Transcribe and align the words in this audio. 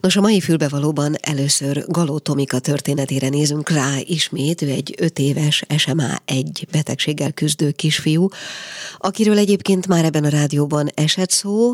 Nos, 0.00 0.16
a 0.16 0.20
mai 0.20 0.40
fülbevalóban 0.40 1.14
először 1.20 1.84
Galó 1.86 2.18
Tomika 2.18 2.58
történetére 2.58 3.28
nézünk 3.28 3.70
rá 3.70 3.94
ismét. 4.04 4.62
Ő 4.62 4.68
egy 4.68 4.94
öt 4.98 5.18
éves 5.18 5.64
SMA-1 5.68 6.44
betegséggel 6.72 7.32
küzdő 7.32 7.70
kisfiú, 7.70 8.28
akiről 8.98 9.38
egyébként 9.38 9.86
már 9.86 10.04
ebben 10.04 10.24
a 10.24 10.28
rádióban 10.28 10.90
esett 10.94 11.30
szó. 11.30 11.72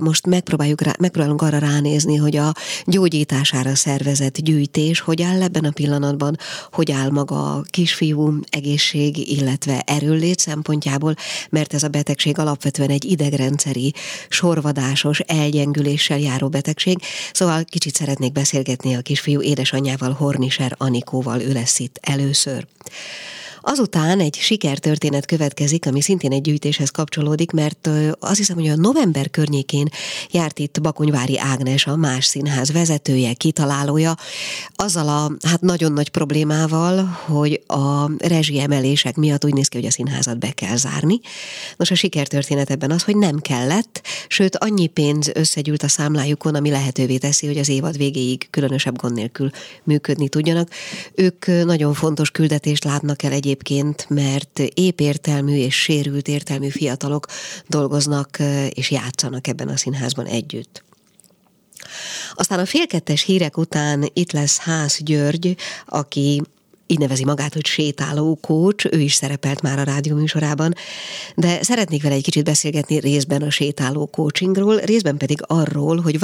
Most 0.00 0.26
megpróbáljuk 0.26 0.80
rá, 0.80 0.94
megpróbálunk 0.98 1.42
arra 1.42 1.58
ránézni, 1.58 2.16
hogy 2.16 2.36
a 2.36 2.54
gyógyítására 2.84 3.74
szervezett 3.74 4.38
gyűjtés 4.38 5.00
hogy 5.00 5.22
áll 5.22 5.42
ebben 5.42 5.64
a 5.64 5.70
pillanatban, 5.70 6.38
hogy 6.72 6.92
áll 6.92 7.10
maga 7.10 7.54
a 7.54 7.64
kisfiú 7.70 8.40
egészség, 8.50 9.30
illetve 9.30 9.80
erőllét 9.86 10.38
szempontjából, 10.38 11.14
mert 11.50 11.74
ez 11.74 11.82
a 11.82 11.88
betegség 11.88 12.38
alapvetően 12.38 12.90
egy 12.90 13.04
idegrendszeri, 13.04 13.94
sorvadásos, 14.28 15.18
elgyengüléssel 15.18 16.18
járó 16.18 16.48
betegség. 16.48 16.98
Szóval 17.32 17.55
kicsit 17.64 17.94
szeretnék 17.94 18.32
beszélgetni 18.32 18.94
a 18.94 19.00
kisfiú 19.00 19.40
édesanyjával, 19.42 20.12
Horniser 20.12 20.74
Anikóval, 20.78 21.40
ő 21.40 21.52
lesz 21.52 21.78
itt 21.78 21.98
először. 22.02 22.66
Azután 23.68 24.20
egy 24.20 24.34
sikertörténet 24.34 25.26
következik, 25.26 25.86
ami 25.86 26.00
szintén 26.00 26.32
egy 26.32 26.40
gyűjtéshez 26.40 26.90
kapcsolódik, 26.90 27.50
mert 27.50 27.88
azt 28.18 28.36
hiszem, 28.36 28.56
hogy 28.56 28.68
a 28.68 28.76
november 28.76 29.30
környékén 29.30 29.88
járt 30.30 30.58
itt 30.58 30.80
Bakonyvári 30.80 31.38
Ágnes, 31.38 31.86
a 31.86 31.96
más 31.96 32.24
színház 32.24 32.72
vezetője, 32.72 33.32
kitalálója, 33.32 34.14
azzal 34.74 35.08
a 35.08 35.48
hát 35.48 35.60
nagyon 35.60 35.92
nagy 35.92 36.08
problémával, 36.08 37.04
hogy 37.04 37.62
a 37.66 38.10
rezsiemelések 38.18 39.16
miatt 39.16 39.44
úgy 39.44 39.54
néz 39.54 39.68
ki, 39.68 39.76
hogy 39.76 39.86
a 39.86 39.90
színházat 39.90 40.38
be 40.38 40.50
kell 40.50 40.76
zárni. 40.76 41.20
Nos, 41.76 41.90
a 41.90 41.94
sikertörténet 41.94 42.70
ebben 42.70 42.90
az, 42.90 43.02
hogy 43.02 43.16
nem 43.16 43.38
kellett, 43.38 44.02
sőt 44.28 44.56
annyi 44.56 44.86
pénz 44.86 45.30
összegyűlt 45.34 45.82
a 45.82 45.88
számlájukon, 45.88 46.54
ami 46.54 46.70
lehetővé 46.70 47.16
teszi, 47.16 47.46
hogy 47.46 47.58
az 47.58 47.68
évad 47.68 47.96
végéig 47.96 48.50
különösebb 48.50 48.96
gond 48.96 49.14
nélkül 49.14 49.50
működni 49.84 50.28
tudjanak. 50.28 50.70
Ők 51.14 51.46
nagyon 51.46 51.94
fontos 51.94 52.30
küldetést 52.30 52.84
látnak 52.84 53.22
el 53.22 53.32
egyéb 53.32 53.54
egyébként, 53.56 54.06
mert 54.08 54.58
épértelmű 54.74 55.56
és 55.56 55.74
sérült 55.74 56.28
értelmű 56.28 56.68
fiatalok 56.68 57.26
dolgoznak 57.68 58.38
és 58.70 58.90
játszanak 58.90 59.46
ebben 59.46 59.68
a 59.68 59.76
színházban 59.76 60.26
együtt. 60.26 60.84
Aztán 62.34 62.58
a 62.58 62.66
félkettes 62.66 63.22
hírek 63.22 63.56
után 63.56 64.10
itt 64.12 64.32
lesz 64.32 64.58
Ház 64.58 64.98
György, 65.02 65.56
aki 65.86 66.42
így 66.86 66.98
nevezi 66.98 67.24
magát, 67.24 67.54
hogy 67.54 67.66
sétáló 67.66 68.38
kócs, 68.40 68.84
ő 68.84 69.00
is 69.00 69.14
szerepelt 69.14 69.62
már 69.62 69.78
a 69.78 69.82
rádió 69.82 70.16
műsorában, 70.16 70.74
de 71.34 71.62
szeretnék 71.62 72.02
vele 72.02 72.14
egy 72.14 72.22
kicsit 72.22 72.44
beszélgetni 72.44 72.98
részben 72.98 73.42
a 73.42 73.50
sétáló 73.50 74.06
coachingról, 74.06 74.76
részben 74.76 75.16
pedig 75.16 75.38
arról, 75.46 76.00
hogy 76.00 76.18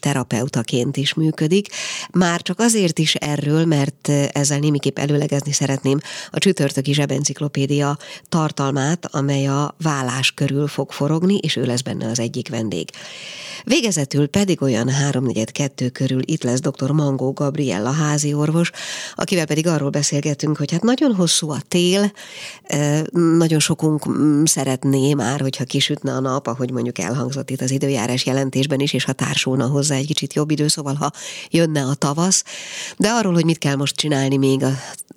terapeutaként 0.00 0.96
is 0.96 1.14
működik, 1.14 1.68
már 2.12 2.42
csak 2.42 2.58
azért 2.60 2.98
is 2.98 3.14
erről, 3.14 3.64
mert 3.64 4.08
ezzel 4.32 4.58
némiképp 4.58 4.98
előlegezni 4.98 5.52
szeretném 5.52 5.98
a 6.30 6.38
csütörtöki 6.38 6.92
zsebenciklopédia 6.92 7.98
tartalmát, 8.28 9.08
amely 9.10 9.46
a 9.46 9.74
vállás 9.82 10.32
körül 10.32 10.66
fog 10.66 10.92
forogni, 10.92 11.36
és 11.36 11.56
ő 11.56 11.64
lesz 11.64 11.80
benne 11.80 12.06
az 12.06 12.18
egyik 12.18 12.48
vendég. 12.48 12.88
Végezetül 13.64 14.28
pedig 14.28 14.62
olyan 14.62 14.90
3-4-2 15.10 15.88
körül 15.92 16.20
itt 16.24 16.42
lesz 16.42 16.60
dr. 16.60 16.90
Mangó 16.90 17.32
Gabriella 17.32 17.90
házi 17.90 18.34
orvos, 18.34 18.70
akivel 19.14 19.46
pedig 19.46 19.66
arról 19.66 19.90
beszélgetünk, 20.06 20.56
hogy 20.56 20.72
hát 20.72 20.82
nagyon 20.82 21.14
hosszú 21.14 21.50
a 21.50 21.60
tél, 21.68 22.12
nagyon 23.12 23.58
sokunk 23.58 24.08
mm, 24.08 24.44
szeretné 24.44 25.14
már, 25.14 25.40
hogyha 25.40 25.64
kisütne 25.64 26.12
a 26.12 26.20
nap, 26.20 26.46
ahogy 26.46 26.70
mondjuk 26.70 26.98
elhangzott 26.98 27.50
itt 27.50 27.60
az 27.60 27.70
időjárás 27.70 28.26
jelentésben 28.26 28.80
is, 28.80 28.92
és 28.92 29.04
ha 29.04 29.12
társulna 29.12 29.66
hozzá 29.66 29.94
egy 29.94 30.06
kicsit 30.06 30.34
jobb 30.34 30.50
idő, 30.50 30.68
szóval 30.68 30.94
ha 30.94 31.12
jönne 31.50 31.82
a 31.82 31.94
tavasz, 31.94 32.44
de 32.96 33.08
arról, 33.08 33.32
hogy 33.32 33.44
mit 33.44 33.58
kell 33.58 33.74
most 33.74 33.96
csinálni 33.96 34.36
még 34.36 34.62
a 34.62 34.70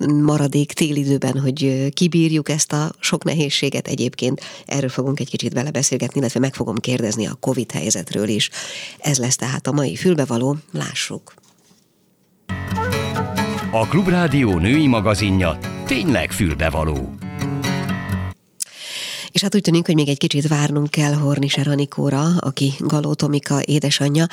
maradék 0.07 0.73
télidőben, 0.73 1.39
hogy 1.39 1.89
kibírjuk 1.94 2.50
ezt 2.50 2.73
a 2.73 2.91
sok 3.00 3.23
nehézséget 3.23 3.88
egyébként, 3.88 4.41
erről 4.66 4.89
fogunk 4.89 5.19
egy 5.19 5.29
kicsit 5.29 5.53
vele 5.53 5.71
beszélgetni, 5.71 6.19
illetve 6.19 6.39
meg 6.39 6.53
fogom 6.53 6.75
kérdezni 6.75 7.27
a 7.27 7.38
Covid 7.39 7.71
helyzetről 7.71 8.27
is. 8.27 8.50
Ez 9.00 9.17
lesz 9.17 9.35
tehát 9.35 9.67
a 9.67 9.71
mai 9.71 9.95
fülbevaló, 9.95 10.57
lássuk. 10.71 11.33
A 13.72 13.88
Klubrádió 13.88 14.57
női 14.57 14.88
magazinja 14.88 15.57
tényleg 15.85 16.31
fülbevaló. 16.31 17.13
És 19.31 19.41
hát 19.41 19.56
úgy 19.56 19.62
tűnik, 19.62 19.85
hogy 19.85 19.95
még 19.95 20.09
egy 20.09 20.17
kicsit 20.17 20.47
várnunk 20.47 20.90
kell 20.90 21.13
Horniser 21.13 21.67
Anikóra, 21.67 22.28
aki 22.40 22.73
Galó 22.79 23.13
Tomika 23.13 23.62
édesanyja. 23.66 24.25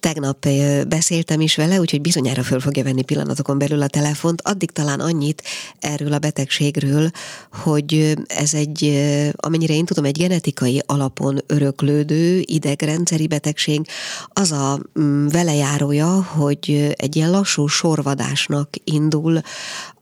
Tegnap 0.00 0.48
beszéltem 0.88 1.40
is 1.40 1.56
vele, 1.56 1.80
úgyhogy 1.80 2.00
bizonyára 2.00 2.42
föl 2.42 2.60
fogja 2.60 2.82
venni 2.82 3.02
pillanatokon 3.02 3.58
belül 3.58 3.82
a 3.82 3.86
telefont. 3.86 4.42
Addig 4.42 4.70
talán 4.70 5.00
annyit 5.00 5.42
erről 5.80 6.12
a 6.12 6.18
betegségről, 6.18 7.10
hogy 7.52 8.14
ez 8.26 8.54
egy, 8.54 9.02
amennyire 9.36 9.74
én 9.74 9.84
tudom, 9.84 10.04
egy 10.04 10.18
genetikai 10.18 10.82
alapon 10.86 11.38
öröklődő 11.46 12.42
idegrendszeri 12.44 13.26
betegség. 13.26 13.86
Az 14.28 14.52
a 14.52 14.80
mm, 15.00 15.26
velejárója, 15.26 16.22
hogy 16.22 16.94
egy 16.96 17.16
ilyen 17.16 17.30
lassú 17.30 17.66
sorvadásnak 17.66 18.68
indul 18.84 19.40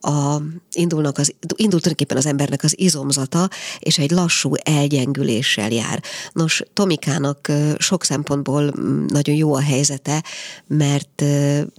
a, 0.01 0.41
indulnak 0.73 1.17
az, 1.17 1.33
indul 1.39 1.79
tulajdonképpen 1.79 2.17
az 2.17 2.25
embernek 2.25 2.63
az 2.63 2.79
izomzata, 2.79 3.49
és 3.79 3.97
egy 3.97 4.11
lassú 4.11 4.53
elgyengüléssel 4.63 5.71
jár. 5.71 6.03
Nos, 6.33 6.61
Tomikának 6.73 7.51
sok 7.77 8.03
szempontból 8.03 8.73
nagyon 9.07 9.35
jó 9.35 9.53
a 9.53 9.61
helyzete, 9.61 10.23
mert 10.67 11.23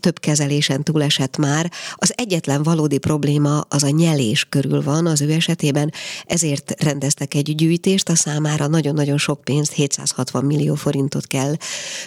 több 0.00 0.20
kezelésen 0.20 0.82
túlesett 0.82 1.36
már. 1.36 1.72
Az 1.94 2.12
egyetlen 2.16 2.62
valódi 2.62 2.98
probléma 2.98 3.60
az 3.60 3.82
a 3.82 3.88
nyelés 3.88 4.46
körül 4.48 4.82
van 4.82 5.06
az 5.06 5.20
ő 5.20 5.30
esetében, 5.30 5.92
ezért 6.26 6.82
rendeztek 6.82 7.34
egy 7.34 7.54
gyűjtést 7.54 8.08
a 8.08 8.14
számára, 8.14 8.66
nagyon-nagyon 8.66 9.18
sok 9.18 9.40
pénzt, 9.40 9.72
760 9.72 10.44
millió 10.44 10.74
forintot 10.74 11.26
kell 11.26 11.54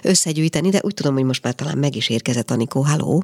összegyűjteni, 0.02 0.70
de 0.70 0.80
úgy 0.84 0.94
tudom, 0.94 1.14
hogy 1.14 1.24
most 1.24 1.44
már 1.44 1.54
talán 1.54 1.78
meg 1.78 1.96
is 1.96 2.10
érkezett 2.10 2.52
Anikó. 2.52 2.82
Halló! 2.82 3.24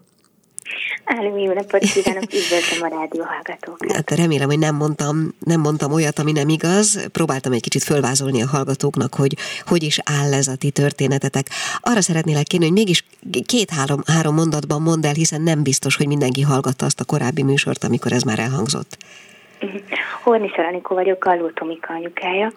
Álló, 1.04 1.38
jó 1.38 1.54
napot 1.54 1.80
kívánok, 1.80 2.24
üdvözlöm 2.24 2.82
a 2.82 2.88
rádió 2.88 3.24
hallgatókat. 3.24 3.92
Hát 3.92 4.12
remélem, 4.12 4.48
hogy 4.48 4.60
nem 4.60 4.76
mondtam, 4.76 5.34
nem 5.40 5.60
mondtam 5.60 5.92
olyat, 5.92 6.20
ami 6.20 6.32
nem 6.32 6.50
igaz. 6.50 7.10
Próbáltam 7.12 7.52
egy 7.52 7.62
kicsit 7.62 7.84
fölvázolni 7.84 8.42
a 8.42 8.48
hallgatóknak, 8.48 9.14
hogy 9.16 9.34
hogy 9.66 9.84
is 9.84 10.00
áll 10.04 10.34
ez 10.34 10.48
a 10.48 10.56
ti 10.56 10.72
történetetek. 10.72 11.46
Arra 11.80 12.02
szeretnélek 12.02 12.44
kérni, 12.44 12.66
hogy 12.66 12.76
mégis 12.76 13.06
két-három 13.46 14.00
három 14.06 14.36
mondatban 14.36 14.82
mondd 14.82 15.06
el, 15.06 15.14
hiszen 15.14 15.42
nem 15.42 15.64
biztos, 15.64 15.96
hogy 15.96 16.08
mindenki 16.08 16.42
hallgatta 16.42 16.86
azt 16.86 17.00
a 17.00 17.06
korábbi 17.06 17.44
műsort, 17.44 17.84
amikor 17.84 18.12
ez 18.12 18.24
már 18.24 18.40
elhangzott. 18.40 18.98
Horni 20.24 20.52
Szalanikó 20.56 20.96
vagyok, 20.96 21.24
Galló 21.24 21.50
Tomika 21.50 21.94
anyukája, 21.94 22.52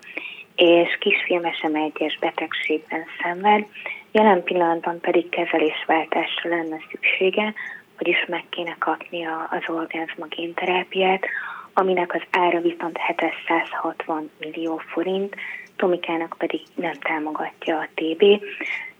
és 0.57 0.99
kisfilm 1.01 1.45
egyes 1.75 2.19
betegségben 2.21 3.05
szenved. 3.23 3.65
Jelen 4.13 4.43
pillanatban 4.43 5.01
pedig 5.01 5.29
kezelésváltásra 5.29 6.51
lenne 6.51 6.77
szüksége, 6.91 7.55
vagyis 7.99 8.25
meg 8.29 8.45
kéne 8.49 8.77
kapnia 8.79 9.49
az 9.51 9.75
orgánzma 9.75 10.27
génterápiát, 10.27 11.27
aminek 11.73 12.15
az 12.15 12.23
ára 12.31 12.61
viszont 12.61 12.99
760 13.07 14.31
millió 14.39 14.77
forint, 14.77 15.35
Tomikának 15.77 16.35
pedig 16.39 16.61
nem 16.75 16.93
támogatja 16.93 17.79
a 17.79 17.89
TB. 17.95 18.25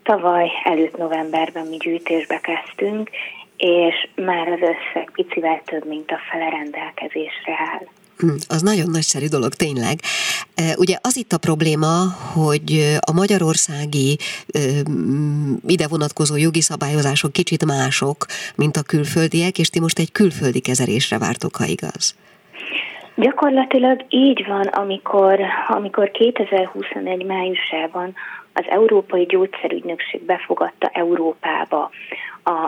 Tavaly 0.03 0.51
előtt 0.65 0.97
novemberben 0.97 1.67
mi 1.67 1.77
gyűjtésbe 1.77 2.41
kezdtünk, 2.41 3.11
és 3.57 4.09
már 4.15 4.49
az 4.49 4.61
összeg 4.61 5.11
picivel 5.13 5.63
több, 5.65 5.87
mint 5.87 6.11
a 6.11 6.21
fele 6.31 6.49
rendelkezésre 6.49 7.53
áll. 7.59 7.87
Az 8.49 8.63
nagyon 8.63 8.91
nagyszerű 8.91 9.27
dolog, 9.27 9.55
tényleg. 9.55 9.99
Ugye 10.77 10.97
az 11.03 11.17
itt 11.17 11.33
a 11.33 11.39
probléma, 11.39 11.95
hogy 12.33 12.99
a 13.07 13.13
magyarországi 13.13 14.19
ide 15.67 15.87
vonatkozó 15.89 16.37
jogi 16.37 16.61
szabályozások 16.61 17.33
kicsit 17.33 17.65
mások, 17.65 18.27
mint 18.57 18.77
a 18.77 18.83
külföldiek, 18.83 19.59
és 19.59 19.69
ti 19.69 19.81
most 19.81 19.99
egy 19.99 20.13
külföldi 20.13 20.61
kezelésre 20.61 21.19
vártok, 21.19 21.57
ha 21.57 21.65
igaz. 21.65 22.17
Gyakorlatilag 23.17 24.05
így 24.09 24.45
van, 24.47 24.67
amikor, 24.67 25.41
amikor 25.69 26.11
2021 26.11 27.25
májusában 27.25 28.15
az 28.53 28.65
Európai 28.69 29.25
Gyógyszerügynökség 29.25 30.25
befogadta 30.25 30.91
Európába 30.93 31.91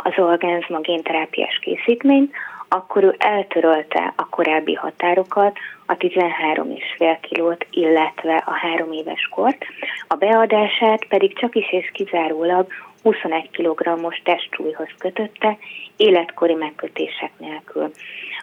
az 0.02 0.12
orgánzma 0.16 0.80
génterápiás 0.80 1.58
készítményt, 1.62 2.32
akkor 2.68 3.04
ő 3.04 3.14
eltörölte 3.18 4.12
a 4.16 4.28
korábbi 4.28 4.74
határokat, 4.74 5.58
a 5.86 5.96
13 5.96 6.70
és 6.70 6.94
fél 6.96 7.18
kilót, 7.20 7.66
illetve 7.70 8.42
a 8.46 8.52
három 8.52 8.92
éves 8.92 9.28
kort, 9.30 9.64
a 10.08 10.14
beadását 10.14 11.04
pedig 11.04 11.38
csak 11.38 11.54
is 11.54 11.72
és 11.72 11.90
kizárólag 11.92 12.66
21 13.02 13.50
kg-os 13.50 14.20
testsúlyhoz 14.24 14.88
kötötte, 14.98 15.58
életkori 15.96 16.54
megkötések 16.54 17.30
nélkül. 17.38 17.90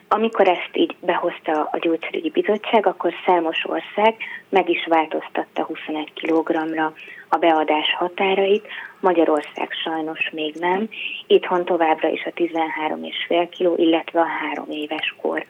Amikor 0.08 0.48
ezt 0.48 0.70
így 0.74 0.96
behozta 1.00 1.70
a 1.72 1.78
gyógyszerügyi 1.78 2.30
bizottság, 2.30 2.86
akkor 2.88 3.14
számos 3.26 3.66
ország 3.66 4.16
meg 4.50 4.70
is 4.70 4.86
változtatta 4.86 5.64
21 5.64 6.14
kg-ra 6.14 6.94
a 7.30 7.38
beadás 7.38 7.96
határait, 7.98 8.68
Magyarország 9.04 9.70
sajnos 9.84 10.30
még 10.32 10.54
nem. 10.60 10.90
Itthon 11.28 11.66
továbbra 11.66 12.10
is 12.10 12.24
a 12.26 12.30
13,5 12.30 13.48
kg, 13.58 13.80
illetve 13.80 14.20
a 14.20 14.28
3 14.56 14.70
éves 14.70 15.16
kor 15.22 15.46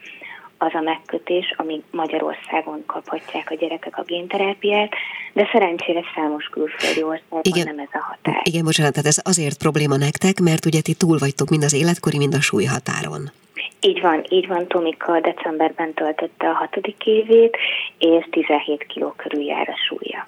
az 0.58 0.74
a 0.74 0.82
megkötés, 0.82 1.54
amíg 1.58 1.82
Magyarországon 1.92 2.84
kaphatják 2.86 3.52
a 3.52 3.56
gyerekek 3.56 3.98
a 3.98 4.04
génterápiát, 4.04 4.94
de 5.34 5.50
szerencsére 5.52 6.02
számos 6.16 6.46
külföldi 6.46 7.04
országban 7.04 7.42
igen, 7.44 7.66
nem 7.66 7.80
ez 7.80 7.90
a 7.92 7.98
határ. 7.98 8.42
Igen, 8.44 8.64
bocsánat, 8.64 8.94
tehát 8.94 9.08
ez 9.08 9.20
azért 9.24 9.58
probléma 9.58 9.98
nektek, 9.98 10.40
mert 10.40 10.66
ugye 10.66 10.82
ti 10.82 10.94
túl 10.94 11.18
vagytok 11.18 11.50
mind 11.50 11.64
az 11.64 11.74
életkori, 11.74 12.18
mind 12.18 12.34
a 12.34 12.42
súlyhatáron. 12.42 13.32
Így 13.82 14.02
van, 14.02 14.24
így 14.30 14.48
van, 14.48 14.68
Tomika 14.68 15.20
decemberben 15.20 15.94
töltötte 15.94 16.50
a 16.50 16.54
hatodik 16.54 17.06
évét, 17.06 17.58
és 17.98 18.28
17 18.32 18.86
kiló 18.86 19.14
körül 19.18 19.42
jár 19.42 19.70
a 19.70 19.78
súlya. 19.88 20.28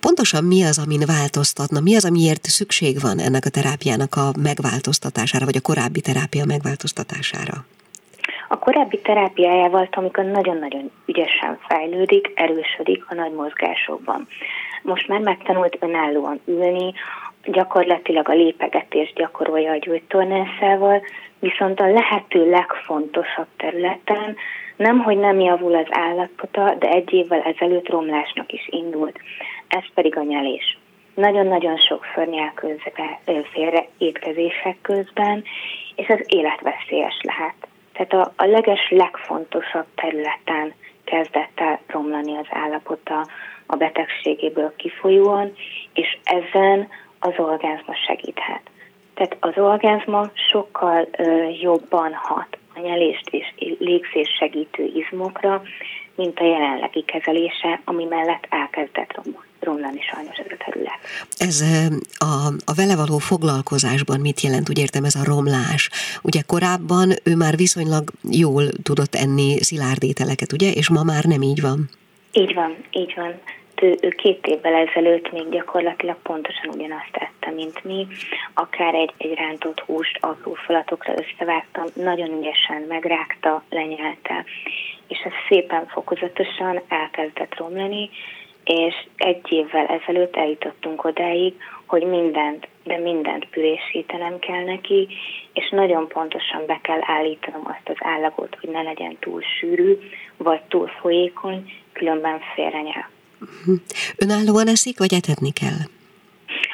Pontosan 0.00 0.44
mi 0.44 0.62
az, 0.62 0.78
amin 0.78 1.02
változtatna? 1.06 1.80
Mi 1.80 1.96
az, 1.96 2.04
amiért 2.04 2.44
szükség 2.44 3.00
van 3.00 3.18
ennek 3.18 3.44
a 3.44 3.50
terápiának 3.50 4.14
a 4.14 4.30
megváltoztatására, 4.42 5.44
vagy 5.44 5.56
a 5.56 5.60
korábbi 5.60 6.00
terápia 6.00 6.44
megváltoztatására? 6.44 7.64
A 8.48 8.58
korábbi 8.58 9.00
terápiájával 9.00 9.88
Tomika 9.88 10.22
nagyon-nagyon 10.22 10.90
ügyesen 11.06 11.58
fejlődik, 11.68 12.32
erősödik 12.34 13.04
a 13.08 13.14
nagy 13.14 13.32
mozgásokban. 13.32 14.28
Most 14.82 15.08
már 15.08 15.20
megtanult 15.20 15.76
önállóan 15.80 16.40
ülni, 16.44 16.92
gyakorlatilag 17.44 18.28
a 18.28 18.34
lépegetést 18.34 19.14
gyakorolja 19.14 19.72
a 19.72 19.78
gyógytornászával, 19.78 21.02
viszont 21.38 21.80
a 21.80 21.90
lehető 21.90 22.50
legfontosabb 22.50 23.46
területen 23.56 24.36
nem, 24.76 24.98
hogy 24.98 25.16
nem 25.16 25.40
javul 25.40 25.74
az 25.74 25.86
állapota, 25.90 26.74
de 26.78 26.88
egy 26.88 27.12
évvel 27.12 27.40
ezelőtt 27.40 27.88
romlásnak 27.88 28.52
is 28.52 28.68
indult. 28.70 29.18
Ez 29.68 29.84
pedig 29.94 30.16
a 30.16 30.22
nyelés. 30.22 30.78
Nagyon-nagyon 31.14 31.76
sok 31.76 32.06
nyel 32.26 32.52
közbe, 32.54 33.20
félre 33.52 33.86
étkezések 33.98 34.76
közben, 34.82 35.44
és 35.94 36.06
ez 36.06 36.18
életveszélyes 36.26 37.20
lehet. 37.22 37.54
Tehát 37.92 38.12
a, 38.12 38.32
a 38.36 38.46
leges, 38.46 38.90
legfontosabb 38.90 39.86
területen 39.94 40.74
kezdett 41.04 41.60
el 41.60 41.80
romlani 41.86 42.36
az 42.36 42.46
állapota 42.50 43.26
a 43.66 43.76
betegségéből 43.76 44.72
kifolyóan, 44.76 45.52
és 45.94 46.18
ezen 46.24 46.88
az 47.22 47.32
orgánzma 47.36 47.94
segíthet. 48.06 48.62
Tehát 49.14 49.36
az 49.40 49.52
orgánzma 49.56 50.30
sokkal 50.50 51.08
ö, 51.16 51.48
jobban 51.60 52.12
hat 52.14 52.58
a 52.74 52.80
nyelést 52.80 53.28
és 53.30 53.54
légzés 53.78 54.28
segítő 54.38 54.92
izmokra, 54.94 55.62
mint 56.14 56.38
a 56.38 56.44
jelenlegi 56.44 57.02
kezelése, 57.02 57.80
ami 57.84 58.04
mellett 58.04 58.46
elkezdett 58.48 59.20
romlani 59.60 60.00
sajnos 60.12 60.36
ez 60.36 60.46
a 60.50 60.64
terület. 60.64 60.98
Ez 61.36 61.60
a, 62.18 62.46
a 62.64 62.74
vele 62.74 62.96
való 62.96 63.18
foglalkozásban 63.18 64.20
mit 64.20 64.40
jelent, 64.40 64.68
úgy 64.68 64.78
értem 64.78 65.04
ez 65.04 65.14
a 65.14 65.24
romlás? 65.24 65.90
Ugye 66.22 66.40
korábban 66.46 67.10
ő 67.24 67.36
már 67.36 67.56
viszonylag 67.56 68.10
jól 68.30 68.64
tudott 68.82 69.14
enni 69.14 69.58
szilárd 69.60 70.02
ételeket, 70.02 70.52
ugye? 70.52 70.70
És 70.72 70.90
ma 70.90 71.02
már 71.02 71.24
nem 71.24 71.42
így 71.42 71.60
van? 71.60 71.88
Így 72.32 72.54
van, 72.54 72.76
így 72.90 73.12
van 73.16 73.40
ő, 73.82 73.96
ő 74.00 74.08
két 74.08 74.46
évvel 74.46 74.74
ezelőtt 74.74 75.32
még 75.32 75.48
gyakorlatilag 75.48 76.16
pontosan 76.22 76.68
ugyanazt 76.74 77.12
tette, 77.12 77.54
mint 77.54 77.84
mi. 77.84 78.06
Akár 78.54 78.94
egy, 78.94 79.12
egy 79.16 79.34
rántott 79.34 79.80
húst 79.80 80.18
apró 80.20 80.54
falatokra 80.54 81.14
összevágtam, 81.16 81.84
nagyon 81.94 82.38
ügyesen 82.38 82.82
megrágta, 82.88 83.62
lenyelte, 83.70 84.44
és 85.08 85.18
ez 85.24 85.32
szépen 85.48 85.86
fokozatosan 85.86 86.80
elkezdett 86.88 87.56
romlani, 87.56 88.10
és 88.64 88.94
egy 89.16 89.52
évvel 89.52 89.86
ezelőtt 89.86 90.36
eljutottunk 90.36 91.04
odáig, 91.04 91.54
hogy 91.86 92.02
mindent, 92.02 92.68
de 92.84 92.98
mindent 92.98 93.46
pürésítenem 93.50 94.38
kell 94.38 94.64
neki, 94.64 95.08
és 95.52 95.70
nagyon 95.70 96.08
pontosan 96.08 96.66
be 96.66 96.78
kell 96.82 97.00
állítanom 97.00 97.62
azt 97.64 97.88
az 97.88 97.96
állagot, 97.98 98.56
hogy 98.60 98.70
ne 98.70 98.82
legyen 98.82 99.16
túl 99.20 99.42
sűrű, 99.58 99.98
vagy 100.36 100.60
túl 100.62 100.86
folyékony, 100.86 101.72
különben 101.92 102.40
félrenyel. 102.54 103.11
Önállóan 104.16 104.68
eszik, 104.68 104.98
vagy 104.98 105.14
etetni 105.14 105.52
kell? 105.52 105.80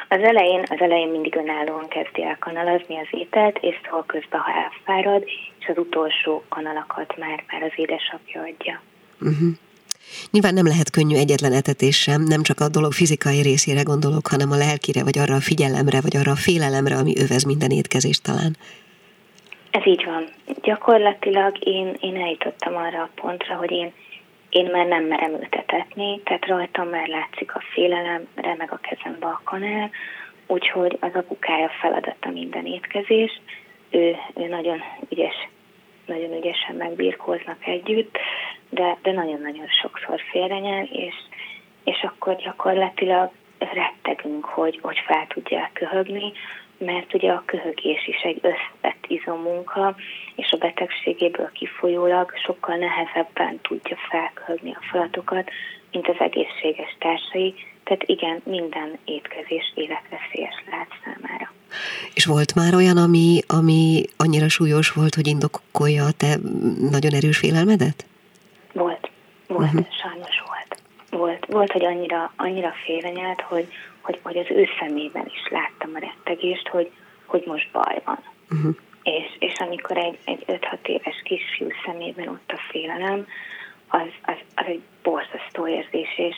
Az 0.08 0.22
elején, 0.22 0.62
az 0.68 0.80
elején 0.80 1.08
mindig 1.08 1.36
önállóan 1.36 1.88
kezdi 1.88 2.22
el 2.22 2.38
kanalazni 2.38 2.98
az 2.98 3.08
ételt, 3.10 3.58
és 3.60 3.74
szól 3.90 4.04
közben, 4.06 4.40
ha 4.40 4.52
elfárad, 4.52 5.22
és 5.58 5.66
az 5.68 5.78
utolsó 5.78 6.44
kanalakat 6.48 7.18
már, 7.18 7.44
már 7.50 7.62
az 7.62 7.72
édesapja 7.76 8.40
adja. 8.40 8.80
Uh-huh. 9.20 9.48
Nyilván 10.30 10.54
nem 10.54 10.66
lehet 10.66 10.90
könnyű 10.90 11.16
egyetlen 11.16 11.52
etetés 11.52 11.96
sem, 11.96 12.22
nem 12.22 12.42
csak 12.42 12.60
a 12.60 12.68
dolog 12.68 12.92
fizikai 12.92 13.40
részére 13.42 13.82
gondolok, 13.82 14.26
hanem 14.26 14.50
a 14.50 14.56
lelkire, 14.56 15.02
vagy 15.02 15.18
arra 15.18 15.34
a 15.34 15.40
figyelemre, 15.40 16.00
vagy 16.00 16.16
arra 16.16 16.32
a 16.32 16.42
félelemre, 16.46 16.96
ami 16.96 17.12
övez 17.18 17.44
minden 17.44 17.70
étkezést 17.70 18.22
talán. 18.22 18.56
Ez 19.70 19.86
így 19.86 20.04
van. 20.04 20.28
Gyakorlatilag 20.62 21.66
én, 21.66 21.96
én 22.00 22.16
eljutottam 22.16 22.76
arra 22.76 23.02
a 23.02 23.10
pontra, 23.14 23.54
hogy 23.54 23.70
én 23.70 23.92
én 24.50 24.70
már 24.70 24.86
nem 24.86 25.04
merem 25.04 25.32
ültetetni, 25.32 26.20
tehát 26.24 26.46
rajtam 26.46 26.88
már 26.88 27.08
látszik 27.08 27.54
a 27.54 27.62
félelem, 27.72 28.28
remeg 28.34 28.72
a 28.72 28.76
kezembe 28.76 29.26
a 29.26 29.40
kanál, 29.44 29.90
úgyhogy 30.46 30.96
az 31.00 31.14
apukája 31.14 31.68
feladata 31.68 32.30
minden 32.30 32.66
étkezés, 32.66 33.40
ő, 33.90 34.16
ő 34.34 34.46
nagyon 34.48 34.82
ügyes, 35.08 35.48
nagyon 36.06 36.36
ügyesen 36.36 36.74
megbírkoznak 36.76 37.66
együtt, 37.66 38.18
de, 38.70 38.96
de 39.02 39.12
nagyon-nagyon 39.12 39.66
sokszor 39.82 40.20
félrenyel, 40.30 40.84
és, 40.84 41.14
és 41.84 42.02
akkor 42.02 42.36
gyakorlatilag 42.36 43.30
rettegünk, 43.58 44.44
hogy, 44.44 44.78
hogy 44.82 44.98
fel 45.06 45.26
tudják 45.26 45.72
köhögni, 45.72 46.32
mert 46.78 47.14
ugye 47.14 47.30
a 47.30 47.42
köhögés 47.46 48.06
is 48.06 48.20
egy 48.22 48.40
összetett 48.42 49.04
izomunka, 49.06 49.96
és 50.34 50.50
a 50.50 50.56
betegségéből 50.56 51.50
kifolyólag 51.52 52.32
sokkal 52.46 52.76
nehezebben 52.76 53.60
tudja 53.62 53.96
felköhögni 54.10 54.70
a 54.70 54.84
falatokat, 54.90 55.50
mint 55.92 56.08
az 56.08 56.16
egészséges 56.18 56.96
társai, 56.98 57.54
tehát 57.84 58.02
igen, 58.06 58.40
minden 58.44 58.98
étkezés 59.04 59.72
életveszélyes 59.74 60.64
lehet 60.70 60.88
számára. 61.04 61.52
És 62.14 62.24
volt 62.24 62.54
már 62.54 62.74
olyan, 62.74 62.96
ami, 62.96 63.40
ami 63.46 64.02
annyira 64.16 64.48
súlyos 64.48 64.92
volt, 64.92 65.14
hogy 65.14 65.26
indokolja 65.26 66.04
a 66.04 66.12
te 66.16 66.36
nagyon 66.90 67.14
erős 67.14 67.38
félelmedet? 67.38 68.06
Volt, 68.72 69.10
volt, 69.46 69.64
uh-huh. 69.64 69.86
sajnos 70.02 70.42
volt. 70.46 70.82
Volt, 71.10 71.46
volt, 71.46 71.72
hogy 71.72 71.84
annyira, 71.84 72.32
annyira 72.36 72.72
félrenyelt, 72.84 73.40
hogy, 73.40 73.68
hogy, 74.00 74.18
hogy 74.22 74.36
az 74.36 74.46
ő 74.48 74.68
szemében 74.80 75.26
is 75.26 75.48
láttam 75.50 75.90
a 75.94 75.98
rettegést, 75.98 76.68
hogy, 76.68 76.90
hogy 77.26 77.42
most 77.46 77.70
baj 77.72 78.02
van. 78.04 78.18
Uh-huh. 78.50 78.74
És, 79.02 79.36
és 79.38 79.54
amikor 79.58 79.96
egy, 79.96 80.18
egy 80.24 80.44
5-6 80.46 80.86
éves 80.86 81.22
kisfiú 81.24 81.68
szemében 81.84 82.28
ott 82.28 82.52
a 82.52 82.60
félelem, 82.70 83.26
az, 83.88 84.08
az, 84.22 84.36
az 84.54 84.64
egy 84.66 84.82
borzasztó 85.02 85.68
érzés, 85.68 86.18
és, 86.18 86.36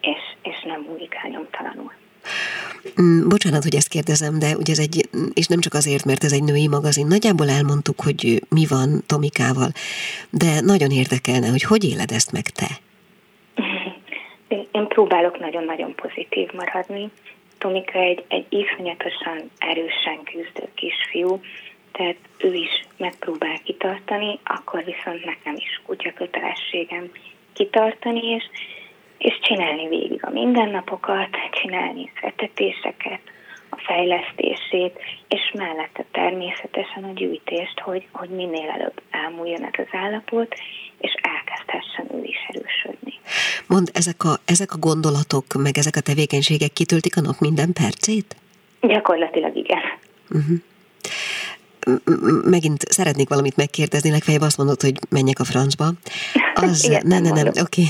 és, 0.00 0.20
és 0.42 0.62
nem 0.64 0.80
múlik 0.80 1.14
el 1.22 1.30
nyomtalanul. 1.30 1.92
Mm, 3.02 3.28
bocsánat, 3.28 3.62
hogy 3.62 3.74
ezt 3.74 3.88
kérdezem, 3.88 4.38
de 4.38 4.56
ugye 4.56 4.72
ez 4.72 4.78
egy, 4.78 5.08
és 5.34 5.46
nem 5.46 5.60
csak 5.60 5.74
azért, 5.74 6.04
mert 6.04 6.24
ez 6.24 6.32
egy 6.32 6.42
női 6.42 6.68
magazin, 6.68 7.06
nagyjából 7.06 7.48
elmondtuk, 7.48 8.00
hogy 8.00 8.42
mi 8.48 8.66
van 8.66 9.04
Tomikával, 9.06 9.72
de 10.30 10.60
nagyon 10.60 10.90
érdekelne, 10.90 11.48
hogy 11.48 11.62
hogy 11.62 11.84
éled 11.84 12.10
ezt 12.10 12.32
meg 12.32 12.42
te? 12.42 12.66
Én 14.74 14.86
próbálok 14.86 15.38
nagyon-nagyon 15.38 15.94
pozitív 15.94 16.52
maradni. 16.52 17.10
Tomika 17.58 17.98
egy, 17.98 18.24
egy 18.28 18.46
iszonyatosan 18.48 19.50
erősen 19.58 20.22
küzdő 20.24 20.68
kisfiú, 20.74 21.40
tehát 21.92 22.16
ő 22.38 22.54
is 22.54 22.84
megpróbál 22.96 23.58
kitartani, 23.64 24.38
akkor 24.44 24.84
viszont 24.84 25.24
nekem 25.24 25.54
is 25.56 25.80
kutya 25.86 26.12
kötelességem 26.12 27.10
kitartani, 27.52 28.26
és, 28.26 28.44
és 29.18 29.38
csinálni 29.40 29.88
végig 29.88 30.24
a 30.24 30.30
mindennapokat, 30.30 31.28
csinálni 31.50 32.10
a 32.14 32.26
etetéseket, 32.26 33.20
a 33.76 33.82
fejlesztését, 33.86 34.94
és 35.28 35.52
mellette 35.54 36.04
természetesen 36.12 37.04
a 37.04 37.12
gyűjtést, 37.14 37.78
hogy, 37.80 38.06
hogy 38.12 38.28
minél 38.28 38.68
előbb 38.68 39.00
elmúljon 39.10 39.64
ez 39.64 39.84
az 39.86 39.92
állapot, 39.92 40.54
és 40.98 41.12
elkezdhessen 41.22 42.06
ő 42.16 42.24
is 42.24 42.40
erősödni. 42.48 43.14
Mond, 43.66 43.90
ezek 43.92 44.24
a, 44.24 44.34
ezek 44.44 44.72
a 44.72 44.78
gondolatok, 44.78 45.44
meg 45.58 45.78
ezek 45.78 45.96
a 45.96 46.00
tevékenységek 46.00 46.72
kitöltik 46.72 47.16
a 47.16 47.20
nap 47.20 47.38
minden 47.38 47.72
percét? 47.72 48.36
Gyakorlatilag 48.80 49.56
igen. 49.56 49.82
Uh-huh. 50.30 50.56
Megint 52.44 52.82
szeretnék 52.88 53.28
valamit 53.28 53.56
megkérdezni, 53.56 54.10
legfeljebb 54.10 54.42
azt 54.42 54.56
mondod, 54.56 54.80
hogy 54.80 54.94
menjek 55.08 55.38
a 55.38 55.44
francba. 55.44 55.92
Az, 56.54 56.84
Igen, 56.84 57.02
ne, 57.06 57.18
ne, 57.18 57.30
nem, 57.30 57.46
oké. 57.46 57.60
Okay. 57.60 57.86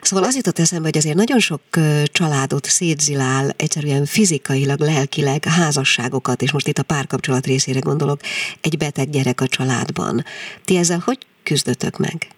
Szóval 0.00 0.24
az 0.24 0.36
jutott 0.36 0.58
eszembe, 0.58 0.84
hogy 0.84 0.96
azért 0.96 1.16
nagyon 1.16 1.38
sok 1.38 1.60
családot 2.04 2.64
szétzilál 2.64 3.50
egyszerűen 3.56 4.04
fizikailag, 4.04 4.80
lelkileg 4.80 5.44
házasságokat, 5.44 6.42
és 6.42 6.52
most 6.52 6.68
itt 6.68 6.78
a 6.78 6.82
párkapcsolat 6.82 7.46
részére 7.46 7.78
gondolok, 7.78 8.20
egy 8.60 8.76
beteg 8.78 9.10
gyerek 9.10 9.40
a 9.40 9.46
családban. 9.46 10.24
Ti 10.64 10.76
ezzel 10.76 11.02
hogy 11.04 11.18
küzdötök 11.42 11.98
meg? 11.98 12.28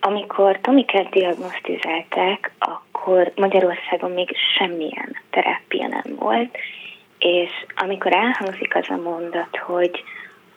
Amikor 0.00 0.58
Tomikát 0.60 1.08
diagnosztizálták, 1.08 2.52
akkor 2.58 3.32
Magyarországon 3.36 4.10
még 4.10 4.36
semmilyen 4.58 5.16
terápia 5.30 5.86
nem 5.86 6.16
volt, 6.18 6.58
és 7.22 7.50
amikor 7.76 8.12
elhangzik 8.12 8.76
az 8.76 8.84
a 8.88 8.96
mondat, 8.96 9.56
hogy, 9.56 10.04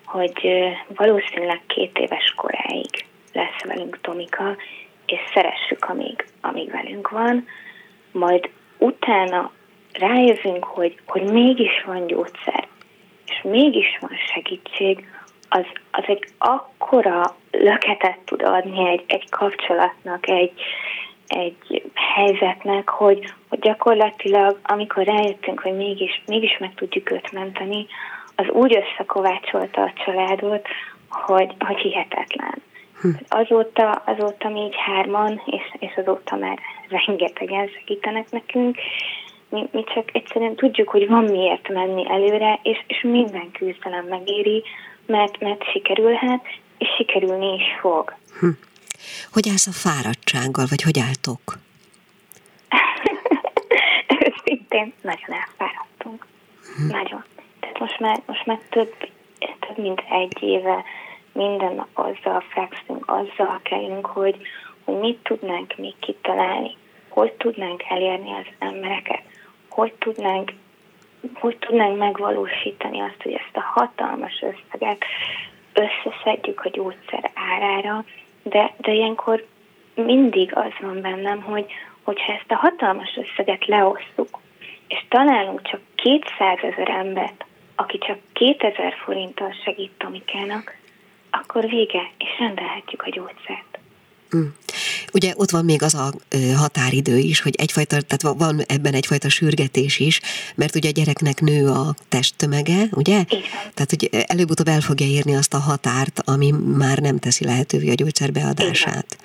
hogy 0.06 0.50
valószínűleg 0.88 1.62
két 1.68 1.98
éves 1.98 2.34
koráig 2.36 3.06
lesz 3.34 3.64
velünk 3.64 4.02
Tomika, 4.02 4.56
és 5.06 5.20
szeressük, 5.34 5.86
amíg, 5.86 6.26
amíg 6.42 6.72
velünk 6.72 7.10
van, 7.10 7.48
majd 8.12 8.50
utána 8.78 9.52
rájövünk, 9.92 10.64
hogy, 10.64 11.00
hogy 11.06 11.24
mégis 11.24 11.84
van 11.86 12.08
gyógyszer, 12.08 12.68
és 13.26 13.42
mégis 13.44 13.98
van 14.00 14.18
segítség, 14.34 15.10
az, 15.50 15.66
az 15.92 16.04
egy 16.08 16.28
akkora 16.38 17.36
löketet 17.52 18.18
tud 18.26 18.42
adni 18.42 18.90
egy, 18.90 19.04
egy 19.08 19.30
kapcsolatnak, 19.30 20.28
egy, 20.30 20.52
egy 21.28 21.85
helyzetnek, 22.16 22.90
hogy, 22.90 23.34
hogy 23.50 23.60
gyakorlatilag, 23.60 24.60
amikor 24.64 25.04
rájöttünk, 25.04 25.60
hogy 25.60 25.76
mégis, 25.76 26.24
mégis 26.26 26.58
meg 26.58 26.74
tudjuk 26.76 27.12
őt 27.12 27.32
menteni, 27.32 27.88
az 28.36 28.46
úgy 28.50 28.78
összekovácsolta 28.78 29.82
a 29.82 29.94
családot, 30.06 30.68
hogy, 31.10 31.54
hogy 31.60 31.78
hihetetlen. 31.78 32.62
Hm. 33.02 33.10
Azóta, 33.28 33.90
azóta 34.06 34.50
mi 34.50 34.60
így 34.60 34.76
hárman, 34.76 35.42
és, 35.46 35.64
és 35.80 35.94
azóta 35.96 36.36
már 36.36 36.60
rengetegen 36.90 37.68
segítenek 37.68 38.32
nekünk, 38.32 38.78
mi, 39.50 39.68
mi 39.72 39.84
csak 39.94 40.16
egyszerűen 40.16 40.56
tudjuk, 40.56 40.90
hogy 40.90 41.08
van 41.08 41.24
miért 41.24 41.70
menni 41.70 42.10
előre, 42.10 42.60
és, 42.64 42.84
és 42.88 43.02
minden 43.02 43.52
küzdelem 43.52 44.06
megéri, 44.06 44.64
mert, 45.06 45.40
mert 45.40 45.64
sikerülhet, 45.72 46.42
és 46.78 46.88
sikerülni 46.98 47.54
is 47.54 47.80
fog. 47.80 48.16
Hm. 48.40 48.48
Hogy 49.32 49.50
állsz 49.50 49.68
a 49.68 49.72
fáradtsággal, 49.72 50.66
vagy 50.70 50.82
hogy 50.82 51.00
álltok? 51.00 51.64
Őszintén 54.75 54.94
nagyon 55.01 55.41
elfáradtunk. 55.41 56.25
Hm. 56.75 56.88
Nagyon. 56.88 57.24
Tehát 57.60 57.79
most 57.79 58.00
már, 58.00 58.22
most 58.25 58.46
már 58.46 58.60
több, 58.70 58.94
több 59.39 59.77
mint 59.77 60.03
egy 60.10 60.44
éve 60.44 60.84
minden 61.32 61.75
nap 61.75 61.88
azzal 61.94 62.44
fekszünk, 62.50 63.03
azzal 63.08 63.60
kellünk, 63.63 64.05
hogy, 64.05 64.38
hogy 64.84 64.96
mit 64.96 65.17
tudnánk 65.24 65.77
még 65.77 65.94
kitalálni, 66.00 66.77
hogy 67.10 67.32
tudnánk 67.32 67.84
elérni 67.89 68.32
az 68.32 68.46
embereket, 68.60 69.22
hogy 69.70 69.94
tudnánk, 69.94 70.51
hogy 71.34 71.58
tudnánk 71.58 71.98
megvalósítani 71.98 73.00
azt, 73.00 73.22
hogy 73.24 73.34
ezt 73.34 73.55
a 73.55 73.62
hatalmas 73.62 74.41
összeget 74.41 75.03
összeszedjük 75.74 76.65
a 76.65 76.70
gyógyszer 76.70 77.32
árára, 77.34 78.05
de, 78.44 78.74
de 78.77 78.91
ilyenkor 78.91 79.46
mindig 79.94 80.55
az 80.55 80.72
van 80.82 81.01
bennem, 81.01 81.41
hogy 81.41 81.65
hogyha 82.03 82.34
ezt 82.34 82.51
a 82.51 82.55
hatalmas 82.55 83.17
összeget 83.17 83.65
leosztjuk, 83.65 84.39
és 84.88 85.06
találunk 85.10 85.62
csak 85.62 85.82
200 85.96 86.58
ezer 86.62 86.89
embert, 86.89 87.46
aki 87.75 87.98
csak 87.98 88.18
2000 88.34 88.94
forinttal 89.04 89.56
segít 89.63 89.92
Tomikának, 89.98 90.77
akkor 91.30 91.70
vége, 91.70 92.12
és 92.18 92.39
rendelhetjük 92.39 93.01
a 93.01 93.10
gyógyszert. 93.10 93.80
Mm. 94.36 94.48
Ugye 95.16 95.34
ott 95.36 95.50
van 95.50 95.66
még 95.66 95.84
az 95.84 95.94
a 95.94 96.12
határidő 96.56 97.18
is, 97.18 97.42
hogy 97.42 97.56
egyfajta, 97.58 98.02
tehát 98.02 98.38
van 98.38 98.62
ebben 98.68 98.94
egyfajta 98.94 99.30
sürgetés 99.30 100.00
is, 100.00 100.22
mert 100.56 100.76
ugye 100.76 100.90
a 100.90 100.92
gyereknek 100.92 101.42
nő 101.42 101.68
a 101.70 101.96
testtömege, 102.10 102.88
ugye? 102.92 103.24
Igen. 103.28 103.42
Tehát, 103.74 103.90
hogy 103.90 104.10
előbb-utóbb 104.28 104.68
el 104.68 104.82
fogja 104.82 105.08
érni 105.08 105.36
azt 105.36 105.54
a 105.54 105.58
határt, 105.58 106.22
ami 106.26 106.52
már 106.52 106.98
nem 106.98 107.18
teszi 107.20 107.46
lehetővé 107.46 107.90
a 107.90 107.94
gyógyszer 107.94 108.32
beadását. 108.32 109.18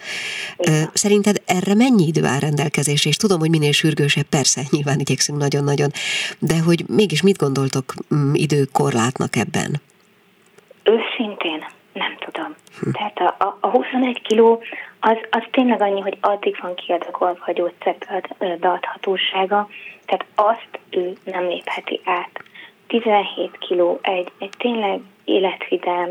Igen. 0.56 0.90
Szerinted 0.94 1.42
erre 1.44 1.74
mennyi 1.74 2.06
idő 2.06 2.24
áll 2.24 2.38
rendelkezésre? 2.38 3.10
És 3.10 3.16
tudom, 3.16 3.38
hogy 3.38 3.50
minél 3.50 3.72
sürgősebb, 3.72 4.26
persze, 4.26 4.62
nyilván 4.70 5.00
igyekszünk 5.00 5.38
nagyon-nagyon, 5.38 5.90
de 6.38 6.58
hogy 6.58 6.84
mégis 6.88 7.22
mit 7.22 7.36
gondoltok 7.36 7.94
időkorlátnak 8.32 9.36
ebben? 9.36 9.80
Őszintén 10.82 11.78
nem 12.00 12.16
tudom. 12.18 12.54
Hm. 12.80 12.90
Tehát 12.90 13.18
a, 13.18 13.44
a, 13.44 13.56
a 13.60 13.68
21 13.68 14.22
kiló 14.22 14.62
az, 15.00 15.16
az 15.30 15.42
tényleg 15.50 15.80
annyi, 15.80 16.00
hogy 16.00 16.18
addig 16.20 16.58
van 16.62 16.74
kiadagolva 16.74 17.44
a 17.46 17.52
gyógyszer 17.52 17.96
beadhatósága, 18.38 19.68
tehát 20.06 20.24
azt 20.34 20.78
ő 20.90 21.12
nem 21.24 21.46
lépheti 21.46 22.00
át. 22.04 22.42
17 22.86 23.58
kiló 23.58 23.98
egy, 24.02 24.32
egy 24.38 24.52
tényleg 24.58 25.00
életvidám, 25.24 26.10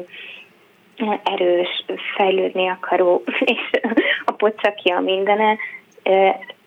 erős, 1.24 1.86
fejlődni 2.16 2.68
akaró, 2.68 3.24
és 3.54 3.80
a 4.26 4.32
pocakja 4.32 5.00
mindene, 5.00 5.58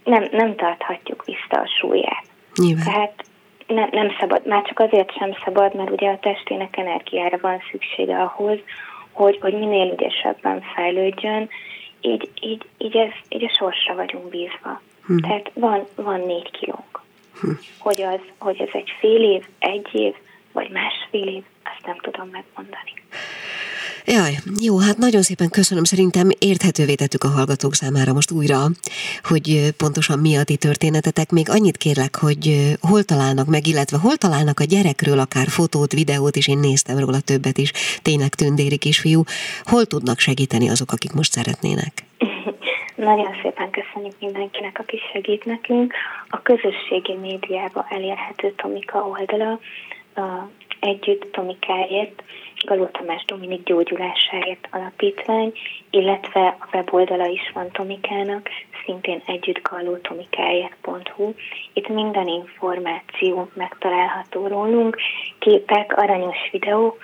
nem, 0.05 0.29
nem 0.31 0.57
tarthatjuk 0.57 1.25
vissza 1.25 1.61
a 1.61 1.71
súlyát. 1.81 2.25
Nyilván. 2.55 2.85
Tehát 2.85 3.25
nem, 3.67 3.89
nem 3.93 4.17
szabad, 4.21 4.47
már 4.47 4.63
csak 4.63 4.79
azért 4.79 5.17
sem 5.17 5.37
szabad, 5.45 5.75
mert 5.75 5.91
ugye 5.91 6.11
a 6.11 6.19
testének 6.19 6.77
energiára 6.77 7.39
van 7.41 7.63
szüksége 7.71 8.17
ahhoz, 8.17 8.59
hogy, 9.13 9.39
hogy 9.41 9.59
minél 9.59 9.93
ügyesebben 9.93 10.63
fejlődjön, 10.75 11.49
így, 12.01 12.31
így, 12.41 12.63
így, 12.79 12.97
ez, 12.97 13.11
így 13.29 13.45
a 13.45 13.55
sorsra 13.59 13.95
vagyunk 13.95 14.29
bízva. 14.29 14.81
Hm. 15.07 15.17
Tehát 15.17 15.51
van, 15.55 15.87
van 15.95 16.21
négy 16.21 16.51
kilónk. 16.51 17.01
Hm. 17.41 17.51
Hogy, 17.79 18.03
az, 18.03 18.21
hogy 18.39 18.61
ez 18.61 18.69
egy 18.73 18.93
fél 18.99 19.23
év, 19.23 19.47
egy 19.59 19.89
év, 19.93 20.15
vagy 20.53 20.71
másfél 20.71 21.27
év, 21.27 21.43
azt 21.65 21.87
nem 21.87 21.97
tudom 21.97 22.29
megmondani. 22.29 22.93
Jaj, 24.07 24.33
jó, 24.61 24.79
hát 24.79 24.99
nagyon 24.99 25.23
szépen 25.23 25.51
köszönöm. 25.51 25.85
Szerintem 25.85 26.29
érthetővé 26.39 26.95
tettük 26.95 27.25
a 27.25 27.35
hallgatók 27.37 27.75
számára 27.75 28.13
most 28.13 28.31
újra, 28.31 28.61
hogy 29.23 29.47
pontosan 29.77 30.19
mi 30.19 30.37
a 30.37 30.45
ti 30.45 30.57
történetetek. 30.57 31.31
Még 31.31 31.51
annyit 31.51 31.77
kérlek, 31.77 32.17
hogy 32.17 32.45
hol 32.81 33.03
találnak 33.03 33.47
meg, 33.47 33.67
illetve 33.67 33.99
hol 33.99 34.17
találnak 34.17 34.61
a 34.61 34.65
gyerekről 34.65 35.19
akár 35.19 35.47
fotót, 35.49 35.93
videót, 35.93 36.37
és 36.37 36.49
én 36.49 36.59
néztem 36.59 36.99
róla 36.99 37.21
többet 37.21 37.59
is, 37.59 37.71
tényleg 38.03 38.35
tündéri 38.35 38.79
kisfiú. 38.79 39.23
Hol 39.63 39.85
tudnak 39.85 40.19
segíteni 40.19 40.69
azok, 40.69 40.93
akik 40.93 41.13
most 41.13 41.33
szeretnének? 41.33 41.93
Nagyon 43.11 43.33
szépen 43.43 43.71
köszönjük 43.71 44.17
mindenkinek, 44.21 44.79
aki 44.79 44.99
segít 45.13 45.45
nekünk. 45.45 45.95
A 46.29 46.43
közösségi 46.43 47.15
médiában 47.21 47.85
elérhető 47.89 48.53
Tomika 48.57 48.99
oldala, 48.99 49.61
Együtt 50.81 51.33
Tomikáért, 51.33 52.23
Galó 52.65 52.87
Tamás 52.87 53.25
Dominik 53.25 53.63
gyógyulásáért 53.63 54.69
alapítvány, 54.71 55.53
illetve 55.91 56.57
a 56.61 56.69
weboldala 56.73 57.27
is 57.27 57.51
van 57.55 57.71
Tomikának, 57.71 58.49
szintén 58.85 59.23
együtt 59.27 59.63
galótomikáért.hu. 59.63 61.33
Itt 61.73 61.89
minden 61.89 62.29
információ 62.29 63.51
megtalálható 63.55 64.47
rólunk, 64.47 64.97
képek, 65.39 65.97
aranyos 65.97 66.49
videók, 66.51 66.99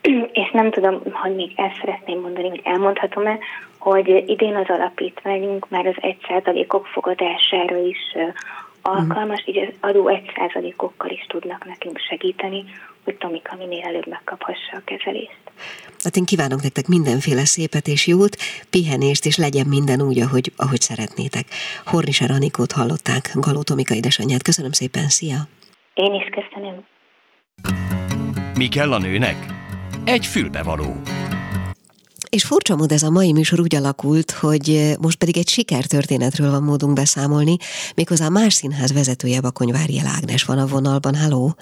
és 0.42 0.50
nem 0.52 0.70
tudom, 0.70 1.00
hogy 1.12 1.34
még 1.34 1.52
el 1.56 1.72
szeretném 1.80 2.20
mondani, 2.20 2.48
hogy 2.48 2.60
elmondhatom-e, 2.64 3.38
hogy 3.78 4.08
idén 4.26 4.56
az 4.56 4.68
alapítványunk 4.68 5.68
már 5.68 5.86
az 5.86 5.96
1%-ok 6.00 6.86
fogadására 6.86 7.76
is 7.76 8.16
alkalmas, 8.82 9.42
így 9.46 9.58
az 9.58 9.74
adó 9.80 10.10
1%-okkal 10.10 11.10
is 11.10 11.26
tudnak 11.28 11.64
nekünk 11.64 11.98
segíteni, 11.98 12.64
hogy 13.04 13.16
Tomika 13.16 13.56
minél 13.56 13.84
előbb 13.84 14.08
megkaphassa 14.08 14.76
a 14.76 14.82
kezelést. 14.84 15.40
Hát 16.02 16.16
én 16.16 16.24
kívánok 16.24 16.62
nektek 16.62 16.86
mindenféle 16.86 17.44
szépet 17.44 17.86
és 17.86 18.06
jót, 18.06 18.36
pihenést, 18.70 19.26
és 19.26 19.36
legyen 19.36 19.66
minden 19.66 20.02
úgy, 20.02 20.20
ahogy, 20.20 20.52
ahogy 20.56 20.80
szeretnétek. 20.80 21.46
Hornisa 21.84 22.26
Ranikót 22.26 22.72
hallották, 22.72 23.30
Galó 23.34 23.62
Tomika 23.62 23.94
édesanyját. 23.94 24.42
Köszönöm 24.42 24.72
szépen, 24.72 25.08
szia! 25.08 25.36
Én 25.94 26.14
is 26.14 26.28
köszönöm. 26.30 26.84
Mi 28.54 28.68
kell 28.68 28.92
a 28.92 28.98
nőnek? 28.98 29.36
Egy 30.04 30.26
fülbevaló. 30.26 30.96
És 32.30 32.44
furcsa 32.44 32.76
mód 32.76 32.92
ez 32.92 33.02
a 33.02 33.10
mai 33.10 33.32
műsor 33.32 33.60
úgy 33.60 33.74
alakult, 33.74 34.30
hogy 34.30 34.94
most 35.00 35.18
pedig 35.18 35.36
egy 35.36 35.48
sikertörténetről 35.48 36.50
van 36.50 36.62
módunk 36.62 36.94
beszámolni, 36.94 37.56
méghozzá 37.94 38.26
a 38.26 38.30
más 38.30 38.52
színház 38.52 38.92
vezetője 38.92 39.40
Bakonyvári 39.40 40.00
Ágnes 40.16 40.44
van 40.44 40.58
a 40.58 40.66
vonalban. 40.66 41.14
Halló! 41.14 41.54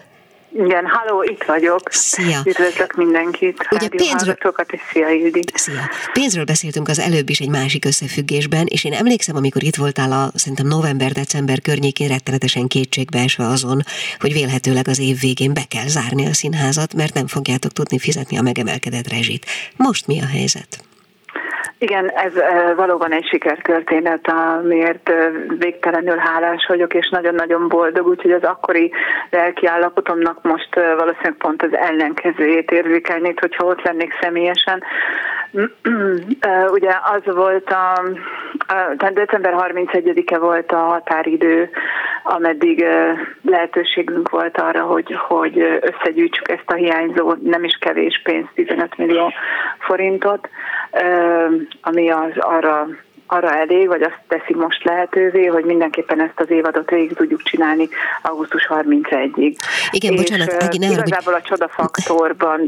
Igen, 0.53 0.87
halló, 0.87 1.23
itt 1.23 1.45
vagyok. 1.45 1.89
Szia. 1.91 2.43
Üdvözlök 2.45 2.93
mindenkit. 2.97 3.69
Ugye 3.71 3.89
pénzről... 3.89 4.37
és 4.71 4.81
szia, 4.93 5.09
Ildi. 5.09 5.45
Szia. 5.55 5.91
Pénzről 6.13 6.45
beszéltünk 6.45 6.89
az 6.89 6.99
előbb 6.99 7.29
is 7.29 7.39
egy 7.39 7.49
másik 7.49 7.85
összefüggésben, 7.85 8.67
és 8.67 8.85
én 8.85 8.93
emlékszem, 8.93 9.37
amikor 9.37 9.63
itt 9.63 9.77
voltál 9.77 10.13
a 10.13 10.31
szerintem 10.35 10.67
november-december 10.67 11.61
környékén 11.61 12.09
rettenetesen 12.09 12.67
kétségbe 12.67 13.19
esve 13.19 13.47
azon, 13.47 13.83
hogy 14.19 14.33
vélhetőleg 14.33 14.89
az 14.89 14.99
év 14.99 15.21
végén 15.21 15.55
be 15.55 15.65
kell 15.69 15.87
zárni 15.87 16.27
a 16.27 16.35
színházat, 16.35 16.95
mert 16.95 17.15
nem 17.15 17.27
fogjátok 17.27 17.73
tudni 17.73 17.99
fizetni 17.99 18.39
a 18.39 18.43
megemelkedett 18.43 19.09
rezsit. 19.09 19.47
Most 19.77 20.07
mi 20.07 20.21
a 20.21 20.27
helyzet? 20.27 20.90
Igen, 21.83 22.11
ez 22.11 22.33
valóban 22.77 23.13
egy 23.13 23.27
sikertörténet, 23.27 24.29
amiért 24.29 25.13
végtelenül 25.59 26.17
hálás 26.17 26.67
vagyok, 26.69 26.95
és 26.95 27.09
nagyon-nagyon 27.09 27.69
boldog, 27.69 28.07
úgyhogy 28.07 28.33
az 28.33 28.43
akkori 28.43 28.93
lelki 29.31 29.67
állapotomnak 29.67 30.43
most 30.43 30.75
valószínűleg 30.75 31.35
pont 31.39 31.63
az 31.63 31.77
ellenkezőjét 31.77 32.71
érzékelnék, 32.71 33.41
hogyha 33.41 33.65
ott 33.65 33.83
lennék 33.83 34.13
személyesen. 34.21 34.83
Ugye 36.77 36.91
az 37.03 37.35
volt 37.35 37.71
a, 37.71 38.03
tehát 38.67 39.13
december 39.13 39.55
31-e 39.57 40.39
volt 40.39 40.73
a 40.73 40.77
határidő, 40.77 41.71
ameddig 42.23 42.87
lehetőségünk 43.43 44.29
volt 44.29 44.59
arra, 44.59 44.83
hogy, 44.83 45.17
hogy 45.29 45.81
összegyűjtsük 45.81 46.51
ezt 46.51 46.71
a 46.71 46.75
hiányzó, 46.75 47.35
nem 47.43 47.65
is 47.65 47.79
kevés 47.81 48.21
pénzt, 48.25 48.51
15 48.55 48.97
millió 48.97 49.33
forintot, 49.79 50.49
ami 51.81 52.11
az 52.11 52.33
arra 52.37 52.87
arra 53.33 53.55
elég, 53.55 53.87
vagy 53.87 54.03
azt 54.03 54.19
teszi 54.29 54.55
most 54.55 54.85
lehetővé, 54.85 55.47
hogy 55.47 55.65
mindenképpen 55.65 56.21
ezt 56.21 56.41
az 56.41 56.51
évadot 56.51 56.91
végig 56.91 57.13
tudjuk 57.13 57.43
csinálni 57.43 57.89
augusztus 58.23 58.67
31-ig. 58.69 59.57
Igen, 59.91 60.13
és 60.13 60.19
bocsánat, 60.19 60.63
Ági, 60.63 60.79
ne 60.79 60.91
Igazából 60.91 61.35
a 61.35 61.41
csodafaktorban 61.41 62.61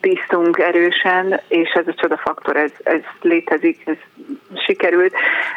bíztunk 0.00 0.58
erősen, 0.58 1.40
és 1.48 1.70
ez 1.70 1.86
a 1.86 1.94
csodafaktor, 1.94 2.56
ez, 2.56 2.70
ez 2.82 3.00
létezik, 3.20 3.82
ez 3.84 3.96
sikerült, 4.66 5.12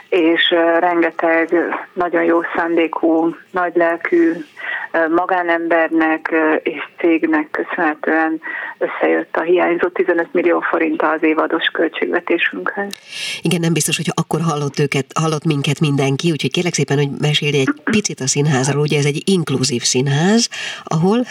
és 0.10 0.50
rengeteg 0.80 1.56
nagyon 1.94 2.24
jó 2.24 2.40
szándékú, 2.56 3.36
nagy 3.52 3.76
lelkű 3.76 4.34
magánembernek 5.16 6.34
és 6.64 6.88
cégnek 6.98 7.50
köszönhetően 7.52 8.42
összejött 8.78 9.36
a 9.36 9.42
hiányzó 9.42 9.88
15 9.88 10.34
millió 10.34 10.60
forint 10.60 11.02
az 11.02 11.24
évados 11.24 11.68
költségvetésünkhöz. 11.68 12.96
Igen, 13.42 13.60
nem 13.60 13.74
biztos, 13.74 13.96
hogy 13.98 14.12
akkor 14.28 14.42
hallott 14.42 14.80
őket, 14.80 15.18
hallott 15.20 15.44
minket 15.44 15.80
mindenki, 15.80 16.32
úgyhogy 16.32 16.52
kérlek 16.52 16.74
szépen, 16.74 16.98
hogy 16.98 17.10
mesélj 17.20 17.58
egy 17.58 17.74
picit 17.84 18.20
a 18.20 18.28
színházról, 18.28 18.82
ugye 18.82 18.98
ez 18.98 19.06
egy 19.06 19.30
inkluzív 19.30 19.84
színház, 19.84 20.50
ahol 20.84 21.26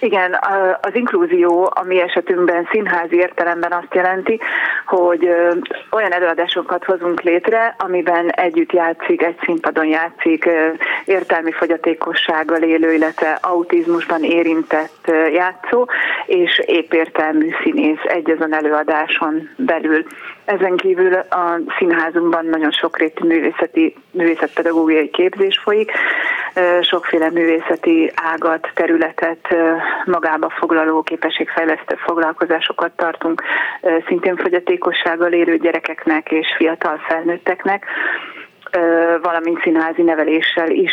igen, 0.00 0.38
az 0.80 0.94
inkluzió 0.94 1.70
a 1.74 1.82
mi 1.82 2.00
esetünkben 2.00 2.68
színházi 2.70 3.16
értelemben 3.16 3.72
azt 3.72 3.94
jelenti, 3.94 4.40
hogy 4.86 5.28
olyan 5.90 6.12
előadásokat 6.12 6.84
hozunk 6.84 7.20
létre, 7.20 7.74
amiben 7.78 8.30
együtt 8.30 8.72
játszik, 8.72 9.22
egy 9.22 9.38
színpadon 9.44 9.86
játszik 9.86 10.48
értelmi 11.04 11.52
fogyatékossággal 11.52 12.62
élő, 12.62 12.92
illetve 12.92 13.38
autizmusban 13.40 14.22
érintett 14.22 15.12
játszó, 15.32 15.86
és 16.26 16.62
épértelmű 16.66 17.50
színész 17.62 18.02
egy 18.02 18.30
azon 18.30 18.54
előadáson 18.54 19.48
belül. 19.56 20.04
Ezen 20.44 20.76
kívül 20.76 21.14
a 21.14 21.60
színházunkban 21.78 22.46
nagyon 22.46 22.70
sokrétű 22.70 23.26
művészeti, 23.26 23.94
művészetpedagógiai 24.10 25.10
képzés 25.10 25.58
folyik, 25.58 25.92
sokféle 26.80 27.30
művészeti 27.30 28.12
ágat, 28.14 28.70
területet 28.74 29.56
magába 30.04 30.50
foglaló 30.50 31.02
képességfejlesztő 31.02 31.94
foglalkozásokat 31.96 32.92
tartunk 32.96 33.42
szintén 34.06 34.36
fogyatékossággal 34.36 35.32
élő 35.32 35.56
gyerekeknek 35.56 36.30
és 36.30 36.54
fiatal 36.56 36.98
felnőtteknek. 37.08 37.84
Valamint 39.22 39.62
színházi 39.62 40.02
neveléssel 40.02 40.70
is 40.70 40.92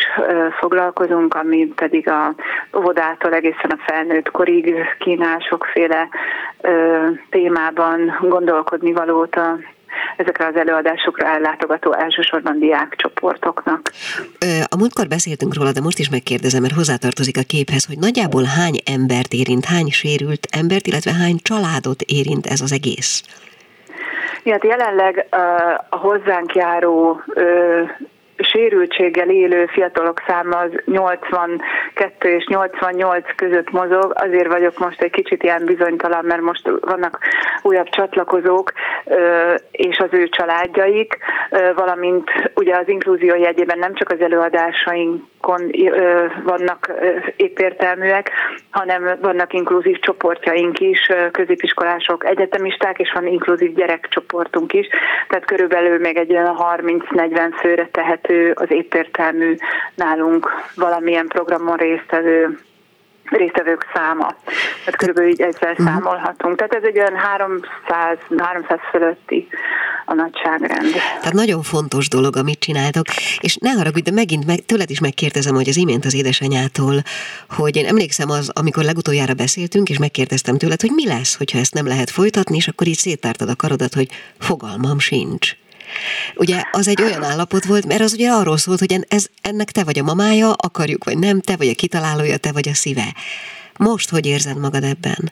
foglalkozunk, 0.60 1.34
ami 1.34 1.74
pedig 1.76 2.10
a 2.10 2.36
óvodától 2.78 3.34
egészen 3.34 3.70
a 3.70 3.84
felnőtt 3.86 4.32
korig 4.32 4.76
kínál 5.00 5.40
sokféle 5.40 6.08
témában 7.30 8.18
gondolkodni 8.22 8.94
valót 8.94 9.36
a 9.36 9.58
ezekre 10.18 10.46
az 10.46 10.56
előadásokra 10.56 11.28
ellátogató 11.28 11.94
elsősorban 11.94 12.60
diákcsoportoknak. 12.60 13.92
A 14.70 14.78
múltkor 14.78 15.08
beszéltünk 15.08 15.56
róla, 15.56 15.72
de 15.72 15.82
most 15.82 16.00
is 16.00 16.10
megkérdezem, 16.10 16.62
mert 16.62 16.74
hozzátartozik 16.74 17.38
a 17.38 17.44
képhez, 17.48 17.86
hogy 17.86 17.98
nagyjából 18.00 18.44
hány 18.44 18.78
embert 18.86 19.34
érint, 19.34 19.66
hány 19.66 19.90
sérült 19.90 20.48
embert, 20.52 20.88
illetve 20.88 21.12
hány 21.14 21.38
családot 21.42 22.02
érint 22.02 22.46
ez 22.46 22.62
az 22.62 22.72
egész? 22.72 23.24
Ja, 24.44 24.52
hát 24.52 24.64
jelenleg 24.64 25.28
a 25.90 25.96
hozzánk 25.96 26.56
járó 26.56 27.22
sérültséggel 28.38 29.30
élő 29.30 29.66
fiatalok 29.66 30.22
száma 30.28 30.58
az 30.58 30.72
82 30.86 32.30
és 32.30 32.46
88 32.48 33.36
között 33.36 33.72
mozog, 33.72 34.14
azért 34.16 34.48
vagyok 34.48 34.80
most 34.80 35.02
egy 35.02 35.12
kicsit 35.12 35.44
ilyen 35.44 35.66
bizonytalan, 35.66 36.26
mert 36.26 36.42
most 36.42 36.72
vannak 36.82 37.20
újabb 37.62 37.90
csatlakozók 37.90 38.72
és 39.72 39.98
az 39.98 40.10
ő 40.12 40.28
családjaik, 40.28 41.18
valamint 41.76 42.30
ugye 42.56 42.78
az 42.78 42.88
inkluzió 42.88 43.36
jegyében 43.36 43.80
nem 43.80 43.94
csak 43.94 44.10
az 44.10 44.20
előadásainkon 45.48 46.44
vannak 46.44 46.92
épértelműek, 47.36 48.32
hanem 48.70 49.18
vannak 49.22 49.54
inkluzív 49.54 50.00
csoportjaink 50.00 50.80
is, 50.80 51.10
középiskolások, 51.32 52.26
egyetemisták, 52.26 53.00
és 53.00 53.12
van 53.14 53.28
inkluzív 53.28 53.74
gyerekcsoportunk 53.74 54.74
is, 54.74 54.88
tehát 55.28 55.46
körülbelül 55.46 56.00
még 56.00 56.18
egy 56.18 56.32
olyan 56.32 56.58
30-40 56.60 57.54
főre 57.62 57.90
tehet 57.92 58.16
elérhető 58.16 58.52
az 58.56 58.72
éppértelmű 58.72 59.56
nálunk 59.96 60.50
valamilyen 60.76 61.28
programon 61.28 61.78
résztvevő 61.78 62.60
résztvevők 63.26 63.86
száma. 63.94 64.36
Tehát 64.80 64.96
körülbelül 64.98 65.30
így 65.30 65.42
ezzel 65.42 65.72
uh-huh. 65.72 65.86
számolhatunk. 65.86 66.56
Tehát 66.56 66.74
ez 66.74 66.84
egy 66.84 66.98
olyan 66.98 67.16
300, 67.16 68.18
300 68.38 68.80
fölötti 68.92 69.48
a 70.06 70.14
nagyságrend. 70.14 70.92
Tehát 70.92 71.34
nagyon 71.34 71.62
fontos 71.62 72.08
dolog, 72.08 72.36
amit 72.36 72.60
csináltok, 72.60 73.06
és 73.40 73.56
ne 73.56 73.72
haragudj, 73.72 74.10
de 74.10 74.12
megint 74.12 74.46
meg, 74.46 74.66
tőled 74.66 74.90
is 74.90 75.00
megkérdezem, 75.00 75.56
hogy 75.56 75.70
az 75.70 75.78
imént 75.78 76.06
az 76.06 76.14
édesanyától, 76.14 77.02
hogy 77.50 77.76
én 77.76 77.86
emlékszem 77.86 78.30
az, 78.30 78.52
amikor 78.54 78.84
legutoljára 78.84 79.34
beszéltünk, 79.34 79.90
és 79.90 79.98
megkérdeztem 79.98 80.58
tőled, 80.58 80.82
hogy 80.82 80.92
mi 80.96 81.08
lesz, 81.08 81.38
hogyha 81.38 81.60
ezt 81.60 81.74
nem 81.74 81.88
lehet 81.88 82.10
folytatni, 82.10 82.56
és 82.56 82.68
akkor 82.68 82.88
így 82.88 82.98
széttártad 82.98 83.50
a 83.50 83.56
karodat, 83.56 83.94
hogy 83.94 84.08
fogalmam 84.40 85.00
sincs. 85.00 85.56
Ugye 86.36 86.62
az 86.72 86.88
egy 86.88 87.02
olyan 87.02 87.24
állapot 87.24 87.66
volt, 87.66 87.86
mert 87.86 88.02
az 88.02 88.14
ugye 88.14 88.30
arról 88.32 88.58
szólt, 88.58 88.80
hogy 88.80 89.06
ez, 89.08 89.28
ennek 89.42 89.70
te 89.72 89.84
vagy 89.84 90.00
a 90.00 90.04
mamája, 90.04 90.52
akarjuk 90.52 91.04
vagy 91.04 91.18
nem, 91.18 91.42
te 91.42 91.56
vagy 91.58 91.68
a 91.68 91.76
kitalálója, 91.76 92.38
te 92.38 92.52
vagy 92.52 92.68
a 92.68 92.74
szíve. 92.74 93.08
Most 93.78 94.10
hogy 94.10 94.26
érzed 94.26 94.60
magad 94.60 94.84
ebben? 94.84 95.32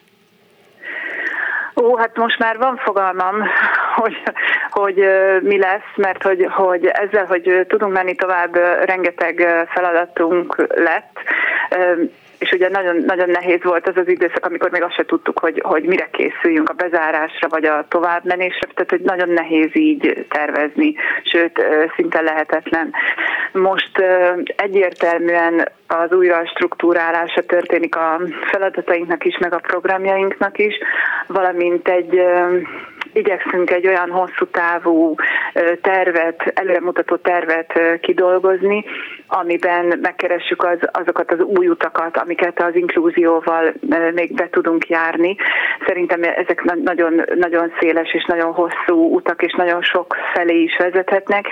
Ó, 1.76 1.96
hát 1.96 2.16
most 2.16 2.38
már 2.38 2.58
van 2.58 2.76
fogalmam, 2.76 3.34
hogy, 4.00 4.22
hogy 4.70 5.04
mi 5.42 5.58
lesz, 5.58 5.92
mert 5.96 6.22
hogy, 6.22 6.48
hogy 6.50 6.86
ezzel, 6.86 7.24
hogy 7.24 7.64
tudunk 7.68 7.92
menni 7.92 8.14
tovább, 8.14 8.54
rengeteg 8.84 9.66
feladatunk 9.74 10.66
lett 10.74 11.18
és 12.44 12.50
ugye 12.50 12.68
nagyon, 12.68 12.96
nagyon 12.96 13.30
nehéz 13.30 13.62
volt 13.62 13.88
az 13.88 13.96
az 13.96 14.08
időszak, 14.08 14.46
amikor 14.46 14.70
még 14.70 14.82
azt 14.82 14.94
se 14.94 15.04
tudtuk, 15.04 15.38
hogy, 15.38 15.60
hogy 15.64 15.82
mire 15.82 16.08
készüljünk 16.10 16.68
a 16.68 16.72
bezárásra, 16.72 17.48
vagy 17.48 17.64
a 17.64 17.86
továbbmenésre, 17.88 18.68
tehát 18.74 18.90
hogy 18.90 19.00
nagyon 19.00 19.28
nehéz 19.28 19.70
így 19.72 20.26
tervezni, 20.28 20.94
sőt, 21.22 21.62
szinte 21.96 22.20
lehetetlen. 22.20 22.92
Most 23.52 24.02
egyértelműen 24.56 25.68
az 25.86 26.12
újra 26.12 26.46
struktúrálása 26.46 27.42
történik 27.46 27.96
a 27.96 28.20
feladatainknak 28.50 29.24
is, 29.24 29.38
meg 29.38 29.52
a 29.52 29.58
programjainknak 29.66 30.58
is, 30.58 30.74
valamint 31.26 31.88
egy 31.88 32.22
igyekszünk 33.14 33.70
egy 33.70 33.86
olyan 33.86 34.10
hosszú 34.10 34.46
távú 34.50 35.14
tervet, 35.80 36.52
előremutató 36.54 37.16
tervet 37.16 38.00
kidolgozni, 38.00 38.84
amiben 39.26 39.98
megkeressük 40.02 40.64
az, 40.64 40.78
azokat 40.92 41.32
az 41.32 41.40
új 41.40 41.68
utakat, 41.68 42.16
amiket 42.16 42.62
az 42.62 42.74
inklúzióval 42.74 43.72
még 44.14 44.34
be 44.34 44.48
tudunk 44.50 44.88
járni. 44.88 45.36
Szerintem 45.86 46.22
ezek 46.22 46.62
nagyon, 46.62 47.22
nagyon 47.34 47.72
széles 47.80 48.14
és 48.14 48.24
nagyon 48.24 48.52
hosszú 48.52 49.14
utak, 49.14 49.42
és 49.42 49.52
nagyon 49.52 49.82
sok 49.82 50.16
felé 50.34 50.62
is 50.62 50.76
vezethetnek. 50.76 51.46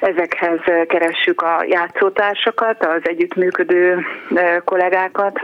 Ezekhez 0.00 0.60
keressük 0.86 1.42
a 1.42 1.64
játszótársakat, 1.68 2.86
az 2.86 3.00
együttműködő 3.02 4.06
kollégákat, 4.64 5.40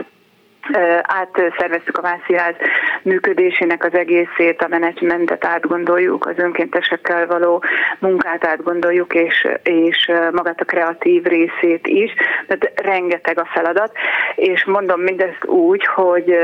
átszerveztük 1.01 1.97
a 1.97 2.01
Vászínház 2.01 2.55
működésének 3.01 3.83
az 3.85 3.93
egészét, 3.93 4.61
a 4.61 4.67
menedzsmentet 4.67 5.45
átgondoljuk, 5.45 6.25
az 6.25 6.37
önkéntesekkel 6.37 7.27
való 7.27 7.63
munkát 7.99 8.45
átgondoljuk, 8.45 9.13
és, 9.13 9.47
és 9.63 10.11
magát 10.31 10.61
a 10.61 10.65
kreatív 10.65 11.23
részét 11.23 11.87
is. 11.87 12.13
Tehát 12.47 12.81
rengeteg 12.81 13.39
a 13.39 13.49
feladat, 13.53 13.91
és 14.35 14.65
mondom 14.65 15.01
mindezt 15.01 15.45
úgy, 15.45 15.85
hogy 15.85 16.37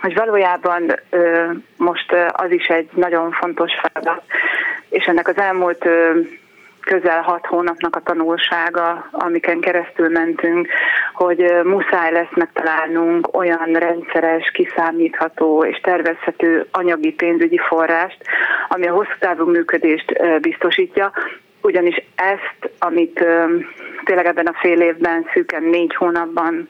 hogy 0.00 0.14
valójában 0.14 1.00
most 1.76 2.16
az 2.32 2.50
is 2.50 2.66
egy 2.66 2.88
nagyon 2.94 3.30
fontos 3.32 3.72
feladat, 3.82 4.22
és 4.88 5.04
ennek 5.04 5.28
az 5.28 5.36
elmúlt 5.36 5.88
közel 6.80 7.22
hat 7.22 7.46
hónapnak 7.46 7.96
a 7.96 8.00
tanulsága, 8.00 9.08
amiken 9.10 9.60
keresztül 9.60 10.08
mentünk, 10.08 10.68
hogy 11.14 11.52
muszáj 11.64 12.12
lesz 12.12 12.34
megtalálnunk 12.34 13.36
olyan 13.36 13.72
rendszeres, 13.72 14.50
kiszámítható 14.50 15.64
és 15.64 15.80
tervezhető 15.80 16.66
anyagi 16.70 17.12
pénzügyi 17.12 17.58
forrást, 17.58 18.18
ami 18.68 18.86
a 18.86 18.92
hosszú 18.92 19.12
távú 19.18 19.50
működést 19.50 20.12
biztosítja, 20.40 21.12
ugyanis 21.60 21.96
ezt, 22.14 22.72
amit 22.78 23.24
tényleg 24.04 24.26
ebben 24.26 24.46
a 24.46 24.58
fél 24.60 24.80
évben, 24.80 25.26
szűken 25.32 25.62
négy 25.62 25.94
hónapban 25.94 26.68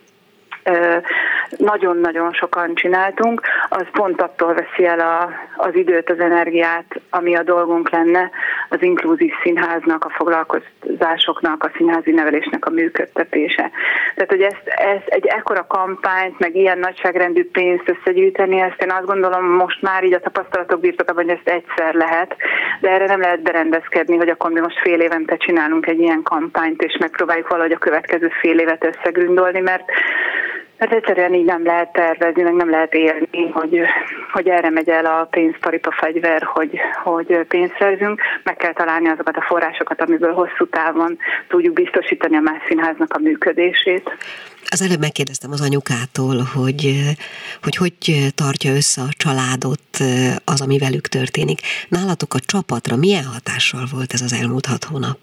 nagyon-nagyon 1.57 2.33
sokan 2.33 2.75
csináltunk, 2.75 3.41
az 3.69 3.85
pont 3.93 4.23
attól 4.23 4.55
veszi 4.55 4.87
el 4.87 5.01
a, 5.01 5.31
az 5.57 5.75
időt, 5.75 6.11
az 6.11 6.19
energiát, 6.19 7.01
ami 7.11 7.37
a 7.37 7.43
dolgunk 7.43 7.91
lenne 7.91 8.31
az 8.69 8.83
inkluzív 8.83 9.33
színháznak, 9.43 10.05
a 10.05 10.11
foglalkozásoknak, 10.11 11.65
a 11.65 11.71
színházi 11.77 12.11
nevelésnek 12.11 12.67
a 12.67 12.71
működtetése. 12.71 13.71
Tehát, 14.15 14.31
hogy 14.31 14.43
ezt, 14.43 14.67
ezt 14.67 15.07
egy 15.07 15.27
ekkora 15.27 15.67
kampányt, 15.67 16.39
meg 16.39 16.57
ilyen 16.57 16.79
nagyságrendű 16.79 17.51
pénzt 17.51 17.89
összegyűjteni, 17.89 18.61
ezt 18.61 18.83
én 18.83 18.91
azt 18.91 19.07
gondolom 19.07 19.45
most 19.45 19.83
már 19.83 20.05
így 20.05 20.15
a 20.15 20.21
tapasztalatok 20.21 20.81
birtokában, 20.81 21.25
hogy 21.25 21.35
ezt 21.35 21.49
egyszer 21.49 21.95
lehet, 21.95 22.37
de 22.81 22.91
erre 22.91 23.07
nem 23.07 23.21
lehet 23.21 23.43
berendezkedni, 23.43 24.17
hogy 24.17 24.29
akkor 24.29 24.51
mi 24.51 24.61
most 24.61 24.81
fél 24.81 25.01
évente 25.01 25.37
csinálunk 25.37 25.87
egy 25.87 26.01
ilyen 26.01 26.23
kampányt, 26.23 26.83
és 26.83 26.97
megpróbáljuk 27.01 27.49
valahogy 27.49 27.73
a 27.73 27.79
következő 27.79 28.31
fél 28.41 28.59
évet 28.59 28.85
összegründolni, 28.85 29.61
mert 29.61 29.85
Hát 30.79 30.93
egyszerűen 30.93 31.35
így 31.35 31.45
nem 31.45 31.65
lehet 31.65 31.93
tervezni, 31.93 32.43
meg 32.43 32.55
nem 32.55 32.71
lehet 32.71 32.95
élni, 32.95 33.51
hogy, 33.53 33.81
hogy 34.33 34.49
erre 34.49 34.71
megy 34.71 34.89
el 34.89 35.07
a 35.07 35.29
pénztaripa 35.31 35.93
fegyver, 35.93 36.43
hogy, 36.43 36.81
hogy 37.03 37.39
pénzt 37.49 37.75
szerzünk. 37.79 38.21
Meg 38.43 38.57
kell 38.57 38.73
találni 38.73 39.09
azokat 39.09 39.37
a 39.37 39.45
forrásokat, 39.49 40.01
amiből 40.01 40.33
hosszú 40.33 40.67
távon 40.67 41.19
tudjuk 41.49 41.75
biztosítani 41.75 42.37
a 42.37 42.41
más 42.41 42.63
színháznak 42.69 43.13
a 43.15 43.19
működését. 43.19 44.11
Az 44.69 44.83
előbb 44.83 45.01
megkérdeztem 45.01 45.51
az 45.53 45.61
anyukától, 45.61 46.37
hogy, 46.55 47.01
hogy 47.63 47.77
hogy 47.77 47.95
tartja 48.35 48.75
össze 48.75 49.03
a 49.03 49.15
családot 49.17 49.91
az, 50.45 50.61
ami 50.61 50.79
velük 50.79 51.07
történik. 51.07 51.61
Nálatok 51.89 52.35
a 52.35 52.39
csapatra 52.47 52.97
milyen 52.97 53.25
hatással 53.25 53.85
volt 53.93 54.13
ez 54.13 54.21
az 54.21 54.33
elmúlt 54.41 54.67
hat 54.67 54.85
hónap? 54.85 55.19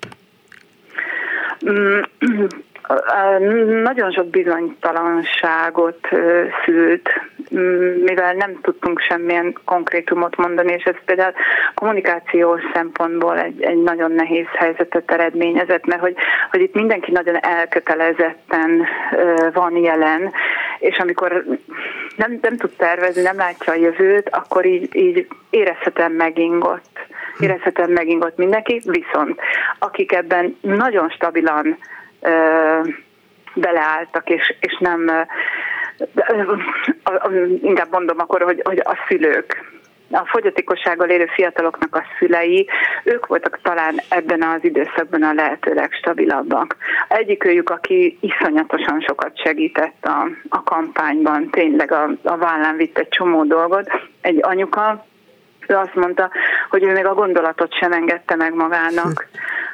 Nagyon 3.84 4.12
sok 4.12 4.28
bizonytalanságot 4.28 6.08
szült, 6.66 7.10
mivel 8.04 8.34
nem 8.34 8.60
tudtunk 8.62 9.00
semmilyen 9.00 9.58
konkrétumot 9.66 10.36
mondani, 10.36 10.74
és 10.74 10.84
ez 10.84 10.96
például 11.06 11.34
kommunikációs 11.74 12.62
szempontból 12.74 13.40
egy, 13.40 13.62
egy 13.64 13.82
nagyon 13.82 14.12
nehéz 14.12 14.46
helyzetet 14.54 15.12
eredményezett, 15.12 15.86
mert 15.86 16.02
hogy, 16.02 16.16
hogy 16.52 16.62
itt 16.62 16.74
mindenki 16.74 17.12
nagyon 17.12 17.44
elkötelezetten 17.44 18.86
van 19.54 19.76
jelen, 19.76 20.32
és 20.80 20.98
amikor 20.98 21.46
nem, 22.16 22.38
nem 22.42 22.58
tud 22.58 22.72
tervezni, 22.78 23.22
nem 23.22 23.38
látja 23.38 23.74
a 23.74 23.76
jövőt, 23.76 24.30
akkor 24.30 24.66
így, 24.66 24.96
így 24.96 25.28
érezhetem 25.50 26.12
megingott. 26.12 27.00
Érezhetem 27.40 27.92
megingott 27.92 28.38
mindenki, 28.38 28.82
viszont 28.86 29.40
akik 29.80 30.12
ebben 30.12 30.58
nagyon 30.62 31.10
stabilan 31.10 31.78
beleálltak, 33.54 34.30
és, 34.30 34.56
és 34.60 34.78
nem, 34.80 35.28
inkább 37.62 37.92
mondom 37.92 38.20
akkor, 38.20 38.42
hogy, 38.42 38.62
hogy 38.64 38.80
a 38.84 38.98
szülők, 39.08 39.80
a 40.12 40.26
fogyatékossággal 40.26 41.10
élő 41.10 41.26
fiataloknak 41.26 41.96
a 41.96 42.04
szülei, 42.20 42.68
ők 43.04 43.28
voltak 43.28 43.60
talán 43.62 43.96
ebben 44.10 44.42
az 44.42 44.64
időszakban 44.64 45.24
a 45.24 45.34
lehető 45.34 45.74
legstabilabbak. 45.74 46.76
Egyik 47.08 47.46
őjük, 47.46 47.70
aki 47.70 48.18
iszonyatosan 48.22 49.02
sokat 49.02 49.42
segített 49.44 50.06
a, 50.06 50.28
a 50.50 50.64
kampányban, 50.64 51.50
tényleg 51.50 51.92
a, 51.92 52.10
a 52.24 52.38
vállán 52.38 52.76
vitt 52.76 52.98
egy 52.98 53.08
csomó 53.08 53.44
dolgot, 53.44 53.92
egy 54.22 54.40
anyuka, 54.42 55.06
ő 55.68 55.76
azt 55.76 55.96
mondta, 55.96 56.30
hogy 56.70 56.84
ő 56.84 56.92
még 56.92 57.06
a 57.06 57.14
gondolatot 57.14 57.78
sem 57.78 57.92
engedte 57.92 58.36
meg 58.36 58.54
magának, 58.54 59.28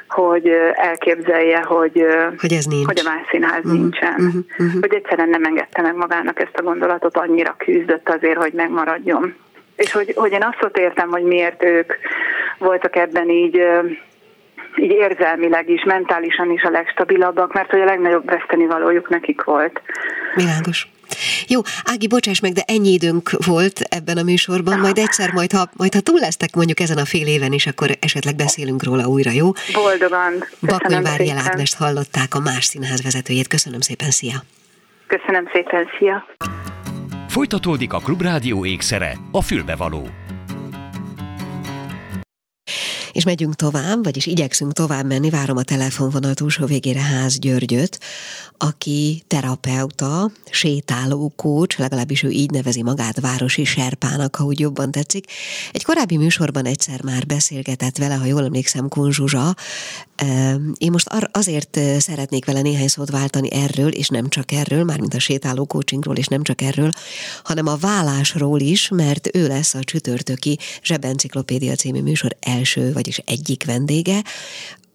hogy 0.08 0.48
elképzelje, 0.74 1.60
hogy, 1.60 2.06
hogy, 2.38 2.52
ez 2.52 2.64
nincs. 2.64 2.86
hogy 2.86 3.00
a 3.04 3.08
más 3.08 3.26
színház 3.30 3.64
uh-huh, 3.64 3.72
nincsen. 3.72 4.14
Uh-huh, 4.14 4.44
uh-huh. 4.58 4.80
Hogy 4.80 4.94
egyszerűen 4.94 5.28
nem 5.28 5.44
engedte 5.44 5.82
meg 5.82 5.96
magának 5.96 6.40
ezt 6.40 6.56
a 6.56 6.62
gondolatot, 6.62 7.16
annyira 7.16 7.54
küzdött 7.58 8.08
azért, 8.08 8.38
hogy 8.38 8.52
megmaradjon. 8.52 9.34
És 9.76 9.92
hogy, 9.92 10.12
hogy 10.16 10.32
én 10.32 10.42
azt 10.42 10.62
ott 10.62 10.78
értem, 10.78 11.10
hogy 11.10 11.22
miért 11.22 11.64
ők 11.64 11.92
voltak 12.58 12.96
ebben 12.96 13.28
így 13.28 13.62
így 14.76 14.90
érzelmileg 14.90 15.70
is, 15.70 15.84
mentálisan 15.84 16.50
is 16.50 16.62
a 16.62 16.70
legstabilabbak, 16.70 17.52
mert 17.52 17.70
hogy 17.70 17.80
a 17.80 17.84
legnagyobb 17.84 18.24
vesztenivalójuk 18.24 19.08
nekik 19.08 19.44
volt. 19.44 19.82
Világos. 20.34 20.88
Jó, 21.48 21.60
Ági, 21.84 22.06
bocsáss 22.06 22.40
meg, 22.40 22.52
de 22.52 22.62
ennyi 22.66 22.92
időnk 22.92 23.30
volt 23.46 23.80
ebben 23.80 24.16
a 24.16 24.22
műsorban, 24.22 24.78
majd 24.78 24.98
egyszer, 24.98 25.32
majd 25.32 25.52
ha, 25.52 25.70
majd 25.76 25.94
ha 25.94 26.00
túl 26.00 26.20
lesztek 26.20 26.54
mondjuk 26.54 26.80
ezen 26.80 26.98
a 26.98 27.04
fél 27.04 27.26
éven 27.26 27.52
is, 27.52 27.66
akkor 27.66 27.90
esetleg 28.00 28.36
beszélünk 28.36 28.82
róla 28.82 29.06
újra, 29.06 29.30
jó? 29.30 29.50
Boldogan. 29.72 30.44
Bakony 30.60 31.02
Várjel 31.02 31.38
Ágnest 31.38 31.74
hallották, 31.74 32.34
a 32.34 32.40
Más 32.40 32.64
Színház 32.64 33.02
vezetőjét. 33.02 33.48
Köszönöm 33.48 33.80
szépen, 33.80 34.10
szia! 34.10 34.42
Köszönöm 35.06 35.48
szépen, 35.52 35.86
szia! 35.98 36.26
Folytatódik 37.28 37.92
a 37.92 37.98
Klubrádió 37.98 38.64
ékszere, 38.64 39.12
a 39.32 39.42
fülbevaló. 39.42 40.08
És 43.18 43.24
megyünk 43.24 43.54
tovább, 43.54 44.04
vagyis 44.04 44.26
igyekszünk 44.26 44.72
tovább 44.72 45.06
menni, 45.06 45.30
várom 45.30 45.56
a 45.56 45.62
telefonvonal 45.62 46.34
túlsó 46.34 46.66
végére 46.66 47.00
Ház 47.00 47.38
Györgyöt, 47.38 47.98
aki 48.58 49.22
terapeuta, 49.26 50.30
sétáló 50.50 51.32
kócs, 51.36 51.78
legalábbis 51.78 52.22
ő 52.22 52.30
így 52.30 52.50
nevezi 52.50 52.82
magát 52.82 53.20
városi 53.20 53.64
serpának, 53.64 54.36
ha 54.36 54.44
úgy 54.44 54.60
jobban 54.60 54.90
tetszik. 54.90 55.24
Egy 55.72 55.84
korábbi 55.84 56.16
műsorban 56.16 56.64
egyszer 56.64 57.02
már 57.02 57.26
beszélgetett 57.26 57.96
vele, 57.96 58.14
ha 58.14 58.24
jól 58.24 58.44
emlékszem, 58.44 58.88
Kunzsuzsa. 58.88 59.56
Én 60.76 60.90
most 60.90 61.08
azért 61.30 61.78
szeretnék 61.98 62.44
vele 62.44 62.60
néhány 62.60 62.88
szót 62.88 63.10
váltani 63.10 63.52
erről, 63.52 63.88
és 63.88 64.08
nem 64.08 64.28
csak 64.28 64.52
erről, 64.52 64.84
mármint 64.84 65.14
a 65.14 65.18
sétáló 65.18 65.66
coachingról, 65.66 66.16
és 66.16 66.26
nem 66.26 66.42
csak 66.42 66.62
erről, 66.62 66.90
hanem 67.44 67.66
a 67.66 67.76
vállásról 67.76 68.60
is, 68.60 68.88
mert 68.88 69.36
ő 69.36 69.46
lesz 69.46 69.74
a 69.74 69.84
csütörtöki 69.84 70.58
Zsebenciklopédia 70.82 71.74
című 71.74 72.02
műsor 72.02 72.36
első, 72.40 72.92
vagyis 72.92 73.18
egyik 73.18 73.64
vendége, 73.64 74.22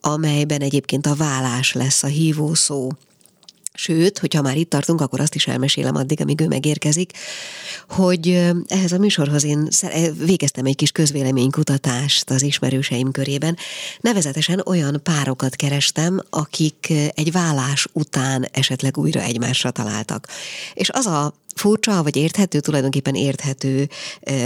amelyben 0.02 0.62
egyébként 0.62 1.06
a 1.06 1.16
vállás 1.16 1.74
lesz 1.74 2.04
a 2.04 2.08
hívó 2.08 2.54
szó 2.54 2.90
Sőt, 3.74 4.20
hogyha 4.20 4.42
már 4.42 4.58
itt 4.58 4.70
tartunk, 4.70 5.02
akkor 5.02 5.20
azt 5.20 5.36
is 5.36 5.48
elmesélem 5.48 5.96
addig, 5.96 6.22
amíg 6.22 6.42
ő 6.42 6.48
megérkezik, 6.48 7.12
hogy 7.90 8.52
ehhez 8.68 8.92
a 8.92 8.98
műsorhoz 8.98 9.44
én 9.44 9.68
végeztem 10.26 10.66
egy 10.66 10.76
kis 10.76 10.92
közvéleménykutatást 10.92 12.30
az 12.30 12.42
ismerőseim 12.42 13.12
körében. 13.12 13.58
Nevezetesen 14.00 14.62
olyan 14.66 15.00
párokat 15.04 15.56
kerestem, 15.56 16.22
akik 16.30 16.94
egy 17.16 17.32
vállás 17.32 17.88
után 17.94 18.48
esetleg 18.52 18.98
újra 18.98 19.22
egymásra 19.22 19.72
találtak. 19.72 20.28
És 20.74 20.90
az 20.90 21.06
a 21.06 21.34
furcsa, 21.56 22.04
vagy 22.04 22.16
érthető, 22.16 22.60
tulajdonképpen 22.60 23.16
érthető 23.16 23.90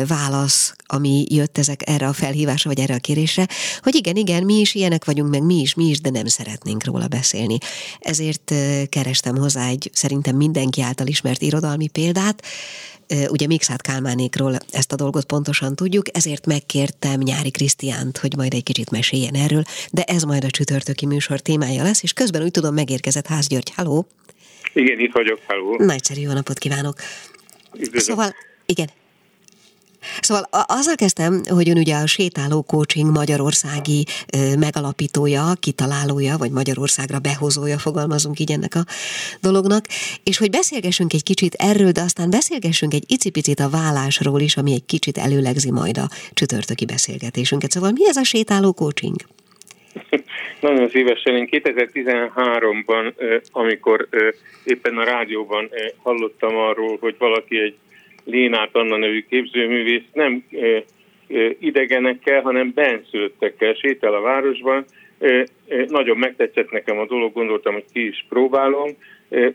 válasz, 0.08 0.74
ami 0.86 1.26
jött 1.30 1.58
ezek 1.58 1.90
erre 1.90 2.08
a 2.08 2.14
felhívásra, 2.14 2.70
vagy 2.70 2.80
erre 2.80 2.96
a 2.96 3.00
kérésre, 3.00 3.48
hogy 3.82 3.96
igen, 3.96 4.16
igen, 4.16 4.44
mi 4.44 4.60
is 4.60 4.76
ilyenek 4.76 5.06
vagyunk, 5.06 5.30
meg 5.30 5.44
mi 5.44 5.60
is, 5.60 5.74
mi 5.74 5.86
is, 5.86 6.02
de 6.02 6.10
nem 6.10 6.26
szeretnénk 6.26 6.86
róla 6.86 7.08
beszélni. 7.08 7.58
Ezért 8.00 8.54
kerestem 8.90 9.38
hozzá 9.38 9.68
egy 9.68 9.90
szerintem 9.94 10.36
mindenki 10.36 10.82
által 10.82 11.08
ismert 11.08 11.42
irodalmi 11.42 11.88
példát, 11.88 12.44
ugye 13.28 13.48
Mixát 13.48 13.82
Kálmánékról 13.82 14.58
ezt 14.72 14.92
a 14.92 14.96
dolgot 14.96 15.26
pontosan 15.26 15.76
tudjuk, 15.76 16.18
ezért 16.18 16.46
megkértem 16.46 17.20
Nyári 17.20 17.52
Krisztiánt, 17.52 18.18
hogy 18.18 18.36
majd 18.36 18.54
egy 18.54 18.64
kicsit 18.64 18.90
meséljen 18.90 19.34
erről, 19.34 19.64
de 19.92 20.04
ez 20.04 20.24
majd 20.24 20.44
a 20.44 20.50
csütörtöki 20.50 21.06
műsor 21.06 21.40
témája 21.40 21.84
lesz, 21.84 22.04
és 22.04 22.14
közben 22.14 22.44
úgy 22.44 22.52
tudom 22.52 22.74
megérkezett 22.74 23.28
Ház 23.28 23.48
György. 23.48 23.72
Halló! 23.76 24.08
Igen, 24.74 25.00
itt 25.00 25.14
vagyok, 25.14 25.40
halló. 25.48 25.76
Nagyszerű 25.78 26.22
jó 26.22 26.32
napot 26.32 26.58
kívánok. 26.58 26.96
Üdvözlök. 27.74 28.02
Szóval, 28.02 28.36
igen. 28.66 28.90
Szóval 30.22 30.48
azzal 30.52 30.96
kezdtem, 30.96 31.42
hogy 31.50 31.70
ön 31.70 31.78
ugye 31.78 31.96
a 31.96 32.06
sétáló 32.06 32.62
coaching 32.62 33.12
magyarországi 33.12 34.06
megalapítója, 34.60 35.54
kitalálója, 35.60 36.38
vagy 36.38 36.52
Magyarországra 36.52 37.20
behozója, 37.20 37.78
fogalmazunk 37.78 38.40
így 38.40 38.52
ennek 38.52 38.76
a 38.76 38.86
dolognak, 39.42 39.86
és 40.24 40.38
hogy 40.38 40.50
beszélgessünk 40.50 41.14
egy 41.14 41.24
kicsit 41.24 41.54
erről, 41.54 41.92
de 41.92 42.02
aztán 42.02 42.30
beszélgessünk 42.30 42.94
egy 42.94 43.04
icipicit 43.08 43.60
a 43.60 43.70
vállásról 43.70 44.42
is, 44.42 44.58
ami 44.58 44.74
egy 44.74 44.86
kicsit 44.86 45.18
előlegzi 45.18 45.72
majd 45.72 45.98
a 45.98 46.10
csütörtöki 46.34 46.86
beszélgetésünket. 46.86 47.72
Szóval 47.72 47.92
mi 47.92 48.08
ez 48.08 48.16
a 48.16 48.24
sétáló 48.24 48.74
coaching? 48.74 49.16
Nagyon 50.62 50.90
szívesen. 50.90 51.36
Én 51.36 51.48
2013-ban, 51.52 53.14
amikor 53.52 54.08
éppen 54.64 54.98
a 54.98 55.04
rádióban 55.04 55.70
hallottam 56.04 56.56
arról, 56.56 56.98
hogy 57.00 57.16
valaki 57.18 57.60
egy 57.60 57.76
Lénát 58.26 58.70
Anna 58.72 58.98
nevű 58.98 59.26
képzőművész 59.30 60.08
nem 60.14 60.44
idegenekkel, 61.60 62.42
hanem 62.42 62.72
benszülöttekkel 62.76 63.74
sétál 63.74 64.14
a 64.14 64.22
városban. 64.22 64.86
Nagyon 65.88 66.18
megtetszett 66.18 66.72
nekem 66.72 66.98
a 66.98 67.06
dolog, 67.06 67.34
gondoltam, 67.34 67.74
hogy 67.74 67.86
ki 67.94 68.08
is 68.08 68.26
próbálom. 68.30 68.90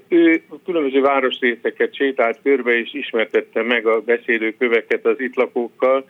Ő 0.08 0.42
különböző 0.64 1.00
városrészeket 1.00 1.94
sétált 1.94 2.38
körbe, 2.42 2.78
és 2.78 2.94
ismertette 2.94 3.62
meg 3.62 3.86
a 3.86 4.00
beszélőköveket 4.00 5.06
az 5.06 5.20
itt 5.20 5.34
lakókkal, 5.34 6.06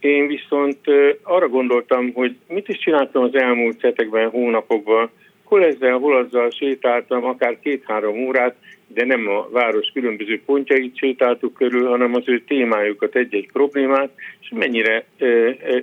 én 0.00 0.26
viszont 0.26 0.78
arra 1.22 1.48
gondoltam, 1.48 2.12
hogy 2.12 2.36
mit 2.48 2.68
is 2.68 2.78
csináltam 2.78 3.22
az 3.22 3.34
elmúlt 3.34 3.80
hetekben, 3.80 4.30
hónapokban, 4.30 5.10
hol 5.44 5.64
ezzel, 5.64 5.98
hol 5.98 6.16
azzal 6.16 6.50
sétáltam, 6.50 7.24
akár 7.24 7.58
két-három 7.62 8.26
órát, 8.26 8.56
de 8.86 9.04
nem 9.04 9.28
a 9.28 9.48
város 9.50 9.90
különböző 9.92 10.40
pontjait 10.46 10.96
sétáltuk 10.96 11.54
körül, 11.54 11.88
hanem 11.88 12.14
az 12.14 12.22
ő 12.26 12.40
témájukat, 12.40 13.16
egy-egy 13.16 13.48
problémát, 13.52 14.10
és 14.40 14.50
mennyire 14.54 15.04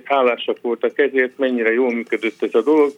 hálásak 0.04 0.56
voltak 0.62 0.98
ezért, 0.98 1.38
mennyire 1.38 1.72
jól 1.72 1.92
működött 1.92 2.42
ez 2.42 2.54
a 2.54 2.62
dolog. 2.62 2.90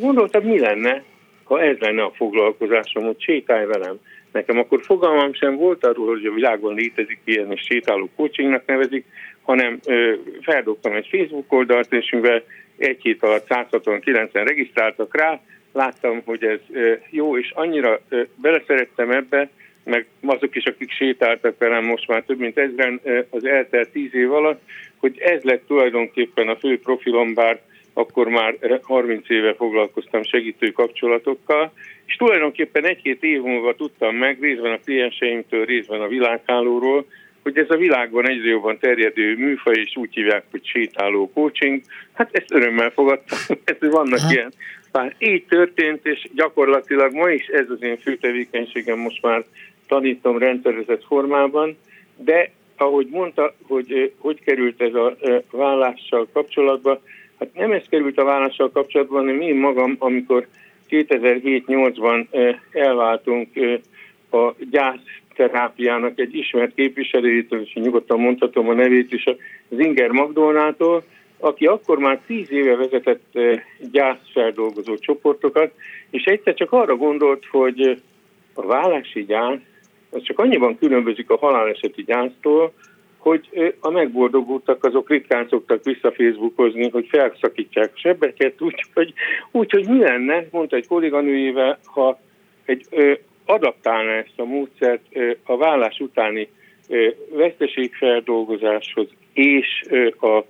Gondoltam, 0.00 0.44
mi 0.44 0.58
lenne, 0.58 1.02
ha 1.44 1.62
ez 1.62 1.76
lenne 1.78 2.02
a 2.02 2.12
foglalkozásom, 2.14 3.04
hogy 3.04 3.20
sétálj 3.20 3.66
velem. 3.66 3.98
Nekem 4.32 4.58
akkor 4.58 4.80
fogalmam 4.82 5.34
sem 5.34 5.56
volt 5.56 5.86
arról, 5.86 6.06
hogy 6.06 6.24
a 6.24 6.34
világon 6.34 6.74
létezik 6.74 7.18
ilyen, 7.24 7.52
és 7.52 7.60
sétáló 7.68 8.08
coachingnak 8.16 8.66
nevezik, 8.66 9.04
hanem 9.42 9.80
feldobtam 10.40 10.92
egy 10.92 11.08
Facebook 11.10 11.52
oldalt, 11.52 11.92
és 11.92 12.10
mivel 12.10 12.42
egy 12.76 13.02
hét 13.02 13.22
alatt 13.22 13.46
169-en 13.48 14.42
regisztráltak 14.44 15.16
rá, 15.16 15.40
láttam, 15.72 16.22
hogy 16.24 16.44
ez 16.44 16.60
jó, 17.10 17.38
és 17.38 17.50
annyira 17.54 18.00
beleszerettem 18.36 19.10
ebbe, 19.10 19.48
meg 19.84 20.06
azok 20.24 20.56
is, 20.56 20.64
akik 20.64 20.90
sétáltak 20.90 21.58
velem 21.58 21.84
most 21.84 22.08
már 22.08 22.22
több 22.22 22.38
mint 22.38 22.58
ezren 22.58 23.00
az 23.30 23.44
eltelt 23.44 23.88
tíz 23.88 24.14
év 24.14 24.32
alatt, 24.32 24.60
hogy 24.96 25.18
ez 25.18 25.42
lett 25.42 25.66
tulajdonképpen 25.66 26.48
a 26.48 26.56
fő 26.56 26.78
profilom, 26.80 27.34
bár 27.34 27.60
akkor 27.92 28.28
már 28.28 28.80
30 28.82 29.30
éve 29.30 29.54
foglalkoztam 29.54 30.22
segítő 30.22 30.70
kapcsolatokkal, 30.70 31.72
és 32.06 32.16
tulajdonképpen 32.16 32.86
egy-két 32.86 33.22
év 33.22 33.42
múlva 33.42 33.74
tudtam 33.74 34.16
meg, 34.16 34.40
részben 34.40 34.72
a 34.72 34.80
klienseimtől, 34.84 35.64
részben 35.64 36.00
a 36.00 36.08
világhálóról, 36.08 37.06
hogy 37.42 37.58
ez 37.58 37.70
a 37.70 37.76
világban 37.76 38.28
egyre 38.28 38.48
jobban 38.48 38.78
terjedő 38.78 39.36
műfaj, 39.36 39.74
és 39.74 39.96
úgy 39.96 40.14
hívják, 40.14 40.44
hogy 40.50 40.66
sétáló 40.66 41.30
coaching. 41.32 41.82
Hát 42.12 42.28
ezt 42.32 42.52
örömmel 42.52 42.90
fogadtam, 42.90 43.38
ez 43.64 43.90
vannak 43.90 44.18
ha. 44.18 44.30
ilyen. 44.30 44.52
Bár 44.92 45.14
így 45.18 45.44
történt, 45.44 46.06
és 46.06 46.28
gyakorlatilag 46.34 47.12
ma 47.12 47.30
is 47.30 47.46
ez 47.46 47.70
az 47.70 47.82
én 47.82 47.98
fő 47.98 48.16
tevékenységem, 48.16 48.98
most 48.98 49.22
már 49.22 49.44
tanítom 49.86 50.38
rendszerezett 50.38 51.04
formában, 51.04 51.76
de 52.16 52.50
ahogy 52.76 53.06
mondta, 53.10 53.54
hogy 53.66 54.12
hogy 54.18 54.40
került 54.44 54.82
ez 54.82 54.94
a 54.94 55.16
vállással 55.50 56.28
kapcsolatba, 56.32 57.02
hát 57.38 57.48
nem 57.54 57.72
ez 57.72 57.82
került 57.88 58.18
a 58.18 58.24
vállással 58.24 58.70
kapcsolatban, 58.70 59.18
hanem 59.18 59.40
én 59.40 59.56
magam, 59.56 59.96
amikor 59.98 60.46
2007-8-ban 60.90 62.26
elváltunk 62.72 63.48
a 64.30 64.54
gyász 64.70 65.21
terápiának 65.34 66.18
egy 66.18 66.34
ismert 66.34 66.74
képviselőjétől, 66.74 67.60
és 67.60 67.72
nyugodtan 67.74 68.20
mondhatom 68.20 68.68
a 68.68 68.72
nevét 68.72 69.12
is, 69.12 69.24
az 69.68 69.78
Inger 69.78 70.10
Magdolnától, 70.10 71.04
aki 71.38 71.66
akkor 71.66 71.98
már 71.98 72.20
tíz 72.26 72.50
éve 72.50 72.76
vezetett 72.76 73.24
eh, 73.32 73.62
gyászfeldolgozó 73.90 74.96
csoportokat, 74.96 75.72
és 76.10 76.24
egyszer 76.24 76.54
csak 76.54 76.72
arra 76.72 76.96
gondolt, 76.96 77.46
hogy 77.50 78.02
a 78.54 78.66
vállási 78.66 79.24
gyász 79.24 79.60
az 80.10 80.22
csak 80.22 80.38
annyiban 80.38 80.78
különbözik 80.78 81.30
a 81.30 81.36
haláleseti 81.36 82.02
gyásztól, 82.02 82.72
hogy 83.18 83.48
eh, 83.52 83.72
a 83.80 83.90
megboldogultak 83.90 84.84
azok 84.84 85.10
ritkán 85.10 85.46
szoktak 85.48 85.84
vissza 85.84 86.12
Facebookozni, 86.12 86.90
hogy 86.90 87.06
felszakítják 87.10 87.90
sebeket, 87.94 88.60
úgyhogy 88.60 89.12
úgy, 89.50 89.70
hogy 89.70 89.88
mi 89.88 89.98
lenne, 89.98 90.46
mondta 90.50 90.76
egy 90.76 90.86
kolléganőjével, 90.86 91.78
ha 91.84 92.20
egy 92.64 92.86
eh, 92.90 93.16
adaptálna 93.44 94.10
ezt 94.10 94.32
a 94.36 94.44
módszert 94.44 95.02
a 95.44 95.56
vállás 95.56 95.98
utáni 95.98 96.48
veszteségfeldolgozáshoz 97.30 99.08
és 99.32 99.84
a, 100.20 100.44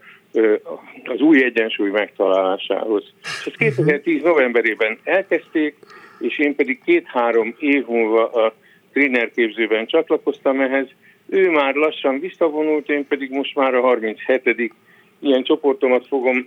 az 1.05 1.21
új 1.21 1.45
egyensúly 1.45 1.91
megtalálásához. 1.91 3.05
És 3.23 3.47
ezt 3.47 3.57
2010 3.57 4.23
novemberében 4.23 4.99
elkezdték, 5.05 5.77
és 6.21 6.39
én 6.39 6.55
pedig 6.55 6.81
két-három 6.85 7.55
év 7.59 7.87
múlva 7.87 8.29
a 8.29 8.55
trénerképzőben 8.93 9.87
csatlakoztam 9.87 10.61
ehhez. 10.61 10.87
Ő 11.29 11.51
már 11.51 11.75
lassan 11.75 12.21
visszavonult, 12.21 12.89
én 12.89 13.07
pedig 13.07 13.31
most 13.31 13.55
már 13.55 13.75
a 13.75 13.81
37 13.81 14.73
ilyen 15.21 15.43
csoportomat 15.43 16.07
fogom 16.07 16.47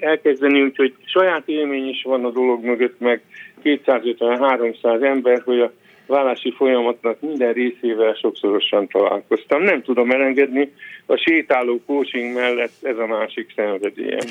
elkezdeni, 0.00 0.62
úgyhogy 0.62 0.94
saját 1.04 1.48
élmény 1.48 1.88
is 1.88 2.02
van 2.02 2.24
a 2.24 2.30
dolog 2.30 2.64
mögött, 2.64 3.00
meg 3.00 3.22
250-300 3.64 5.02
ember, 5.02 5.42
hogy 5.44 5.60
a 5.60 5.72
vállási 6.06 6.52
folyamatnak 6.56 7.20
minden 7.20 7.52
részével 7.52 8.14
sokszorosan 8.14 8.88
találkoztam. 8.88 9.62
Nem 9.62 9.82
tudom 9.82 10.10
elengedni, 10.10 10.72
a 11.06 11.16
sétáló 11.16 11.80
coaching 11.86 12.34
mellett 12.34 12.72
ez 12.82 12.98
a 12.98 13.06
másik 13.06 13.52
szenvedélyem. 13.56 14.26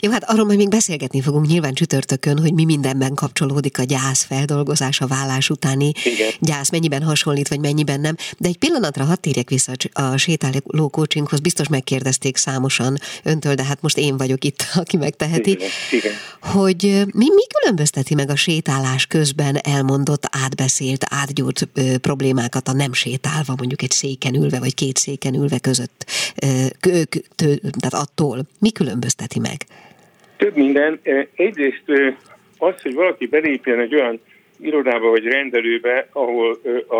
Jó, 0.00 0.10
hát 0.10 0.24
arról 0.24 0.44
majd 0.44 0.58
még 0.58 0.68
beszélgetni 0.68 1.20
fogunk 1.20 1.46
nyilván 1.46 1.72
csütörtökön, 1.72 2.38
hogy 2.38 2.54
mi 2.54 2.64
mindenben 2.64 3.14
kapcsolódik 3.14 3.78
a 3.78 3.82
gyász 3.82 4.24
feldolgozás, 4.24 5.00
a 5.00 5.06
vállás 5.06 5.50
utáni 5.50 5.92
Igen. 6.04 6.30
gyász, 6.40 6.70
mennyiben 6.70 7.02
hasonlít, 7.02 7.48
vagy 7.48 7.60
mennyiben 7.60 8.00
nem. 8.00 8.14
De 8.38 8.48
egy 8.48 8.58
pillanatra 8.58 9.04
hadd 9.04 9.20
térjek 9.20 9.48
vissza 9.48 9.72
a 9.92 10.16
sétáló 10.16 10.88
coachinghoz, 10.90 11.40
biztos 11.40 11.68
megkérdezték 11.68 12.36
számosan 12.36 12.96
öntől, 13.24 13.54
de 13.54 13.64
hát 13.64 13.82
most 13.82 13.98
én 13.98 14.16
vagyok 14.16 14.44
itt, 14.44 14.64
aki 14.82 14.96
megteheti, 14.96 15.50
Igen. 15.50 15.68
Igen. 15.90 16.12
hogy 16.40 16.82
mi, 17.14 17.26
mi 17.34 17.46
különbözteti 17.58 18.14
meg 18.14 18.30
a 18.30 18.36
sétálás 18.36 19.06
közben 19.06 19.56
elmondott, 19.56 20.28
átbeszélt, 20.44 21.04
átgyúrt 21.20 21.60
ö, 21.74 21.98
problémákat 21.98 22.68
a 22.68 22.72
nem 22.72 22.92
sétálva, 22.92 23.54
mondjuk 23.56 23.82
egy 23.82 23.90
széken 23.90 24.34
ülve, 24.34 24.58
vagy 24.58 24.74
két 24.74 24.96
széken 24.96 25.34
ülve 25.34 25.58
között, 25.58 26.00
ö, 26.42 26.48
tő, 27.36 27.48
tehát 27.80 28.06
attól. 28.06 28.38
Mi 28.60 28.70
különbözteti 28.70 29.38
meg? 29.38 29.58
Több 30.36 30.56
minden. 30.56 31.00
Egyrészt 31.34 31.84
az, 32.58 32.82
hogy 32.82 32.94
valaki 32.94 33.26
belépjen 33.26 33.80
egy 33.80 33.94
olyan 33.94 34.20
irodába 34.60 35.10
vagy 35.10 35.24
rendelőbe, 35.24 36.08
ahol 36.12 36.58
a, 36.86 36.96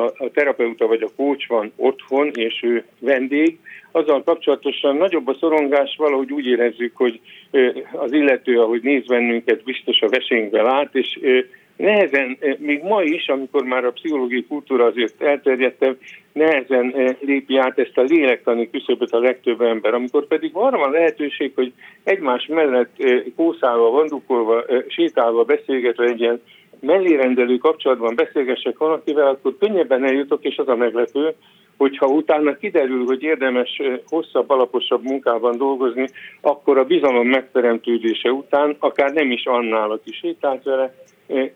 a, 0.00 0.04
a 0.16 0.30
terapeuta 0.32 0.86
vagy 0.86 1.02
a 1.02 1.10
kócs 1.16 1.46
van 1.46 1.72
otthon, 1.76 2.30
és 2.34 2.62
ő 2.62 2.84
vendég, 2.98 3.58
azzal 3.90 4.22
kapcsolatosan 4.22 4.96
nagyobb 4.96 5.28
a 5.28 5.36
szorongás, 5.40 5.94
valahogy 5.98 6.32
úgy 6.32 6.46
érezzük, 6.46 6.96
hogy 6.96 7.20
az 7.92 8.12
illető, 8.12 8.60
ahogy 8.60 8.82
néz 8.82 9.06
bennünket, 9.06 9.62
biztos 9.62 10.00
a 10.00 10.08
vesénkbe 10.08 10.62
lát, 10.62 10.94
és 10.94 11.18
nehezen, 11.76 12.36
eh, 12.40 12.56
még 12.58 12.82
ma 12.82 13.02
is, 13.02 13.28
amikor 13.28 13.64
már 13.64 13.84
a 13.84 13.90
pszichológiai 13.90 14.46
kultúra 14.46 14.84
azért 14.84 15.22
elterjedtebb, 15.22 15.98
nehezen 16.32 16.94
eh, 16.94 17.16
lépi 17.20 17.56
át 17.56 17.78
ezt 17.78 17.98
a 17.98 18.02
lélektani 18.02 18.70
küszöböt 18.70 19.12
a 19.12 19.18
legtöbb 19.18 19.60
ember. 19.60 19.94
Amikor 19.94 20.26
pedig 20.26 20.50
arra 20.52 20.78
van 20.78 20.90
lehetőség, 20.90 21.52
hogy 21.54 21.72
egymás 22.04 22.46
mellett 22.46 22.94
eh, 22.98 23.22
kószálva, 23.36 23.90
vandukolva, 23.90 24.64
sétálva, 24.88 25.44
beszélgetve 25.44 26.04
egy 26.04 26.20
ilyen 26.20 26.40
mellérendelő 26.80 27.56
kapcsolatban 27.56 28.14
beszélgessek 28.14 28.78
valakivel, 28.78 29.26
akkor 29.26 29.56
könnyebben 29.58 30.04
eljutok, 30.04 30.44
és 30.44 30.56
az 30.56 30.68
a 30.68 30.76
meglepő, 30.76 31.34
hogyha 31.76 32.06
utána 32.06 32.56
kiderül, 32.56 33.04
hogy 33.04 33.22
érdemes 33.22 33.82
hosszabb, 34.06 34.50
alaposabb 34.50 35.02
munkában 35.02 35.56
dolgozni, 35.56 36.08
akkor 36.40 36.78
a 36.78 36.84
bizalom 36.84 37.28
megteremtődése 37.28 38.32
után, 38.32 38.76
akár 38.78 39.12
nem 39.12 39.30
is 39.30 39.44
annál, 39.44 39.90
aki 39.90 40.12
sétált 40.12 40.62
vele, 40.62 40.94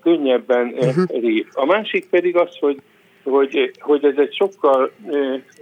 könnyebben 0.02 0.74
uh-huh. 0.76 1.34
A 1.52 1.64
másik 1.64 2.06
pedig 2.06 2.36
az, 2.36 2.56
hogy, 2.60 2.76
hogy, 3.22 3.72
hogy 3.78 4.04
ez 4.04 4.14
egy 4.16 4.34
sokkal 4.34 4.92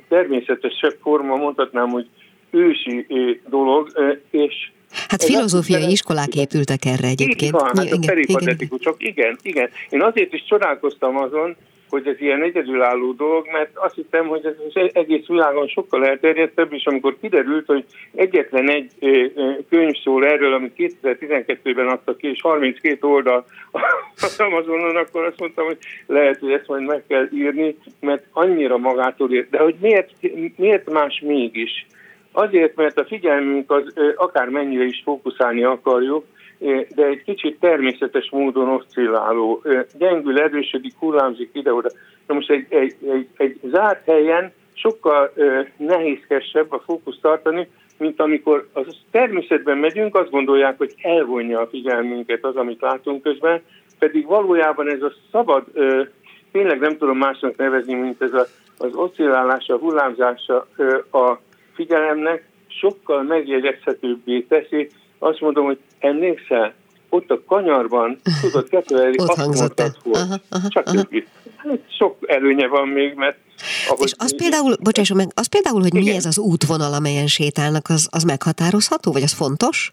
természetesebb 0.09 0.97
forma, 1.03 1.37
mondhatnám, 1.37 1.89
hogy 1.89 2.07
ősi 2.51 3.07
dolog, 3.49 3.93
és 4.31 4.71
Hát 5.09 5.23
filozófiai 5.23 5.85
az, 5.85 5.93
iskolák 5.93 6.35
épültek 6.35 6.85
erre 6.85 7.07
egyébként. 7.07 7.43
Így 7.43 7.51
van, 7.51 7.71
hát 7.75 7.85
igen, 7.85 7.99
a 8.03 8.07
peripatetikus, 8.07 8.81
csak 8.81 8.95
igen, 8.99 9.39
igen. 9.43 9.69
Én 9.91 10.03
azért 10.03 10.33
is 10.33 10.45
csodálkoztam 10.49 11.17
azon, 11.17 11.57
hogy 11.91 12.07
ez 12.07 12.21
ilyen 12.21 12.43
egyedülálló 12.43 13.13
dolog, 13.13 13.47
mert 13.53 13.71
azt 13.75 13.95
hiszem, 13.95 14.27
hogy 14.27 14.47
ez 14.47 14.55
az 14.75 14.91
egész 14.93 15.27
világon 15.27 15.67
sokkal 15.67 16.07
elterjedtebb, 16.07 16.73
és 16.73 16.85
amikor 16.85 17.17
kiderült, 17.21 17.67
hogy 17.67 17.85
egyetlen 18.15 18.71
egy 18.71 18.91
könyv 19.69 19.95
szól 20.03 20.27
erről, 20.27 20.53
amit 20.53 20.97
2012-ben 21.03 21.89
adtak 21.89 22.17
ki, 22.17 22.29
és 22.29 22.41
32 22.41 23.07
oldal 23.07 23.45
az 24.17 24.41
Amazonon, 24.41 24.97
akkor 24.97 25.25
azt 25.25 25.41
mondtam, 25.41 25.65
hogy 25.67 25.79
lehet, 26.07 26.39
hogy 26.39 26.53
ezt 26.53 26.69
majd 26.69 26.87
meg 26.87 27.03
kell 27.09 27.29
írni, 27.33 27.77
mert 28.01 28.25
annyira 28.33 28.77
magától 28.77 29.33
ért. 29.33 29.51
De 29.51 29.59
hogy 29.59 29.75
miért, 29.81 30.11
miért 30.57 30.91
más 30.91 31.23
mégis? 31.27 31.87
Azért, 32.33 32.77
mert 32.77 32.99
a 32.99 33.05
figyelmünk 33.05 33.71
az 33.71 33.93
akár 34.17 34.49
mennyire 34.49 34.85
is 34.85 35.01
fókuszálni 35.05 35.65
akarjuk, 35.65 36.25
de 36.95 37.05
egy 37.07 37.23
kicsit 37.23 37.61
természetes 37.61 38.31
módon 38.31 38.69
oszcilláló. 38.69 39.63
Gyengül, 39.99 40.41
erősödik, 40.41 40.95
hullámzik 40.99 41.51
ide-oda. 41.53 41.91
Na 42.27 42.35
most 42.35 42.51
egy, 42.51 42.67
egy, 42.69 42.95
egy, 43.11 43.29
egy 43.37 43.61
zárt 43.63 44.05
helyen 44.05 44.53
sokkal 44.73 45.33
nehézkesebb 45.77 46.73
a 46.73 46.83
fókusz 46.87 47.19
tartani, 47.21 47.69
mint 47.99 48.21
amikor 48.21 48.69
az 48.73 48.87
természetben 49.11 49.79
megyünk, 49.79 50.17
azt 50.17 50.31
gondolják, 50.31 50.79
hogy 50.79 50.95
elvonja 51.03 51.61
a 51.61 51.67
figyelmünket 51.67 52.45
az, 52.45 52.57
amit 52.57 52.81
látunk 52.81 53.23
közben, 53.23 53.63
pedig 53.99 54.27
valójában 54.27 54.91
ez 54.91 55.03
a 55.03 55.13
szabad, 55.33 55.65
tényleg 56.53 56.79
nem 56.79 56.97
tudom 56.97 57.19
másnak 57.19 57.57
nevezni, 57.57 57.95
mint 57.95 58.23
ez 58.23 58.33
a, 58.33 58.47
az 58.79 58.95
oszcillálása, 58.95 59.77
hullámzása 59.77 60.67
a 61.13 61.39
figyelemnek 61.75 62.49
sokkal 62.67 63.23
megjegyezhetőbbé 63.23 64.41
teszi. 64.41 64.91
Azt 65.19 65.41
mondom, 65.41 65.65
hogy 65.65 65.79
emlékszel, 65.99 66.75
ott 67.09 67.31
a 67.31 67.41
kanyarban 67.47 68.21
tudod 68.41 68.69
kettőelni, 68.69 69.17
azt 69.17 69.39
aha, 70.51 70.69
csak 70.69 70.87
aha. 70.87 71.07
Hát 71.57 71.79
sok 71.99 72.17
előnye 72.27 72.67
van 72.67 72.89
még, 72.89 73.15
mert 73.15 73.37
ahogy 73.89 74.07
És 74.07 74.13
az 74.17 74.37
például, 74.37 74.77
bocsásson 74.83 75.17
meg, 75.17 75.29
az 75.35 75.47
például, 75.47 75.81
hogy 75.81 75.95
igen. 75.95 76.03
mi 76.03 76.17
ez 76.17 76.25
az 76.25 76.39
útvonal, 76.39 76.93
amelyen 76.93 77.27
sétálnak, 77.27 77.89
az, 77.89 78.09
az 78.11 78.23
meghatározható, 78.23 79.13
vagy 79.13 79.23
az 79.23 79.33
fontos? 79.33 79.93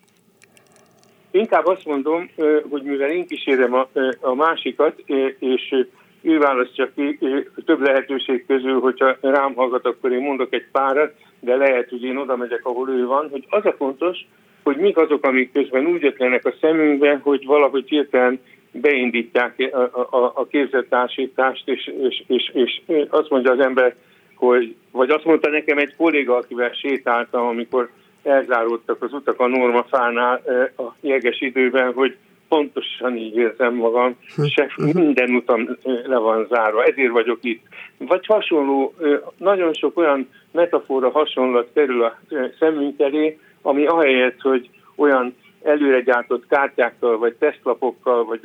Inkább 1.31 1.65
azt 1.65 1.85
mondom, 1.85 2.29
hogy 2.69 2.83
mivel 2.83 3.09
én 3.09 3.27
kísérem 3.27 3.73
a, 3.73 3.87
a 4.19 4.33
másikat, 4.33 5.03
és 5.39 5.85
ő 6.21 6.37
választja 6.37 6.91
ki 6.95 7.19
több 7.65 7.81
lehetőség 7.81 8.45
közül, 8.45 8.79
hogyha 8.79 9.17
rám 9.21 9.53
hallgat, 9.53 9.85
akkor 9.85 10.11
én 10.11 10.21
mondok 10.21 10.53
egy 10.53 10.65
párat, 10.71 11.13
de 11.39 11.55
lehet, 11.55 11.89
hogy 11.89 12.03
én 12.03 12.17
oda 12.17 12.35
megyek, 12.35 12.65
ahol 12.65 12.89
ő 12.89 13.05
van, 13.05 13.29
hogy 13.31 13.45
az 13.49 13.65
a 13.65 13.75
fontos, 13.77 14.27
hogy 14.65 14.77
mik 14.77 14.97
azok, 14.97 15.25
amik 15.25 15.51
közben 15.51 15.85
úgy 15.85 16.05
ötlenek 16.05 16.45
a 16.45 16.53
szemünkbe, 16.61 17.19
hogy 17.23 17.45
valahogy 17.45 17.89
hirtelen 17.89 18.39
beindítják 18.71 19.69
a, 19.71 20.15
a, 20.17 20.31
a 20.35 20.47
képzettársítást, 20.47 21.67
és, 21.67 21.91
és, 22.01 22.23
és, 22.27 22.51
és 22.53 22.81
azt 23.09 23.29
mondja 23.29 23.51
az 23.51 23.59
ember, 23.59 23.95
hogy, 24.35 24.75
vagy 24.91 25.09
azt 25.09 25.25
mondta 25.25 25.49
nekem 25.49 25.77
egy 25.77 25.95
kolléga, 25.95 26.35
akivel 26.35 26.71
sétáltam, 26.71 27.47
amikor 27.47 27.89
elzáródtak 28.23 29.03
az 29.03 29.13
utak 29.13 29.39
a 29.39 29.47
normafánál 29.47 30.41
a 30.77 30.95
jeges 31.01 31.41
időben, 31.41 31.93
hogy 31.93 32.15
pontosan 32.47 33.17
így 33.17 33.35
érzem 33.35 33.73
magam, 33.73 34.17
se 34.55 34.71
minden 34.93 35.29
utam 35.29 35.77
le 36.05 36.17
van 36.17 36.47
zárva, 36.49 36.83
ezért 36.83 37.11
vagyok 37.11 37.39
itt. 37.41 37.63
Vagy 37.97 38.25
hasonló, 38.25 38.93
nagyon 39.37 39.73
sok 39.73 39.97
olyan 39.97 40.29
metafora 40.51 41.09
hasonlat 41.09 41.69
kerül 41.73 42.03
a 42.03 42.19
szemünk 42.59 42.99
elé, 42.99 43.37
ami 43.65 43.85
ahelyett, 43.85 44.41
hogy 44.41 44.69
olyan 44.95 45.35
előre 45.63 46.01
gyártott 46.01 46.47
kártyákkal, 46.47 47.17
vagy 47.17 47.33
tesztlapokkal, 47.33 48.25
vagy 48.25 48.39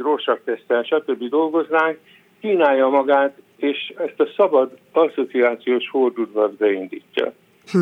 tesztel, 0.44 0.83
stb. 0.83 1.28
dolgoznánk, 1.28 1.98
kínálja 2.40 2.88
magát, 2.88 3.37
és 3.56 3.92
ezt 3.96 4.20
a 4.20 4.28
szabad 4.37 4.76
asszociációs 4.92 5.88
fordulvat 5.90 6.54
beindítja. 6.56 7.33
Hm. 7.70 7.78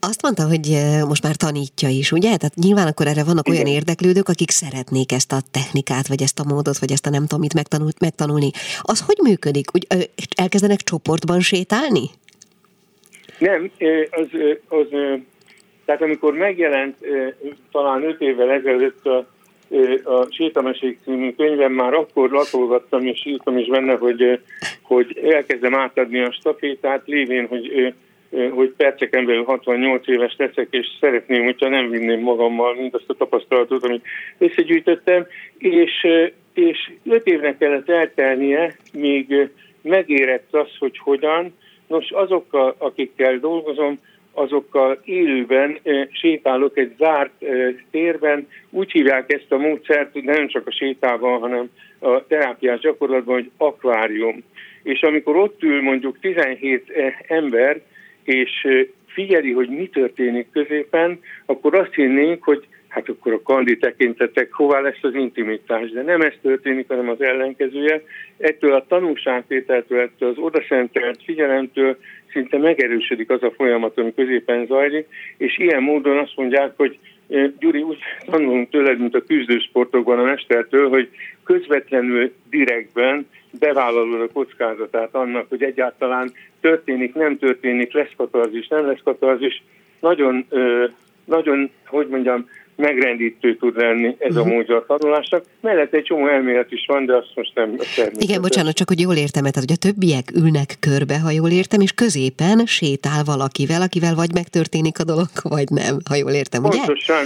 Azt 0.00 0.22
mondta, 0.22 0.46
hogy 0.46 0.66
most 1.08 1.22
már 1.22 1.36
tanítja 1.36 1.88
is, 1.88 2.12
ugye? 2.12 2.36
Tehát 2.36 2.54
nyilván 2.54 2.86
akkor 2.86 3.06
erre 3.06 3.24
vannak 3.24 3.48
Igen. 3.48 3.60
olyan 3.60 3.74
érdeklődők, 3.74 4.28
akik 4.28 4.50
szeretnék 4.50 5.12
ezt 5.12 5.32
a 5.32 5.40
technikát, 5.50 6.08
vagy 6.08 6.22
ezt 6.22 6.38
a 6.38 6.44
módot, 6.48 6.78
vagy 6.78 6.92
ezt 6.92 7.06
a 7.06 7.10
nem 7.10 7.22
tudom 7.22 7.40
mit 7.40 7.54
megtanul, 7.54 7.90
megtanulni. 8.00 8.50
Az 8.82 9.00
hogy 9.06 9.18
működik? 9.22 9.66
Úgy, 9.74 9.86
elkezdenek 10.36 10.80
csoportban 10.80 11.40
sétálni? 11.40 12.04
Nem, 13.38 13.70
az, 14.10 14.26
az 14.68 14.86
tehát 15.86 16.02
amikor 16.02 16.34
megjelent 16.34 16.96
talán 17.72 18.02
öt 18.02 18.20
évvel 18.20 18.50
ezelőtt 18.50 19.06
a, 19.06 19.26
a 20.04 20.26
Sétamesék 20.30 20.98
című 21.04 21.34
könyvem, 21.34 21.72
már 21.72 21.94
akkor 21.94 22.30
latolgattam 22.30 23.06
és 23.06 23.26
írtam 23.26 23.58
is 23.58 23.68
benne, 23.68 23.96
hogy, 23.96 24.40
hogy 24.82 25.20
elkezdem 25.32 25.74
átadni 25.74 26.20
a 26.20 26.32
stafétát, 26.32 27.02
lévén, 27.06 27.46
hogy 27.46 27.94
hogy 28.50 28.74
perceken 28.76 29.24
belül 29.24 29.44
68 29.44 30.08
éves 30.08 30.34
leszek, 30.38 30.66
és 30.70 30.86
szeretném, 31.00 31.44
hogyha 31.44 31.68
nem 31.68 31.90
vinném 31.90 32.20
magammal 32.20 32.74
mindazt 32.74 33.10
a 33.10 33.14
tapasztalatot, 33.14 33.84
amit 33.84 34.04
összegyűjtöttem, 34.38 35.26
és, 35.58 36.06
és 36.54 36.92
öt 37.04 37.26
évnek 37.26 37.58
kellett 37.58 37.88
eltelnie, 37.88 38.76
míg 38.92 39.50
megérett 39.82 40.54
az, 40.54 40.68
hogy 40.78 40.98
hogyan. 40.98 41.54
Nos, 41.86 42.10
azokkal, 42.10 42.74
akikkel 42.78 43.38
dolgozom, 43.38 43.98
azokkal 44.36 45.00
élőben 45.04 45.78
sétálok 46.10 46.78
egy 46.78 46.94
zárt 46.98 47.44
térben. 47.90 48.48
Úgy 48.70 48.92
hívják 48.92 49.32
ezt 49.32 49.52
a 49.52 49.56
módszert, 49.56 50.22
nem 50.22 50.48
csak 50.48 50.66
a 50.66 50.72
sétában, 50.72 51.40
hanem 51.40 51.70
a 51.98 52.26
terápiás 52.26 52.80
gyakorlatban, 52.80 53.34
hogy 53.34 53.50
akvárium. 53.56 54.44
És 54.82 55.02
amikor 55.02 55.36
ott 55.36 55.62
ül 55.62 55.82
mondjuk 55.82 56.18
17 56.20 56.92
ember, 57.26 57.80
és 58.22 58.66
figyeli, 59.06 59.52
hogy 59.52 59.68
mi 59.68 59.88
történik 59.88 60.46
középen, 60.52 61.20
akkor 61.46 61.74
azt 61.74 61.94
hinnénk, 61.94 62.44
hogy 62.44 62.66
hát 62.88 63.08
akkor 63.08 63.32
a 63.32 63.42
kandi 63.42 63.76
tekintetek, 63.76 64.52
hová 64.52 64.80
lesz 64.80 65.02
az 65.02 65.14
intimitás. 65.14 65.90
De 65.90 66.02
nem 66.02 66.20
ez 66.20 66.32
történik, 66.42 66.88
hanem 66.88 67.08
az 67.08 67.20
ellenkezője. 67.20 68.02
Ettől 68.38 68.72
a 68.72 68.86
tanulságtételtől, 68.88 70.00
ettől 70.00 70.28
az 70.28 70.38
odaszentelt 70.38 71.22
figyelemtől 71.24 71.98
szinte 72.36 72.58
megerősödik 72.58 73.30
az 73.30 73.42
a 73.42 73.50
folyamat, 73.56 73.98
ami 73.98 74.14
középen 74.14 74.66
zajlik, 74.66 75.06
és 75.36 75.58
ilyen 75.58 75.82
módon 75.82 76.18
azt 76.18 76.36
mondják, 76.36 76.72
hogy 76.76 76.98
Gyuri, 77.58 77.82
úgy 77.82 77.98
tanulunk 78.24 78.70
tőled, 78.70 78.98
mint 78.98 79.14
a 79.14 79.24
küzdősportokban 79.26 80.18
a 80.18 80.22
mestertől, 80.22 80.88
hogy 80.88 81.08
közvetlenül 81.44 82.32
direktben 82.50 83.26
bevállalod 83.58 84.20
a 84.20 84.32
kockázatát 84.32 85.14
annak, 85.14 85.48
hogy 85.48 85.62
egyáltalán 85.62 86.32
történik, 86.60 87.14
nem 87.14 87.38
történik, 87.38 87.92
lesz 87.92 88.12
katarzis, 88.16 88.68
nem 88.68 88.86
lesz 88.86 89.02
katarzis. 89.04 89.62
Nagyon, 90.00 90.46
nagyon, 91.24 91.70
hogy 91.86 92.06
mondjam, 92.06 92.48
megrendítő 92.76 93.56
tud 93.56 93.76
lenni 93.76 94.16
ez 94.18 94.36
a 94.36 94.44
mhm. 94.44 94.52
módja 94.52 94.76
a 94.76 94.84
tanulásnak. 94.86 95.44
Mellett 95.60 95.94
egy 95.94 96.02
csomó 96.02 96.28
elmélet 96.28 96.72
is 96.72 96.84
van, 96.86 97.06
de 97.06 97.16
azt 97.16 97.32
most 97.34 97.54
nem 97.54 97.76
Igen, 98.12 98.40
bocsánat, 98.40 98.74
csak 98.74 98.88
hogy 98.88 99.00
jól 99.00 99.14
értem, 99.14 99.42
tehát 99.42 99.68
hogy 99.68 99.72
a 99.72 99.76
többiek 99.76 100.24
ülnek 100.34 100.76
körbe, 100.80 101.18
ha 101.18 101.30
jól 101.30 101.50
értem, 101.50 101.80
és 101.80 101.92
középen 101.92 102.66
sétál 102.66 103.24
valakivel, 103.24 103.82
akivel 103.82 104.14
vagy 104.14 104.32
megtörténik 104.34 104.98
a 104.98 105.04
dolog, 105.04 105.28
vagy 105.42 105.68
nem, 105.70 105.96
ha 106.08 106.14
jól 106.14 106.30
értem, 106.30 106.64
ugye? 106.64 106.76
Pontosan. 106.76 107.24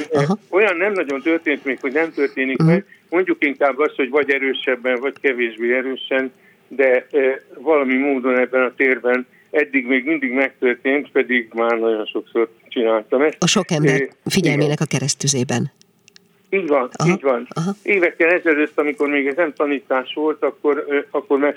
Olyan 0.51 0.77
nem 0.77 0.93
nagyon 0.93 1.23
történt 1.23 1.65
még, 1.65 1.79
hogy 1.81 1.93
nem 1.93 2.13
történik 2.13 2.59
uh-huh. 2.59 2.75
meg. 2.75 2.85
Mondjuk 3.09 3.45
inkább 3.45 3.79
azt, 3.79 3.97
hogy 3.97 4.11
vagy 4.11 4.31
erősebben, 4.31 5.01
vagy 5.01 5.15
kevésbé 5.21 5.77
erősen, 5.77 6.33
de 6.69 7.07
e, 7.11 7.43
valami 7.55 7.95
módon 7.95 8.39
ebben 8.39 8.63
a 8.63 8.73
térben 8.77 9.27
eddig 9.51 9.87
még 9.87 10.05
mindig 10.05 10.33
megtörtént, 10.33 11.11
pedig 11.11 11.49
már 11.55 11.79
nagyon 11.79 12.07
sokszor 12.07 12.49
csináltam 12.69 13.23
ezt. 13.23 13.37
A 13.39 13.47
sok 13.47 13.71
ember 13.71 14.09
figyelmének 14.25 14.81
a 14.81 14.85
keresztüzében. 14.85 15.73
Így 16.51 16.67
van, 16.67 16.91
aha, 16.93 17.11
így 17.11 17.23
van. 17.23 17.47
Aha. 17.51 17.71
Évekkel 17.83 18.31
ezelőtt, 18.31 18.79
amikor 18.79 19.09
még 19.09 19.27
ez 19.27 19.37
nem 19.37 19.53
tanítás 19.53 20.13
volt, 20.15 20.43
akkor, 20.43 21.07
akkor 21.11 21.55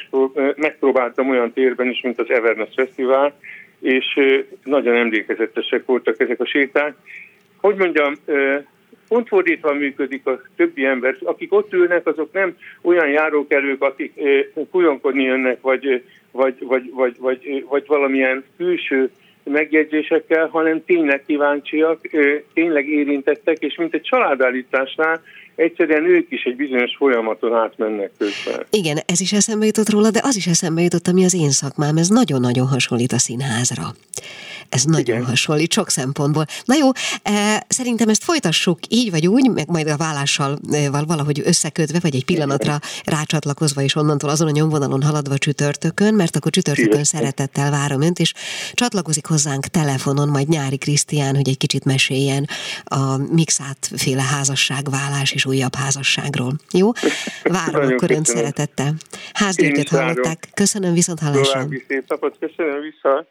megpróbáltam 0.56 1.30
olyan 1.30 1.54
térben 1.54 1.90
is, 1.90 2.02
mint 2.02 2.20
az 2.20 2.30
Everness 2.30 2.74
Fesztivál, 2.76 3.40
és 3.80 4.06
nagyon 4.64 4.96
emlékezetesek 4.96 5.86
voltak 5.86 6.20
ezek 6.20 6.40
a 6.40 6.46
séták. 6.46 6.96
Hogy 7.58 7.76
mondjam, 7.76 8.14
pont 9.14 9.28
fordítva 9.28 9.74
működik 9.74 10.26
a 10.26 10.42
többi 10.56 10.86
ember. 10.86 11.16
Akik 11.24 11.54
ott 11.54 11.74
ülnek, 11.74 12.08
azok 12.08 12.34
nem 12.34 12.58
olyan 12.82 13.10
járókelők, 13.10 13.84
akik 13.84 14.14
kujonkodni 14.72 15.24
jönnek, 15.24 15.62
vagy, 15.62 16.04
vagy, 16.32 16.56
vagy, 16.60 16.92
vagy, 16.94 17.16
vagy, 17.20 17.66
vagy 17.70 17.84
valamilyen 17.88 18.44
külső 18.58 19.10
megjegyzésekkel, 19.44 20.48
hanem 20.48 20.86
tényleg 20.86 21.24
kíváncsiak, 21.26 22.00
tényleg 22.54 22.88
érintettek, 22.88 23.58
és 23.60 23.76
mint 23.76 23.94
egy 23.94 24.02
családállításnál 24.02 25.22
egyszerűen 25.56 26.06
ők 26.06 26.32
is 26.32 26.44
egy 26.44 26.56
bizonyos 26.56 26.96
folyamaton 26.98 27.54
átmennek 27.54 28.12
közben. 28.18 28.66
Igen, 28.70 28.98
ez 29.06 29.22
is 29.22 29.34
eszembe 29.34 29.66
jutott 29.66 29.90
róla, 29.90 30.10
de 30.10 30.20
az 30.24 30.36
is 30.36 30.48
eszembe 30.48 30.82
jutott, 30.82 31.08
ami 31.08 31.26
az 31.26 31.34
én 31.34 31.52
szakmám, 31.52 31.98
ez 31.98 32.08
nagyon-nagyon 32.08 32.68
hasonlít 32.68 33.12
a 33.12 33.18
színházra. 33.18 33.84
Ez 34.70 34.84
nagyon 34.84 35.16
Igen. 35.16 35.26
hasonlít 35.26 35.72
sok 35.72 35.90
szempontból. 35.90 36.46
Na 36.66 36.76
jó, 36.76 36.90
szerintem 37.68 38.10
ezt 38.10 38.24
folytassuk 38.24 38.80
így 38.88 39.12
vagy 39.12 39.28
úgy, 39.28 39.50
meg 39.50 39.70
majd 39.70 39.88
a 39.88 39.98
vállással 39.98 40.60
valahogy 41.08 41.42
összekötve, 41.46 42.00
vagy 42.02 42.16
egy 42.16 42.26
pillanatra 42.26 42.80
rácsatlakozva, 43.04 43.82
és 43.82 43.96
onnantól 43.96 44.30
azon 44.30 44.48
a 44.48 44.52
nyomvonalon 44.52 45.02
haladva 45.02 45.38
csütörtökön, 45.38 46.14
mert 46.14 46.36
akkor 46.36 46.52
csütörtökön 46.52 47.04
szeretettel 47.04 47.72
várom 47.72 48.02
önt, 48.02 48.20
és 48.20 48.34
csatlakozik 48.74 49.26
hozzánk 49.26 49.66
telefonon 49.66 50.30
majd 50.30 50.48
Nyári 50.48 50.78
Krisztián, 50.78 51.36
hogy 51.36 51.50
egy 51.50 51.58
kicsit 51.58 51.86
meséljen 51.86 52.48
a 52.84 53.18
mixát 53.18 53.92
féle 53.96 54.22
házasságvállás 54.22 55.32
és 55.32 55.43
újabb 55.46 55.76
házasságról. 55.76 56.54
Jó? 56.72 56.92
Várom 57.44 57.94
akkor 57.94 58.12
önt 58.12 58.26
szeretettel. 58.26 58.94
Házgyörgyöt 59.34 59.90
hallották. 59.90 60.50
Köszönöm 60.54 60.94
viszont 60.94 61.20
hallásra. 61.20 61.68
köszönöm 62.40 62.82
vissza. 62.82 63.28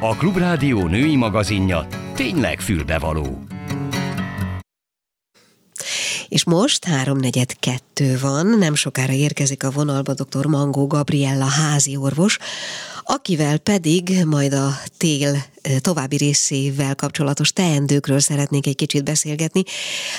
A 0.00 0.16
Klubrádió 0.16 0.86
női 0.86 1.16
magazinja 1.16 1.86
tényleg 2.14 2.60
fülbevaló. 2.60 3.42
És 6.28 6.44
most 6.44 6.84
háromnegyed 6.84 7.58
kettő 7.58 8.18
van, 8.20 8.46
nem 8.46 8.74
sokára 8.74 9.12
érkezik 9.12 9.64
a 9.64 9.70
vonalba 9.70 10.14
dr. 10.14 10.46
Mangó 10.46 10.86
Gabriella 10.86 11.44
házi 11.44 11.96
orvos, 11.96 12.38
akivel 13.10 13.58
pedig 13.58 14.24
majd 14.24 14.52
a 14.52 14.78
tél 14.96 15.44
további 15.80 16.16
részével 16.16 16.94
kapcsolatos 16.94 17.52
teendőkről 17.52 18.20
szeretnék 18.20 18.66
egy 18.66 18.76
kicsit 18.76 19.04
beszélgetni. 19.04 19.62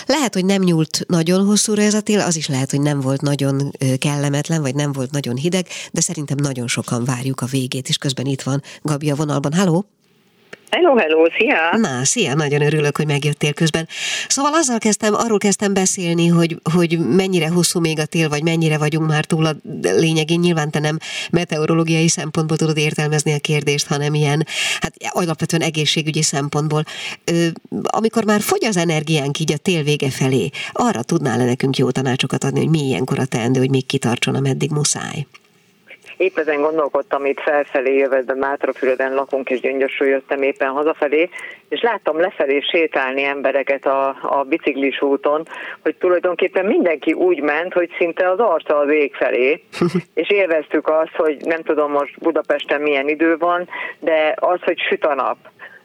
Lehet, 0.05 0.33
hogy 0.33 0.45
nem 0.45 0.61
nyúlt 0.61 1.03
nagyon 1.07 1.45
hosszúra 1.45 1.81
ez 1.81 1.93
a 1.93 2.01
tél, 2.01 2.19
az 2.19 2.35
is 2.35 2.47
lehet, 2.47 2.71
hogy 2.71 2.81
nem 2.81 3.01
volt 3.01 3.21
nagyon 3.21 3.71
kellemetlen, 3.97 4.61
vagy 4.61 4.75
nem 4.75 4.91
volt 4.91 5.11
nagyon 5.11 5.35
hideg, 5.35 5.67
de 5.91 6.01
szerintem 6.01 6.37
nagyon 6.37 6.67
sokan 6.67 7.05
várjuk 7.05 7.41
a 7.41 7.45
végét, 7.45 7.89
és 7.89 7.97
közben 7.97 8.25
itt 8.25 8.41
van 8.41 8.61
Gabi 8.81 9.09
a 9.09 9.15
vonalban. 9.15 9.53
Halló! 9.53 9.85
Hello, 10.69 10.95
hello, 10.95 11.25
szia! 11.37 11.77
Na, 11.77 12.05
szia, 12.05 12.33
nagyon 12.33 12.61
örülök, 12.61 12.97
hogy 12.97 13.05
megjöttél 13.05 13.53
közben. 13.53 13.87
Szóval 14.27 14.53
azzal 14.53 14.77
kezdtem, 14.77 15.13
arról 15.13 15.37
kezdtem 15.37 15.73
beszélni, 15.73 16.27
hogy, 16.27 16.57
hogy 16.73 16.99
mennyire 16.99 17.47
hosszú 17.47 17.79
még 17.79 17.99
a 17.99 18.05
tél, 18.05 18.29
vagy 18.29 18.43
mennyire 18.43 18.77
vagyunk 18.77 19.07
már 19.07 19.25
túl 19.25 19.45
a 19.45 19.55
lényegén. 19.81 20.39
Nyilván 20.39 20.71
te 20.71 20.79
nem 20.79 20.97
meteorológiai 21.31 22.07
szempontból 22.07 22.57
tudod 22.57 22.77
értelmezni 22.77 23.33
a 23.33 23.39
kérdést, 23.39 23.87
hanem 23.87 24.13
ilyen, 24.13 24.45
hát 24.79 24.93
alapvetően 25.09 25.61
egészségügyi 25.61 26.21
szempontból. 26.21 26.83
Ö, 27.23 27.47
amikor 27.83 28.23
már 28.23 28.41
fogy 28.41 28.65
az 28.65 28.77
energiánk 28.77 29.39
így 29.39 29.51
a 29.51 29.57
tél 29.57 29.83
vége 29.83 30.09
felé, 30.09 30.49
arra 30.71 31.03
tudnál-e 31.03 31.45
nekünk 31.45 31.77
jó 31.77 31.91
tanácsokat 31.91 32.43
adni, 32.43 32.59
hogy 32.59 32.69
mi 32.69 32.79
ilyenkor 32.79 33.19
a 33.19 33.25
teendő, 33.25 33.59
hogy 33.59 33.69
még 33.69 33.85
kitartson, 33.85 34.35
ameddig 34.35 34.71
muszáj? 34.71 35.25
Épp 36.19 36.37
ezen 36.37 36.61
gondolkodtam 36.61 37.25
itt 37.25 37.39
felfelé 37.39 37.97
jövetve 37.97 38.35
Mátrafüreden 38.35 39.13
lakunk, 39.13 39.49
és 39.49 39.59
gyöngyösről 39.59 40.07
jöttem 40.07 40.41
éppen 40.41 40.69
hazafelé, 40.69 41.29
és 41.69 41.81
láttam 41.81 42.19
lefelé 42.19 42.59
sétálni 42.59 43.23
embereket 43.23 43.85
a, 43.85 44.07
a 44.07 44.43
biciklis 44.43 45.01
úton, 45.01 45.47
hogy 45.81 45.95
tulajdonképpen 45.95 46.65
mindenki 46.65 47.13
úgy 47.13 47.41
ment, 47.41 47.73
hogy 47.73 47.89
szinte 47.97 48.29
az 48.29 48.39
arca 48.39 48.77
az 48.77 48.89
ég 48.89 49.15
felé, 49.15 49.63
és 50.21 50.29
élveztük 50.29 50.87
azt, 50.87 51.15
hogy 51.15 51.37
nem 51.43 51.61
tudom 51.61 51.91
most 51.91 52.19
Budapesten 52.19 52.81
milyen 52.81 53.07
idő 53.07 53.37
van, 53.37 53.69
de 53.99 54.35
az, 54.39 54.59
hogy 54.63 54.79
süt 54.79 55.05
a 55.05 55.13
nap 55.13 55.37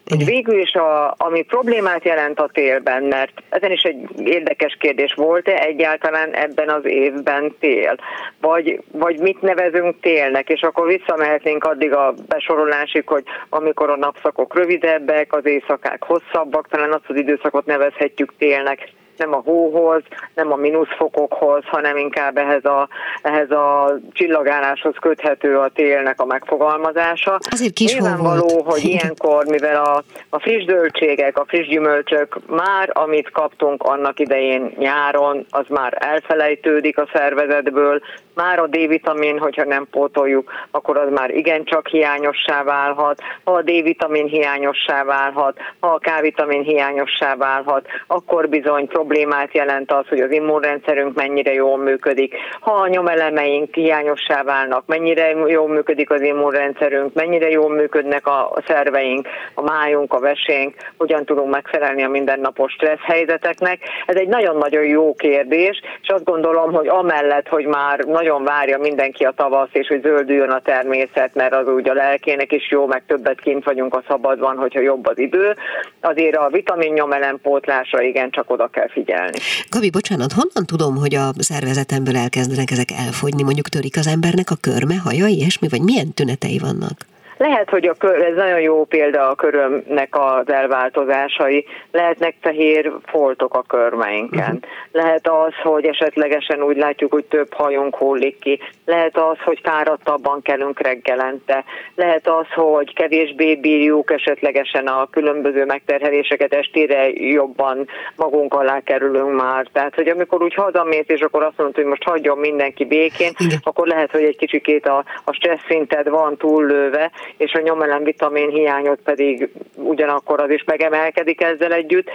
hogy 0.09 0.25
végül 0.25 0.59
is 0.59 0.73
a, 0.73 1.13
ami 1.17 1.41
problémát 1.41 2.03
jelent 2.03 2.39
a 2.39 2.49
télben, 2.53 3.03
mert 3.03 3.31
ezen 3.49 3.71
is 3.71 3.81
egy 3.81 4.07
érdekes 4.17 4.77
kérdés 4.79 5.13
volt-e 5.13 5.59
egyáltalán 5.59 6.33
ebben 6.33 6.69
az 6.69 6.85
évben 6.85 7.55
tél, 7.59 7.95
vagy, 8.41 8.83
vagy 8.91 9.19
mit 9.19 9.41
nevezünk 9.41 9.99
télnek, 9.99 10.49
és 10.49 10.61
akkor 10.61 10.87
visszamehetnénk 10.87 11.63
addig 11.63 11.93
a 11.93 12.13
besorolásig, 12.27 13.07
hogy 13.07 13.23
amikor 13.49 13.89
a 13.89 13.97
napszakok 13.97 14.55
rövidebbek, 14.55 15.33
az 15.33 15.45
éjszakák 15.45 16.03
hosszabbak, 16.03 16.67
talán 16.67 16.91
azt 16.91 17.05
az 17.07 17.15
időszakot 17.15 17.65
nevezhetjük 17.65 18.33
télnek, 18.37 18.89
nem 19.17 19.33
a 19.33 19.41
hóhoz, 19.45 20.03
nem 20.35 20.51
a 20.51 20.55
mínuszfokokhoz, 20.55 21.63
hanem 21.65 21.97
inkább 21.97 22.37
ehhez 22.37 22.65
a, 22.65 22.87
ehhez 23.21 23.51
a 23.51 23.97
csillagálláshoz 24.11 24.95
köthető 24.99 25.57
a 25.57 25.69
télnek 25.69 26.21
a 26.21 26.25
megfogalmazása. 26.25 27.39
Azért 27.51 27.73
kis 27.73 27.93
Nyilvánvaló, 27.93 28.47
volt. 28.47 28.71
hogy 28.71 28.83
ilyenkor, 28.83 29.45
mivel 29.45 29.83
a, 29.83 30.03
a 30.29 30.39
friss 30.39 30.65
döltségek, 30.65 31.37
a 31.37 31.45
friss 31.47 31.67
gyümölcsök 31.67 32.37
már, 32.47 32.89
amit 32.93 33.31
kaptunk 33.31 33.83
annak 33.83 34.19
idején 34.19 34.73
nyáron, 34.77 35.45
az 35.49 35.65
már 35.69 35.97
elfelejtődik 35.99 36.97
a 36.97 37.09
szervezetből, 37.13 38.01
már 38.35 38.59
a 38.59 38.67
D-vitamin, 38.67 39.39
hogyha 39.39 39.63
nem 39.63 39.87
pótoljuk, 39.91 40.51
akkor 40.71 40.97
az 40.97 41.09
már 41.11 41.29
igencsak 41.29 41.87
hiányossá 41.87 42.63
válhat. 42.63 43.21
Ha 43.43 43.51
a 43.51 43.61
D-vitamin 43.61 44.25
hiányossá 44.25 45.03
válhat, 45.03 45.57
ha 45.79 45.87
a 45.87 45.99
K-vitamin 45.99 46.63
hiányossá 46.63 47.35
válhat, 47.35 47.87
akkor 48.07 48.49
bizony 48.49 48.87
problémát 48.87 49.53
jelent 49.53 49.91
az, 49.91 50.07
hogy 50.07 50.19
az 50.19 50.31
immunrendszerünk 50.31 51.15
mennyire 51.15 51.53
jól 51.53 51.77
működik. 51.77 52.35
Ha 52.59 52.71
a 52.71 52.87
nyomelemeink 52.87 53.75
hiányossá 53.75 54.43
válnak, 54.43 54.83
mennyire 54.85 55.29
jól 55.29 55.67
működik 55.67 56.11
az 56.11 56.21
immunrendszerünk, 56.21 57.13
mennyire 57.13 57.49
jól 57.49 57.69
működnek 57.69 58.27
a 58.27 58.53
szerveink, 58.67 59.27
a 59.53 59.61
májunk, 59.61 60.13
a 60.13 60.19
vesénk, 60.19 60.75
hogyan 60.97 61.25
tudunk 61.25 61.51
megfelelni 61.51 62.03
a 62.03 62.09
mindennapos 62.09 62.71
stressz 62.71 63.03
helyzeteknek. 63.03 63.79
Ez 64.05 64.15
egy 64.15 64.27
nagyon-nagyon 64.27 64.83
jó 64.83 65.13
kérdés, 65.13 65.81
és 66.01 66.09
azt 66.09 66.23
gondolom, 66.23 66.73
hogy 66.73 66.87
amellett, 66.87 67.47
hogy 67.47 67.65
már 67.65 67.99
nagyon 67.99 68.24
várja 68.43 68.77
mindenki 68.77 69.23
a 69.23 69.31
tavasz, 69.31 69.69
és 69.71 69.87
hogy 69.87 70.01
zöldüljön 70.01 70.49
a 70.49 70.59
természet, 70.59 71.33
mert 71.33 71.53
az 71.53 71.67
úgy 71.67 71.89
a 71.89 71.93
lelkének 71.93 72.51
is 72.51 72.69
jó, 72.71 72.85
meg 72.85 73.03
többet 73.07 73.41
kint 73.41 73.63
vagyunk 73.63 73.93
a 73.93 74.03
szabadban, 74.07 74.57
hogyha 74.57 74.79
jobb 74.79 75.07
az 75.07 75.17
idő. 75.19 75.55
Azért 76.01 76.35
a 76.35 76.49
vitamin 76.51 76.93
nyomelem 76.93 77.39
pótlásra 77.41 78.01
igen 78.01 78.29
csak 78.31 78.51
oda 78.51 78.67
kell 78.67 78.89
figyelni. 78.89 79.37
Gabi, 79.69 79.89
bocsánat, 79.89 80.31
honnan 80.31 80.65
tudom, 80.65 80.95
hogy 80.95 81.15
a 81.15 81.29
szervezetemből 81.37 82.17
elkezdenek 82.17 82.71
ezek 82.71 82.91
elfogyni? 83.05 83.43
Mondjuk 83.43 83.67
törik 83.69 83.97
az 83.97 84.07
embernek 84.07 84.49
a 84.49 84.55
körme, 84.61 84.95
haja, 85.03 85.27
ilyesmi, 85.27 85.67
vagy 85.69 85.81
milyen 85.81 86.13
tünetei 86.13 86.59
vannak? 86.59 86.97
Lehet, 87.37 87.69
hogy 87.69 87.87
a 87.87 87.93
kör, 87.93 88.21
ez 88.21 88.35
nagyon 88.35 88.61
jó 88.61 88.85
példa 88.85 89.29
a 89.29 89.35
körömnek 89.35 90.07
az 90.11 90.49
elváltozásai. 90.49 91.65
Lehetnek 91.91 92.35
fehér 92.41 92.91
foltok 93.05 93.53
a 93.53 93.61
körmeinken. 93.61 94.53
Uh-huh. 94.55 94.59
Lehet 94.91 95.27
az, 95.27 95.53
hogy 95.63 95.85
esetlegesen 95.85 96.63
úgy 96.63 96.77
látjuk, 96.77 97.11
hogy 97.11 97.25
több 97.25 97.53
hajunk 97.53 97.95
hullik 97.95 98.39
ki. 98.39 98.59
Lehet 98.85 99.17
az, 99.17 99.37
hogy 99.43 99.59
fáradtabban 99.63 100.41
kelünk 100.41 100.79
reggelente. 100.79 101.63
Lehet 101.95 102.27
az, 102.27 102.45
hogy 102.53 102.93
kevésbé 102.93 103.55
bírjuk 103.55 104.11
esetlegesen 104.11 104.87
a 104.87 105.07
különböző 105.11 105.65
megterheléseket, 105.65 106.53
estére 106.53 107.09
jobban 107.09 107.87
magunk 108.15 108.53
alá 108.53 108.79
kerülünk 108.79 109.35
már. 109.35 109.67
Tehát, 109.71 109.95
hogy 109.95 110.07
amikor 110.07 110.43
úgy 110.43 110.53
hazamész, 110.53 111.07
és 111.07 111.21
akkor 111.21 111.43
azt 111.43 111.57
mondod, 111.57 111.75
hogy 111.75 111.85
most 111.85 112.03
hagyjon 112.03 112.37
mindenki 112.37 112.85
békén, 112.85 113.31
Igen. 113.37 113.59
akkor 113.63 113.87
lehet, 113.87 114.11
hogy 114.11 114.23
egy 114.23 114.37
kicsikét 114.37 114.87
a, 114.87 115.03
a 115.23 115.33
stressz 115.33 115.65
szinted 115.67 116.09
van 116.09 116.37
túllőve, 116.37 117.11
és 117.37 117.53
a 117.53 117.61
nyomelem 117.61 118.03
vitamin 118.03 118.49
hiányot 118.49 118.99
pedig 119.03 119.49
ugyanakkor 119.75 120.39
az 120.39 120.49
is 120.49 120.63
megemelkedik 120.63 121.41
ezzel 121.41 121.73
együtt. 121.73 122.07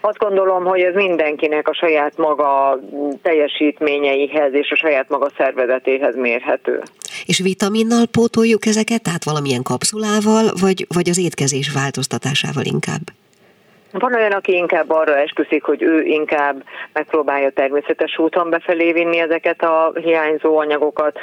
Azt 0.00 0.18
gondolom, 0.18 0.64
hogy 0.64 0.80
ez 0.80 0.94
mindenkinek 0.94 1.68
a 1.68 1.74
saját 1.74 2.16
maga 2.16 2.80
teljesítményeihez 3.22 4.52
és 4.52 4.70
a 4.70 4.76
saját 4.76 5.08
maga 5.08 5.30
szervezetéhez 5.36 6.16
mérhető. 6.16 6.82
És 7.26 7.38
vitaminnal 7.38 8.06
pótoljuk 8.10 8.66
ezeket, 8.66 9.02
tehát 9.02 9.24
valamilyen 9.24 9.62
kapszulával, 9.62 10.44
vagy, 10.60 10.86
vagy 10.94 11.08
az 11.08 11.18
étkezés 11.18 11.72
változtatásával 11.72 12.64
inkább? 12.64 13.02
Van 13.92 14.14
olyan, 14.14 14.32
aki 14.32 14.52
inkább 14.52 14.90
arra 14.90 15.16
esküszik, 15.16 15.64
hogy 15.64 15.82
ő 15.82 16.02
inkább 16.02 16.62
megpróbálja 16.92 17.50
természetes 17.50 18.18
úton 18.18 18.50
befelé 18.50 18.92
vinni 18.92 19.18
ezeket 19.18 19.62
a 19.62 19.92
hiányzó 19.94 20.58
anyagokat. 20.58 21.18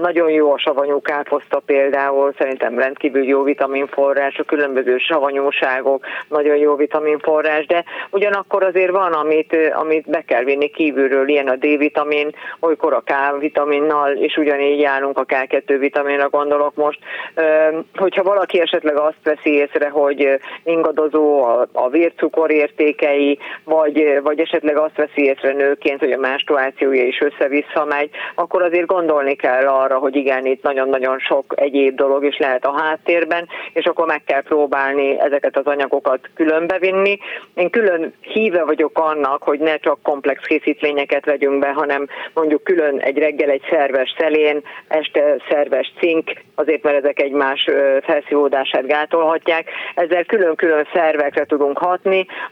Nagyon 0.00 0.30
jó 0.30 0.52
a 0.52 0.58
savanyú 0.58 1.00
káposzta 1.00 1.58
például, 1.66 2.34
szerintem 2.38 2.78
rendkívül 2.78 3.24
jó 3.24 3.42
vitaminforrás, 3.42 4.38
a 4.38 4.44
különböző 4.44 4.98
savanyúságok, 4.98 6.04
nagyon 6.28 6.56
jó 6.56 6.74
vitaminforrás, 6.74 7.66
de 7.66 7.84
ugyanakkor 8.10 8.62
azért 8.62 8.90
van, 8.90 9.12
amit, 9.12 9.56
amit 9.72 10.10
be 10.10 10.22
kell 10.22 10.44
vinni 10.44 10.70
kívülről, 10.70 11.28
ilyen 11.28 11.48
a 11.48 11.56
D-vitamin, 11.56 12.30
olykor 12.60 12.92
a 12.92 13.02
K-vitaminnal, 13.04 14.12
és 14.12 14.36
ugyanígy 14.36 14.80
járunk 14.80 15.18
a 15.18 15.24
K2 15.24 15.76
vitaminra 15.78 16.28
gondolok 16.28 16.74
most. 16.74 16.98
Hogyha 17.94 18.22
valaki 18.22 18.60
esetleg 18.60 18.96
azt 18.96 19.18
veszi 19.22 19.54
észre, 19.54 19.88
hogy 19.88 20.40
ingadozó 20.64 21.42
a, 21.44 21.66
a 21.72 21.88
vér 21.88 22.09
vércukor 22.10 22.50
értékei, 22.50 23.38
vagy, 23.64 24.20
vagy 24.22 24.40
esetleg 24.40 24.76
azt 24.76 24.96
veszi 24.96 25.24
észre 25.24 25.52
nőként, 25.52 26.00
hogy 26.00 26.12
a 26.12 26.18
menstruációja 26.18 27.04
is 27.04 27.20
össze-vissza 27.20 27.84
megy, 27.84 28.10
akkor 28.34 28.62
azért 28.62 28.86
gondolni 28.86 29.34
kell 29.34 29.66
arra, 29.66 29.98
hogy 29.98 30.16
igen, 30.16 30.46
itt 30.46 30.62
nagyon-nagyon 30.62 31.18
sok 31.18 31.54
egyéb 31.56 31.96
dolog 31.96 32.24
is 32.24 32.38
lehet 32.38 32.64
a 32.64 32.78
háttérben, 32.80 33.48
és 33.72 33.84
akkor 33.84 34.06
meg 34.06 34.24
kell 34.24 34.42
próbálni 34.42 35.20
ezeket 35.20 35.56
az 35.56 35.66
anyagokat 35.66 36.30
különbevinni. 36.34 37.18
Én 37.54 37.70
külön 37.70 38.14
híve 38.20 38.64
vagyok 38.64 38.98
annak, 38.98 39.42
hogy 39.42 39.58
ne 39.58 39.76
csak 39.76 40.02
komplex 40.02 40.46
készítményeket 40.46 41.24
vegyünk 41.24 41.58
be, 41.58 41.68
hanem 41.72 42.06
mondjuk 42.34 42.64
külön 42.64 42.98
egy 42.98 43.18
reggel 43.18 43.50
egy 43.50 43.62
szerves 43.70 44.14
szelén, 44.18 44.62
este 44.88 45.36
szerves 45.48 45.92
cink, 45.98 46.30
azért 46.54 46.82
mert 46.82 46.96
ezek 46.96 47.20
egymás 47.20 47.68
felszívódását 48.02 48.86
gátolhatják. 48.86 49.70
Ezzel 49.94 50.24
külön-külön 50.24 50.88
szervekre 50.92 51.44
tudunk 51.44 51.78
hatni, 51.78 51.99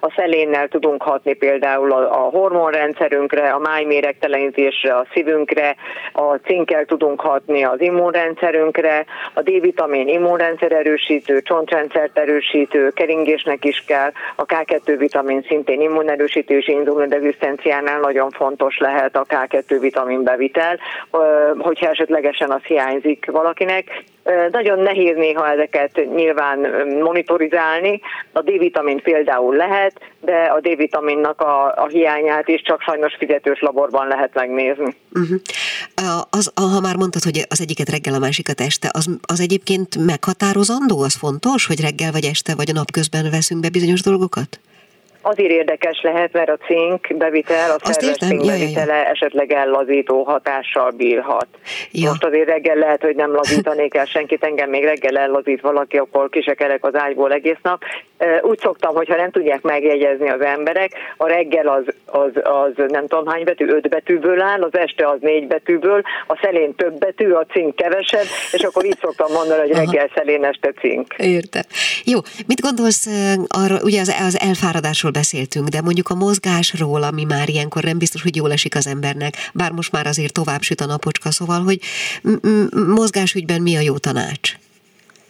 a 0.00 0.12
szelénnel 0.16 0.68
tudunk 0.68 1.02
hatni 1.02 1.32
például 1.32 1.92
a, 1.92 2.26
a 2.26 2.28
hormonrendszerünkre, 2.28 3.50
a 3.50 3.58
májméregtelenítésre, 3.58 4.94
a 4.94 5.06
szívünkre, 5.12 5.76
a 6.12 6.34
cinkkel 6.34 6.84
tudunk 6.84 7.20
hatni 7.20 7.64
az 7.64 7.80
immunrendszerünkre, 7.80 9.04
a 9.34 9.42
D-vitamin 9.42 10.08
immunrendszer 10.08 10.72
erősítő, 10.72 11.40
csontrendszert 11.42 12.18
erősítő, 12.18 12.90
keringésnek 12.90 13.64
is 13.64 13.84
kell, 13.86 14.10
a 14.36 14.46
K2 14.46 14.94
vitamin 14.98 15.44
szintén 15.48 15.80
immunerősítő 15.80 16.56
és 16.56 16.68
inzulinrezisztenciánál 16.68 18.00
nagyon 18.00 18.30
fontos 18.30 18.78
lehet 18.78 19.16
a 19.16 19.24
K2 19.28 19.76
vitamin 19.80 20.22
bevitel, 20.22 20.78
hogyha 21.58 21.88
esetlegesen 21.88 22.50
az 22.50 22.62
hiányzik 22.62 23.26
valakinek. 23.30 24.04
Nagyon 24.50 24.78
nehéz 24.78 25.16
néha 25.16 25.50
ezeket 25.50 26.00
nyilván 26.14 26.58
monitorizálni. 27.02 28.00
A 28.32 28.40
D-vitamin 28.40 29.02
például 29.02 29.56
lehet, 29.56 30.00
de 30.20 30.36
a 30.36 30.60
D-vitaminnak 30.60 31.40
a, 31.40 31.74
a 31.76 31.86
hiányát 31.86 32.48
is 32.48 32.62
csak 32.62 32.80
sajnos 32.80 33.14
fizetős 33.18 33.60
laborban 33.60 34.06
lehet 34.06 34.34
megnézni. 34.34 34.94
Uh-huh. 35.12 35.40
Az, 36.30 36.52
ha 36.54 36.80
már 36.80 36.96
mondtad, 36.96 37.22
hogy 37.22 37.46
az 37.48 37.60
egyiket 37.60 37.88
reggel, 37.88 38.14
a 38.14 38.18
másikat 38.18 38.60
este, 38.60 38.88
az, 38.92 39.06
az 39.22 39.40
egyébként 39.40 40.06
meghatározandó, 40.06 41.02
az 41.02 41.14
fontos, 41.14 41.66
hogy 41.66 41.80
reggel 41.80 42.12
vagy 42.12 42.24
este 42.24 42.54
vagy 42.54 42.70
a 42.70 42.72
napközben 42.72 43.30
veszünk 43.30 43.60
be 43.60 43.68
bizonyos 43.68 44.02
dolgokat? 44.02 44.60
Azért 45.22 45.50
érdekes 45.50 46.00
lehet, 46.02 46.32
mert 46.32 46.48
a 46.48 46.56
cink 46.66 47.16
bevitel, 47.16 47.70
a 47.70 47.76
szerves 47.82 48.16
cink 48.16 48.46
bevitele 48.46 48.94
ja, 48.94 49.02
ja. 49.02 49.08
esetleg 49.08 49.52
ellazító 49.52 50.22
hatással 50.22 50.90
bírhat. 50.90 51.46
Ja. 51.92 52.08
Most 52.08 52.24
azért 52.24 52.48
reggel 52.48 52.76
lehet, 52.76 53.02
hogy 53.02 53.16
nem 53.16 53.34
lazítanék 53.34 53.94
el 53.94 54.04
senkit, 54.04 54.44
engem 54.44 54.70
még 54.70 54.84
reggel 54.84 55.18
ellazít 55.18 55.60
valaki, 55.60 55.96
akkor 55.96 56.28
kisekerek 56.28 56.84
az 56.84 56.94
ágyból 56.94 57.32
egész 57.32 57.58
nap. 57.62 57.82
Úgy 58.42 58.58
szoktam, 58.58 58.94
hogyha 58.94 59.16
nem 59.16 59.30
tudják 59.30 59.60
megjegyezni 59.62 60.30
az 60.30 60.40
emberek, 60.40 60.92
a 61.16 61.26
reggel 61.26 61.68
az, 61.68 61.84
az, 62.04 62.30
az 62.42 62.72
nem 62.88 63.06
tudom 63.06 63.26
hány 63.26 63.44
betű, 63.44 63.66
öt 63.66 63.88
betűből 63.88 64.40
áll, 64.40 64.62
az 64.62 64.78
este 64.78 65.08
az 65.08 65.18
négy 65.20 65.46
betűből, 65.46 66.02
a 66.26 66.38
szelén 66.42 66.74
több 66.74 66.98
betű, 66.98 67.30
a 67.30 67.46
cink 67.52 67.76
kevesebb, 67.76 68.26
és 68.52 68.62
akkor 68.62 68.84
így 68.84 68.98
szoktam 69.00 69.32
mondani, 69.32 69.60
hogy 69.60 69.70
reggel 69.70 70.04
Aha. 70.04 70.14
szelén, 70.14 70.44
este 70.44 70.72
cink. 70.80 71.14
Értem. 71.16 71.62
Jó, 72.04 72.18
mit 72.46 72.60
gondolsz 72.60 73.06
arra, 73.48 73.76
ugye 73.82 74.00
az, 74.00 74.14
az 74.26 74.38
elfáradásról 74.40 75.07
beszéltünk, 75.10 75.68
de 75.68 75.80
mondjuk 75.82 76.08
a 76.08 76.14
mozgásról, 76.14 77.02
ami 77.02 77.24
már 77.24 77.48
ilyenkor 77.48 77.82
nem 77.82 77.98
biztos, 77.98 78.22
hogy 78.22 78.36
jól 78.36 78.52
esik 78.52 78.74
az 78.76 78.86
embernek, 78.86 79.34
bár 79.54 79.70
most 79.72 79.92
már 79.92 80.06
azért 80.06 80.32
tovább 80.32 80.62
süt 80.62 80.80
a 80.80 80.86
napocska, 80.86 81.30
szóval, 81.30 81.60
hogy 81.60 81.78
mozgásügyben 82.86 83.62
mi 83.62 83.76
a 83.76 83.80
jó 83.80 83.98
tanács? 83.98 84.56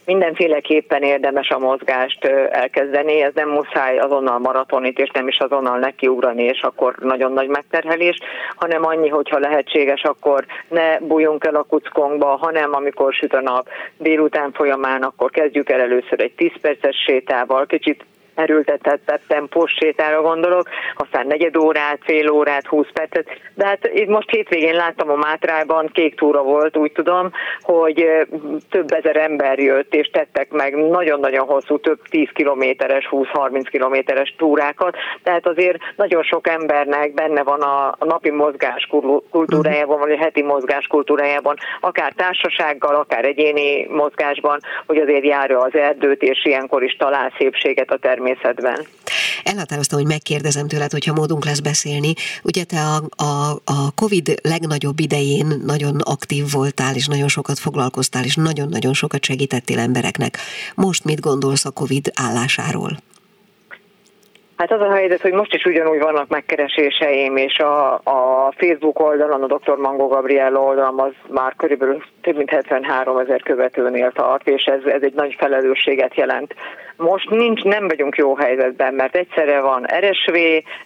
mindenféleképpen 0.08 1.02
érdemes 1.02 1.48
a 1.48 1.58
mozgást 1.58 2.24
elkezdeni, 2.50 3.20
ez 3.20 3.32
nem 3.34 3.48
muszáj 3.48 3.98
azonnal 3.98 4.38
maratonit, 4.38 4.98
és 4.98 5.10
nem 5.10 5.28
is 5.28 5.38
azonnal 5.38 5.78
nekiugrani, 5.78 6.42
és 6.42 6.60
akkor 6.60 6.94
nagyon 7.00 7.32
nagy 7.32 7.48
megterhelés, 7.48 8.18
hanem 8.56 8.84
annyi, 8.84 9.08
hogyha 9.08 9.38
lehetséges, 9.38 10.02
akkor 10.02 10.44
ne 10.68 10.98
bújjunk 10.98 11.44
el 11.44 11.54
a 11.54 11.62
kuckónkba, 11.62 12.26
hanem 12.26 12.74
amikor 12.74 13.12
süt 13.12 13.34
a 13.34 13.40
nap 13.40 13.68
délután 13.96 14.52
folyamán, 14.52 15.02
akkor 15.02 15.30
kezdjük 15.30 15.70
el 15.70 15.80
először 15.80 16.20
egy 16.20 16.32
10 16.32 16.50
perces 16.60 16.96
sétával, 17.06 17.66
kicsit 17.66 18.04
erőltetett 18.38 19.20
tempós 19.28 19.72
sétára 19.80 20.22
gondolok, 20.22 20.68
aztán 20.94 21.26
negyed 21.26 21.56
órát, 21.56 21.98
fél 22.00 22.30
órát, 22.30 22.66
20 22.66 22.86
percet, 22.92 23.26
de 23.54 23.66
hát 23.66 23.90
itt 23.92 24.08
most 24.08 24.30
hétvégén 24.30 24.74
láttam 24.74 25.10
a 25.10 25.16
Mátrában, 25.16 25.90
kék 25.92 26.14
túra 26.14 26.42
volt, 26.42 26.76
úgy 26.76 26.92
tudom, 26.92 27.30
hogy 27.60 28.06
több 28.70 28.92
ezer 28.92 29.16
ember 29.16 29.58
jött, 29.58 29.94
és 29.94 30.10
tettek 30.10 30.50
meg 30.50 30.76
nagyon-nagyon 30.76 31.46
hosszú, 31.46 31.78
több 31.78 32.00
10 32.10 32.28
kilométeres, 32.32 33.08
20-30 33.10 33.66
kilométeres 33.70 34.34
túrákat, 34.38 34.96
tehát 35.22 35.46
azért 35.46 35.78
nagyon 35.96 36.22
sok 36.22 36.48
embernek 36.48 37.14
benne 37.14 37.42
van 37.42 37.60
a, 37.60 37.86
a 37.98 38.04
napi 38.04 38.30
mozgás 38.30 38.88
kultúrájában, 39.30 39.98
vagy 39.98 40.12
a 40.12 40.16
heti 40.16 40.42
mozgás 40.42 40.86
kultúrájában, 40.86 41.56
akár 41.80 42.12
társasággal, 42.12 42.94
akár 42.94 43.24
egyéni 43.24 43.86
mozgásban, 43.90 44.60
hogy 44.86 44.96
azért 44.96 45.24
járja 45.24 45.58
az 45.58 45.74
erdőt, 45.74 46.22
és 46.22 46.44
ilyenkor 46.44 46.82
is 46.82 46.96
talál 46.96 47.32
szépséget 47.38 47.90
a 47.90 47.96
természet 47.96 48.27
természetben. 48.28 48.86
Elhatároztam, 49.44 49.98
hogy 49.98 50.08
megkérdezem 50.08 50.68
tőled, 50.68 50.90
hogyha 50.90 51.14
módunk 51.14 51.44
lesz 51.44 51.60
beszélni. 51.60 52.12
Ugye 52.44 52.64
te 52.64 52.76
a, 52.80 53.22
a, 53.22 53.50
a 53.64 53.92
COVID 53.94 54.34
legnagyobb 54.42 55.00
idején 55.00 55.46
nagyon 55.64 56.00
aktív 56.00 56.44
voltál, 56.52 56.94
és 56.94 57.06
nagyon 57.06 57.28
sokat 57.28 57.58
foglalkoztál, 57.58 58.24
és 58.24 58.34
nagyon-nagyon 58.34 58.92
sokat 58.92 59.24
segítettél 59.24 59.78
embereknek. 59.78 60.36
Most 60.74 61.04
mit 61.04 61.20
gondolsz 61.20 61.64
a 61.64 61.70
COVID 61.70 62.10
állásáról? 62.14 62.98
Hát 64.56 64.72
az 64.72 64.80
a 64.80 64.92
helyzet, 64.92 65.20
hogy 65.20 65.32
most 65.32 65.54
is 65.54 65.64
ugyanúgy 65.64 66.00
vannak 66.00 66.28
megkereséseim, 66.28 67.36
és 67.36 67.58
a, 67.58 67.94
a 67.94 68.52
Facebook 68.56 69.00
oldalon, 69.00 69.42
a 69.42 69.46
Dr. 69.46 69.76
Mango 69.76 70.06
Gabriel 70.06 70.56
oldalon 70.56 71.00
az 71.00 71.12
már 71.28 71.54
körülbelül 71.56 72.02
több 72.28 72.36
mint 72.36 72.50
73 72.50 73.18
ezer 73.18 73.42
követőnél 73.42 74.12
tart, 74.12 74.48
és 74.48 74.64
ez, 74.64 74.84
ez 74.84 75.02
egy 75.02 75.14
nagy 75.14 75.34
felelősséget 75.38 76.14
jelent. 76.14 76.54
Most 76.98 77.30
nincs, 77.30 77.62
nem 77.62 77.88
vagyunk 77.88 78.16
jó 78.16 78.34
helyzetben, 78.34 78.94
mert 78.94 79.16
egyszerre 79.16 79.60
van 79.60 79.86
RSV, 79.98 80.34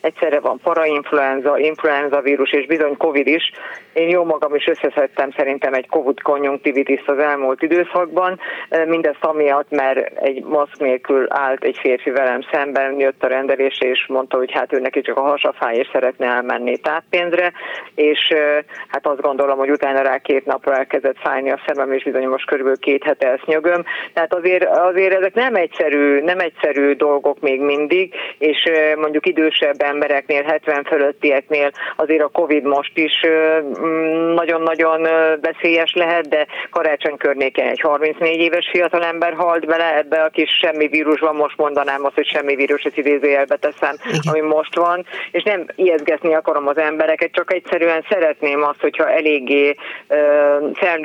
egyszerre 0.00 0.40
van 0.40 0.60
parainfluenza, 0.62 1.58
influenza 1.58 2.20
vírus 2.20 2.52
és 2.52 2.66
bizony 2.66 2.96
Covid 2.96 3.26
is. 3.26 3.52
Én 3.92 4.08
jó 4.08 4.24
magam 4.24 4.54
is 4.54 4.66
összeszedtem 4.66 5.30
szerintem 5.36 5.74
egy 5.74 5.88
Covid 5.88 6.22
konjunktivitis 6.22 7.02
az 7.06 7.18
elmúlt 7.18 7.62
időszakban, 7.62 8.38
mindezt 8.86 9.24
amiatt, 9.24 9.70
mert 9.70 10.18
egy 10.18 10.44
maszk 10.44 10.78
nélkül 10.78 11.26
állt 11.28 11.64
egy 11.64 11.78
férfi 11.80 12.10
velem 12.10 12.40
szemben, 12.52 13.00
jött 13.00 13.24
a 13.24 13.28
rendelésre 13.28 13.88
és 13.88 14.06
mondta, 14.08 14.36
hogy 14.36 14.52
hát 14.52 14.72
ő 14.72 14.80
neki 14.80 15.00
csak 15.00 15.16
a 15.16 15.28
hasafáj 15.28 15.76
és 15.76 15.88
szeretne 15.92 16.26
elmenni 16.26 16.76
táppénzre, 16.76 17.52
és 17.94 18.32
hát 18.88 19.06
azt 19.06 19.20
gondolom, 19.20 19.58
hogy 19.58 19.70
utána 19.70 20.02
rá 20.02 20.18
két 20.18 20.44
napra 20.44 20.76
elkezdett 20.76 21.18
fájni 21.32 21.50
a 21.50 21.60
szemem, 21.66 21.92
és 21.92 22.02
bizony 22.02 22.26
most 22.26 22.46
körülbelül 22.46 22.78
két 22.78 23.04
hete 23.04 23.28
ezt 23.28 23.46
nyögöm. 23.46 23.84
Tehát 24.12 24.34
azért, 24.34 24.64
azért 24.64 25.14
ezek 25.14 25.34
nem 25.34 25.54
egyszerű 25.54 26.20
nem 26.20 26.38
egyszerű 26.38 26.92
dolgok 26.92 27.40
még 27.40 27.60
mindig, 27.60 28.14
és 28.38 28.70
mondjuk 28.96 29.26
idősebb 29.26 29.82
embereknél, 29.82 30.42
70 30.42 30.84
fölöttieknél 30.84 31.70
azért 31.96 32.22
a 32.22 32.28
Covid 32.28 32.64
most 32.64 32.98
is 32.98 33.20
nagyon-nagyon 34.34 35.02
veszélyes 35.40 35.92
lehet, 35.94 36.28
de 36.28 36.46
karácsony 36.70 37.16
környéken 37.16 37.68
egy 37.68 37.80
34 37.80 38.40
éves 38.40 38.68
fiatalember 38.72 39.32
halt 39.32 39.66
bele 39.66 39.96
ebbe 39.96 40.22
a 40.22 40.28
kis 40.28 40.50
semmi 40.62 40.86
vírusban, 40.86 41.34
most 41.34 41.56
mondanám 41.56 42.04
azt, 42.04 42.14
hogy 42.14 42.26
semmi 42.26 42.54
vírus, 42.54 42.82
ezt 42.82 42.96
idézőjelbe 42.96 43.56
teszem, 43.56 43.96
ami 44.30 44.40
most 44.40 44.76
van, 44.76 45.06
és 45.30 45.42
nem 45.42 45.66
ijeszgetni 45.74 46.34
akarom 46.34 46.66
az 46.66 46.78
embereket, 46.78 47.32
csak 47.32 47.52
egyszerűen 47.52 48.04
szeretném 48.08 48.62
azt, 48.62 48.80
hogyha 48.80 49.10
eléggé 49.10 49.74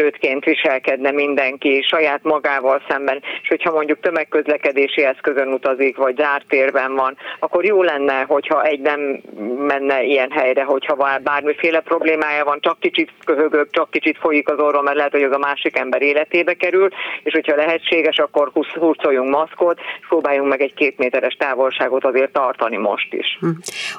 felnőttként 0.07 0.43
viselkedne 0.43 1.11
mindenki 1.11 1.81
saját 1.87 2.23
magával 2.23 2.81
szemben, 2.89 3.21
és 3.41 3.47
hogyha 3.47 3.71
mondjuk 3.71 3.99
tömegközlekedés 3.99 4.91
közlekedési 4.91 5.03
eszközön 5.03 5.53
utazik, 5.53 5.97
vagy 5.97 6.17
zárt 6.17 6.47
térben 6.47 6.95
van, 6.95 7.17
akkor 7.39 7.65
jó 7.65 7.83
lenne, 7.83 8.21
hogyha 8.27 8.63
egy 8.63 8.79
nem 8.79 9.21
menne 9.57 10.03
ilyen 10.03 10.31
helyre, 10.31 10.63
hogyha 10.63 11.19
bármiféle 11.23 11.79
problémája 11.79 12.43
van, 12.43 12.57
csak 12.61 12.79
kicsit 12.79 13.11
köhögök, 13.25 13.69
csak 13.71 13.89
kicsit 13.91 14.17
folyik 14.17 14.49
az 14.49 14.59
orrom, 14.59 14.83
mert 14.83 14.95
lehet, 14.95 15.11
hogy 15.11 15.23
az 15.23 15.31
a 15.31 15.37
másik 15.37 15.77
ember 15.77 16.01
életébe 16.01 16.53
kerül, 16.53 16.89
és 17.23 17.33
hogyha 17.33 17.55
lehetséges, 17.55 18.17
akkor 18.17 18.51
hurcoljunk 18.73 19.29
maszkot, 19.29 19.79
próbáljunk 20.07 20.49
meg 20.49 20.61
egy 20.61 20.73
két 20.73 20.97
méteres 20.97 21.33
távolságot 21.33 22.05
azért 22.05 22.31
tartani 22.31 22.77
most 22.77 23.13
is. 23.13 23.37
Hm. 23.39 23.49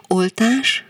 Oltás? 0.09 0.88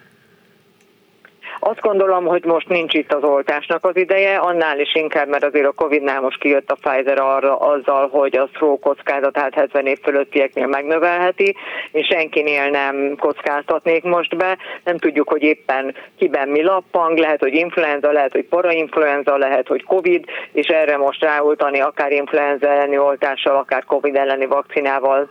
Azt 1.60 1.80
gondolom, 1.80 2.24
hogy 2.24 2.44
most 2.44 2.68
nincs 2.68 2.94
itt 2.94 3.12
az 3.12 3.22
oltásnak 3.22 3.84
az 3.84 3.96
ideje, 3.96 4.36
annál 4.36 4.80
is 4.80 4.94
inkább, 4.94 5.28
mert 5.28 5.44
azért 5.44 5.66
a 5.66 5.72
Covid-nál 5.72 6.20
most 6.20 6.38
kijött 6.38 6.70
a 6.70 6.76
Pfizer 6.80 7.18
arra 7.20 7.56
azzal, 7.56 8.08
hogy 8.08 8.36
a 8.36 8.48
stroke 8.54 8.88
kockázatát 8.88 9.54
70 9.54 9.86
év 9.86 9.98
fölöttieknél 10.02 10.66
megnövelheti, 10.66 11.56
és 11.92 12.06
senkinél 12.06 12.70
nem 12.70 13.16
kockáztatnék 13.18 14.02
most 14.02 14.36
be. 14.36 14.58
Nem 14.84 14.98
tudjuk, 14.98 15.28
hogy 15.28 15.42
éppen 15.42 15.94
kiben 16.18 16.48
mi 16.48 16.62
lappang, 16.62 17.18
lehet, 17.18 17.40
hogy 17.40 17.54
influenza, 17.54 18.12
lehet, 18.12 18.32
hogy 18.32 18.44
parainfluenza, 18.44 19.36
lehet, 19.36 19.68
hogy 19.68 19.84
Covid, 19.84 20.24
és 20.52 20.66
erre 20.66 20.96
most 20.96 21.22
ráoltani 21.22 21.80
akár 21.80 22.12
influenza 22.12 22.68
elleni 22.68 22.98
oltással, 22.98 23.56
akár 23.56 23.84
Covid 23.84 24.16
elleni 24.16 24.46
vakcinával 24.46 25.28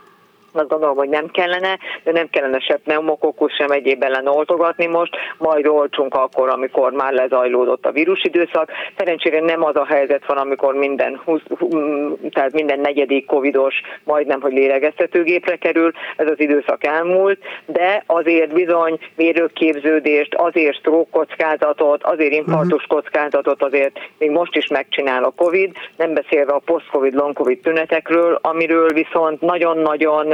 azt 0.58 0.70
gondolom, 0.70 0.96
hogy 0.96 1.10
nem 1.10 1.28
kellene, 1.28 1.78
de 2.04 2.12
nem 2.12 2.30
kellene 2.30 2.60
se 2.60 2.76
pneumokokkus, 2.76 3.54
sem 3.54 3.72
egyéb 3.72 4.04
ellen 4.04 4.28
oltogatni 4.28 4.86
most, 4.86 5.16
majd 5.38 5.68
olcsunk 5.68 6.14
akkor, 6.16 6.50
amikor 6.50 6.92
már 6.92 7.14
lezajlódott 7.14 7.86
a 7.86 7.92
vírusidőszak. 7.92 8.72
Szerencsére 8.98 9.40
nem 9.40 9.64
az 9.64 9.76
a 9.76 9.86
helyzet 9.86 10.26
van, 10.26 10.38
amikor 10.38 10.74
minden, 10.74 11.22
20, 11.26 11.42
tehát 12.30 12.54
minden 12.54 12.80
negyedik 12.80 13.26
covidos 13.26 13.82
majdnem, 14.04 14.42
hogy 14.42 14.54
lélegeztetőgépre 14.54 15.56
kerül, 15.56 15.92
ez 16.16 16.28
az 16.28 16.40
időszak 16.40 16.86
elmúlt, 16.86 17.40
de 17.66 18.04
azért 18.06 18.54
bizony 18.54 19.00
mérőképződést, 19.16 20.36
azért 20.36 20.78
stroke 20.78 21.10
kockázatot, 21.12 22.04
azért 22.04 22.34
infarktus 22.34 22.86
mhm. 22.86 22.96
kockázatot 22.96 23.64
azért 23.64 24.00
még 24.18 24.30
most 24.30 24.56
is 24.56 24.68
megcsinál 24.68 25.24
a 25.24 25.34
COVID, 25.36 25.72
nem 25.98 26.14
beszélve 26.14 26.54
a 26.54 26.62
post-COVID, 26.66 27.14
long-COVID 27.14 27.60
tünetekről, 27.60 28.40
amiről 28.42 28.90
viszont 28.90 29.42
nagyon-nagyon 29.42 30.34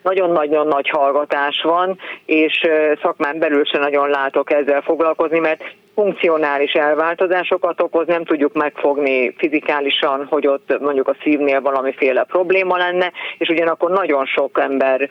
nagyon-nagyon 0.03 0.67
nagy 0.67 0.89
hallgatás 0.89 1.61
van, 1.63 1.97
és 2.25 2.67
szakmán 3.01 3.39
belül 3.39 3.65
sem 3.65 3.81
nagyon 3.81 4.09
látok 4.09 4.51
ezzel 4.51 4.81
foglalkozni, 4.81 5.39
mert 5.39 5.63
funkcionális 5.95 6.71
elváltozásokat 6.71 7.81
okoz, 7.81 8.07
nem 8.07 8.23
tudjuk 8.23 8.53
megfogni 8.53 9.33
fizikálisan, 9.37 10.25
hogy 10.29 10.47
ott 10.47 10.79
mondjuk 10.79 11.07
a 11.07 11.15
szívnél 11.23 11.61
valamiféle 11.61 12.23
probléma 12.23 12.77
lenne, 12.77 13.11
és 13.37 13.49
ugyanakkor 13.49 13.91
nagyon 13.91 14.25
sok 14.25 14.59
ember 14.59 15.09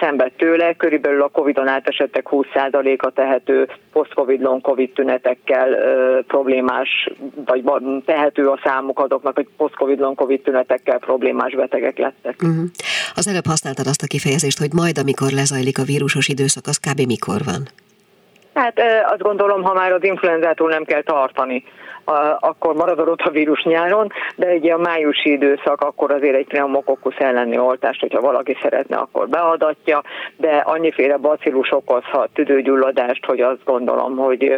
szenved 0.00 0.32
tőle, 0.32 0.74
körülbelül 0.74 1.22
a 1.22 1.28
Covid-on 1.28 1.68
átesettek 1.68 2.26
20%-a 2.30 3.10
tehető 3.10 3.68
post-Covid, 3.92 4.40
long-Covid 4.40 4.92
tünetekkel 4.92 5.68
problémás, 6.26 7.10
vagy 7.44 7.62
tehető 8.04 8.46
a 8.46 8.60
számuk 8.64 8.98
azoknak, 8.98 9.34
hogy 9.34 9.48
post-Covid, 9.56 9.98
long-Covid 9.98 10.40
tünetekkel 10.40 10.98
problémás 10.98 11.54
betegek 11.54 11.98
lettek. 11.98 12.34
Uh-huh. 12.42 12.64
Az 13.14 13.28
előbb 13.28 13.46
használtad 13.46 13.86
azt 13.86 14.02
a 14.02 14.06
kifejezést, 14.06 14.25
hogy 14.58 14.72
majd, 14.72 14.98
amikor 14.98 15.30
lezajlik 15.30 15.78
a 15.78 15.82
vírusos 15.82 16.28
időszak, 16.28 16.66
az 16.66 16.78
kb. 16.78 17.00
mikor 17.06 17.40
van? 17.44 17.62
Hát 18.54 18.80
azt 19.06 19.22
gondolom, 19.22 19.62
ha 19.62 19.72
már 19.72 19.92
az 19.92 20.04
influenzától 20.04 20.68
nem 20.68 20.84
kell 20.84 21.02
tartani, 21.02 21.64
akkor 22.40 22.74
marad 22.74 22.98
a 22.98 23.04
rotavírus 23.04 23.62
nyáron, 23.62 24.12
de 24.36 24.54
ugye 24.54 24.72
a 24.72 24.78
májusi 24.78 25.30
időszak 25.30 25.80
akkor 25.80 26.10
azért 26.10 26.34
egy 26.34 26.46
pneumokokkusz 26.46 27.18
elleni 27.18 27.58
oltást, 27.58 28.00
hogyha 28.00 28.20
valaki 28.20 28.56
szeretne, 28.62 28.96
akkor 28.96 29.28
beadatja, 29.28 30.02
de 30.36 30.56
annyiféle 30.56 31.16
bacillus 31.16 31.72
okozhat 31.72 32.30
tüdőgyulladást, 32.32 33.24
hogy 33.24 33.40
azt 33.40 33.64
gondolom, 33.64 34.16
hogy 34.16 34.56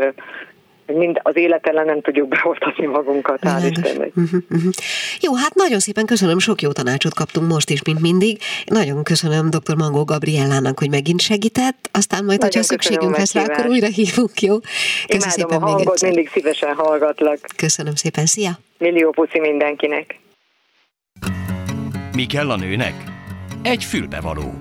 mind 0.97 1.21
az 1.23 1.37
élet 1.37 1.67
ellen 1.67 1.85
nem 1.85 2.01
tudjuk 2.01 2.29
beoltatni 2.29 2.87
magunkat, 2.87 3.39
hál' 3.43 3.71
Istennek. 3.71 4.13
Uh-huh, 4.17 4.41
uh-huh. 4.51 4.73
Jó, 5.21 5.35
hát 5.35 5.55
nagyon 5.55 5.79
szépen 5.79 6.07
köszönöm, 6.07 6.39
sok 6.39 6.61
jó 6.63 6.73
tanácsot 6.73 7.15
kaptunk 7.15 7.49
most 7.49 7.71
is, 7.71 7.83
mint 7.83 8.01
mindig. 8.01 8.39
Nagyon 8.67 9.03
köszönöm 9.03 9.51
dr. 9.51 9.77
Mangó 9.77 10.05
Gabriellának, 10.05 10.79
hogy 10.79 10.91
megint 10.91 11.21
segített, 11.21 11.89
aztán 11.93 12.25
majd, 12.25 12.41
nagyon 12.41 12.53
hogyha 12.55 12.63
szükségünk 12.63 13.17
lesz 13.17 13.35
rá, 13.35 13.43
akkor 13.43 13.67
újra 13.67 13.87
hívunk, 13.87 14.41
jó? 14.41 14.59
Köszönöm 15.07 15.31
szépen 15.31 15.63
a 15.63 15.67
hangot, 15.69 16.03
még 16.03 16.13
mindig 16.13 16.31
szívesen 16.33 16.75
hallgatlak. 16.75 17.39
Köszönöm 17.57 17.95
szépen, 17.95 18.27
szia! 18.27 18.59
Millió 18.79 19.11
puszi 19.11 19.39
mindenkinek! 19.39 20.19
Mi 22.15 22.27
kell 22.27 22.51
a 22.51 22.57
nőnek? 22.57 22.95
Egy 23.63 23.85
fülbevaló. 23.85 24.55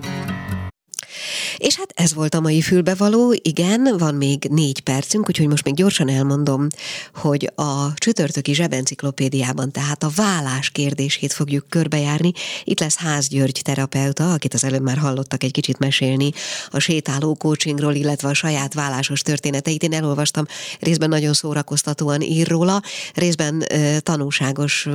És 1.58 1.76
hát 1.76 1.91
ez 1.95 2.14
volt 2.14 2.36
a 2.36 2.39
mai 2.39 2.62
fülbevaló, 2.62 3.36
igen, 3.41 3.95
van 3.97 4.16
még 4.16 4.47
négy 4.49 4.80
percünk, 4.80 5.28
úgyhogy 5.28 5.47
most 5.47 5.64
még 5.64 5.74
gyorsan 5.74 6.10
elmondom, 6.10 6.68
hogy 7.16 7.51
a 7.55 7.93
csütörtöki 7.93 8.53
zsebenciklopédiában, 8.53 9.72
tehát 9.72 10.03
a 10.03 10.12
vállás 10.16 10.70
kérdését 10.70 11.34
fogjuk 11.34 11.66
körbejárni. 11.70 12.32
Itt 12.64 12.80
lesz 12.80 12.97
Ház 12.97 13.28
György 13.28 13.60
terapeuta, 13.64 14.34
akit 14.34 14.53
az 14.53 14.64
előbb 14.64 14.82
már 14.82 14.97
hallottak 14.97 15.43
egy 15.43 15.51
kicsit 15.51 15.80
mesélni 15.80 16.32
a 16.70 16.80
sétáló 16.80 17.36
coachingról, 17.36 17.93
illetve 17.93 18.30
a 18.30 18.34
saját 18.34 18.74
vállásos 18.74 19.22
történeteit. 19.22 19.84
Én 19.84 19.93
elolvastam, 19.93 20.45
részben 20.80 21.10
nagyon 21.10 21.34
szórakoztatóan 21.34 22.22
ír 22.22 22.47
róla, 22.47 22.82
részben 23.14 23.62
e, 23.62 23.99
tanulságos 23.99 24.88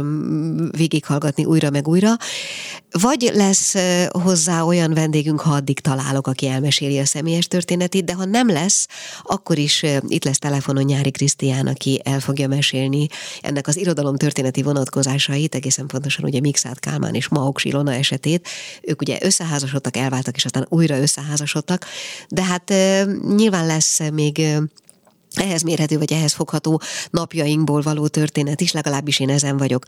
végighallgatni 0.70 1.44
újra 1.44 1.70
meg 1.70 1.88
újra. 1.88 2.16
Vagy 2.90 3.30
lesz 3.34 3.74
hozzá 4.10 4.62
olyan 4.62 4.94
vendégünk, 4.94 5.40
ha 5.40 5.50
addig 5.54 5.80
találok, 5.80 6.26
aki 6.26 6.48
elmeséli 6.52 6.98
a 6.98 7.04
személyes 7.04 7.46
történetét, 7.46 8.04
de 8.04 8.14
ha 8.14 8.24
nem 8.24 8.48
lesz, 8.48 8.86
akkor 9.22 9.58
is 9.58 9.84
itt 10.06 10.24
lesz 10.24 10.38
telefonon 10.38 10.84
Nyári 10.84 11.10
Krisztián, 11.10 11.66
aki 11.66 12.00
el 12.04 12.20
fogja 12.20 12.48
mesélni 12.48 13.06
ennek 13.40 13.66
az 13.66 13.76
irodalom 13.76 14.16
történeti 14.16 14.62
vonatkozásait, 14.62 15.54
egészen 15.54 15.86
pontosan 15.86 16.24
ugye 16.24 16.40
Mixát 16.40 16.80
Kálmán 16.80 17.14
és 17.14 17.28
Mauk 17.28 17.64
Ilona 17.64 17.92
esetét. 17.92 18.48
Ők 18.82 19.00
ugye 19.00 19.18
összeházasodtak, 19.20 19.96
elváltak, 19.96 20.36
és 20.36 20.44
aztán 20.44 20.66
újra 20.68 20.98
összeházasodtak, 20.98 21.86
de 22.28 22.42
hát 22.42 22.72
nyilván 23.36 23.66
lesz 23.66 24.00
még 24.12 24.46
ehhez 25.34 25.62
mérhető 25.62 25.98
vagy 25.98 26.12
ehhez 26.12 26.32
fogható 26.32 26.80
napjainkból 27.10 27.82
való 27.82 28.06
történet 28.06 28.60
is, 28.60 28.72
legalábbis 28.72 29.20
én 29.20 29.30
ezen 29.30 29.56
vagyok. 29.56 29.84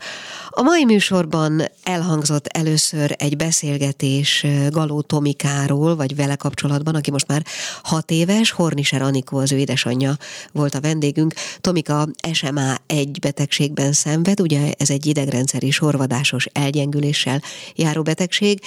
A 0.49 0.61
mai 0.61 0.85
műsorban 0.85 1.63
elhangzott 1.83 2.47
először 2.47 3.15
egy 3.17 3.35
beszélgetés 3.35 4.45
Galó 4.69 5.01
Tomikáról, 5.01 5.95
vagy 5.95 6.15
vele 6.15 6.35
kapcsolatban, 6.35 6.95
aki 6.95 7.11
most 7.11 7.27
már 7.27 7.45
hat 7.83 8.11
éves, 8.11 8.51
Horniser 8.51 9.01
Anikó 9.01 9.37
az 9.37 9.51
ő 9.51 9.57
édesanyja 9.57 10.17
volt 10.51 10.75
a 10.75 10.81
vendégünk. 10.81 11.33
Tomika 11.61 12.07
SMA 12.33 12.77
egy 12.87 13.19
betegségben 13.19 13.93
szenved, 13.93 14.39
ugye 14.41 14.71
ez 14.77 14.89
egy 14.89 15.05
idegrendszeri 15.05 15.71
sorvadásos 15.71 16.45
elgyengüléssel 16.51 17.41
járó 17.75 18.01
betegség, 18.01 18.61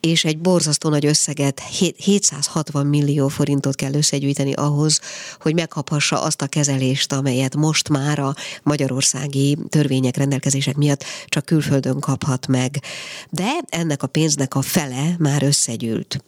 és 0.00 0.24
egy 0.24 0.38
borzasztó 0.38 0.88
nagy 0.88 1.06
összeget, 1.06 1.62
760 1.96 2.86
millió 2.86 3.28
forintot 3.28 3.74
kell 3.74 3.94
összegyűjteni 3.94 4.52
ahhoz, 4.52 5.00
hogy 5.40 5.54
megkaphassa 5.54 6.21
azt 6.22 6.42
a 6.42 6.46
kezelést, 6.46 7.12
amelyet 7.12 7.56
most 7.56 7.88
már 7.88 8.18
a 8.18 8.34
magyarországi 8.62 9.58
törvények, 9.68 10.16
rendelkezések 10.16 10.76
miatt 10.76 11.04
csak 11.26 11.44
külföldön 11.44 12.00
kaphat 12.00 12.46
meg. 12.46 12.82
De 13.30 13.50
ennek 13.68 14.02
a 14.02 14.06
pénznek 14.06 14.54
a 14.54 14.62
fele 14.62 15.14
már 15.18 15.42
összegyűlt. 15.42 16.24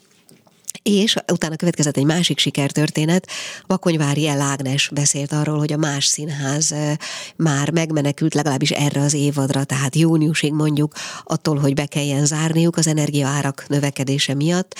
És 0.90 1.16
utána 1.32 1.56
következett 1.56 1.96
egy 1.96 2.04
másik 2.04 2.38
sikertörténet. 2.38 3.28
Vakonyvári 3.66 4.26
El 4.26 4.40
Ágnes 4.40 4.90
beszélt 4.94 5.32
arról, 5.32 5.58
hogy 5.58 5.72
a 5.72 5.76
más 5.76 6.04
színház 6.04 6.74
már 7.36 7.70
megmenekült 7.70 8.34
legalábbis 8.34 8.70
erre 8.70 9.00
az 9.00 9.14
évadra, 9.14 9.64
tehát 9.64 9.96
júniusig 9.96 10.52
mondjuk 10.52 10.92
attól, 11.24 11.58
hogy 11.58 11.74
be 11.74 11.86
kelljen 11.86 12.26
zárniuk 12.26 12.76
az 12.76 12.86
energiaárak 12.86 13.64
növekedése 13.68 14.34
miatt, 14.34 14.74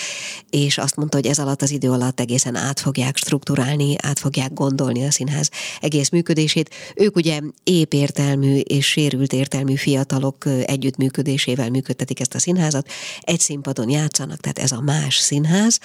és 0.51 0.79
azt 0.79 0.97
mondta, 0.97 1.17
hogy 1.17 1.27
ez 1.27 1.39
alatt 1.39 1.63
az 1.63 1.71
idő 1.71 1.91
alatt 1.91 2.21
egészen 2.21 2.57
át 2.57 2.81
fogják 2.81 3.17
strukturálni, 3.17 3.95
át 4.03 4.19
fogják 4.19 4.53
gondolni 4.53 5.07
a 5.07 5.11
színház 5.11 5.51
egész 5.81 6.09
működését. 6.09 6.75
Ők 6.95 7.17
ugye 7.17 7.41
épp 7.63 7.93
értelmű 7.93 8.59
és 8.59 8.87
sérült 8.87 9.33
értelmű 9.33 9.75
fiatalok 9.75 10.45
együttműködésével 10.65 11.71
működtetik 11.71 12.21
ezt 12.21 12.35
a 12.35 12.39
színházat. 12.39 12.89
Egy 13.21 13.41
színpadon 13.41 13.91
játszanak, 13.91 14.41
tehát 14.41 14.59
ez 14.59 14.73
a 14.73 14.81
más 14.81 15.17
színház. 15.17 15.79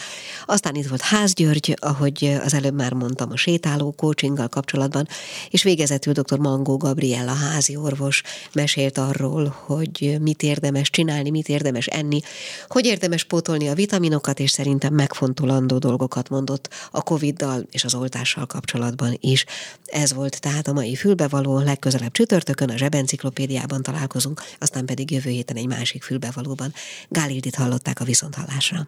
Aztán 0.46 0.76
itt 0.76 0.88
volt 0.88 1.02
Ház 1.02 1.34
György, 1.34 1.78
ahogy 1.80 2.38
az 2.44 2.54
előbb 2.54 2.74
már 2.74 2.94
mondtam, 2.94 3.32
a 3.32 3.38
sétáló 3.38 3.92
coachinggal 3.92 4.48
kapcsolatban, 4.48 5.08
és 5.50 5.64
végezetül 5.64 6.14
dr. 6.14 6.38
Mangó 6.38 6.78
Gabriella 6.78 7.34
házi 7.34 7.76
orvos 7.76 8.24
mesélt 8.54 8.98
arról, 8.98 9.56
hogy 9.66 10.18
mit 10.22 10.44
érdemes 10.44 10.90
csinálni, 10.90 11.30
mit 11.30 11.50
érdemes 11.50 11.88
enni, 11.88 12.20
hogy 12.68 12.86
érdemes 12.86 13.24
pótolni 13.24 13.68
a 13.68 13.74
vitaminokat, 13.74 14.40
és 14.40 14.52
szerintem 14.52 14.94
megfontolandó 14.94 15.78
dolgokat 15.78 16.30
mondott 16.30 16.70
a 16.92 17.04
Covid-dal 17.04 17.68
és 17.72 17.84
az 17.84 17.96
oltással 17.96 18.46
kapcsolatban 18.46 19.18
is. 19.20 19.46
Ez 19.86 20.14
volt 20.14 20.42
tehát 20.42 20.68
a 20.68 20.74
mai 20.74 20.96
fülbevaló, 20.96 21.60
legközelebb 21.60 22.12
csütörtökön 22.12 22.70
a 22.70 22.78
Zsebenciklopédiában 22.78 23.82
találkozunk, 23.82 24.42
aztán 24.60 24.86
pedig 24.86 25.12
jövő 25.12 25.30
héten 25.30 25.56
egy 25.56 25.68
másik 25.68 26.04
fülbevalóban. 26.04 26.74
Gálildit 27.10 27.56
hallották 27.56 28.00
a 28.00 28.04
viszonthallásra. 28.04 28.88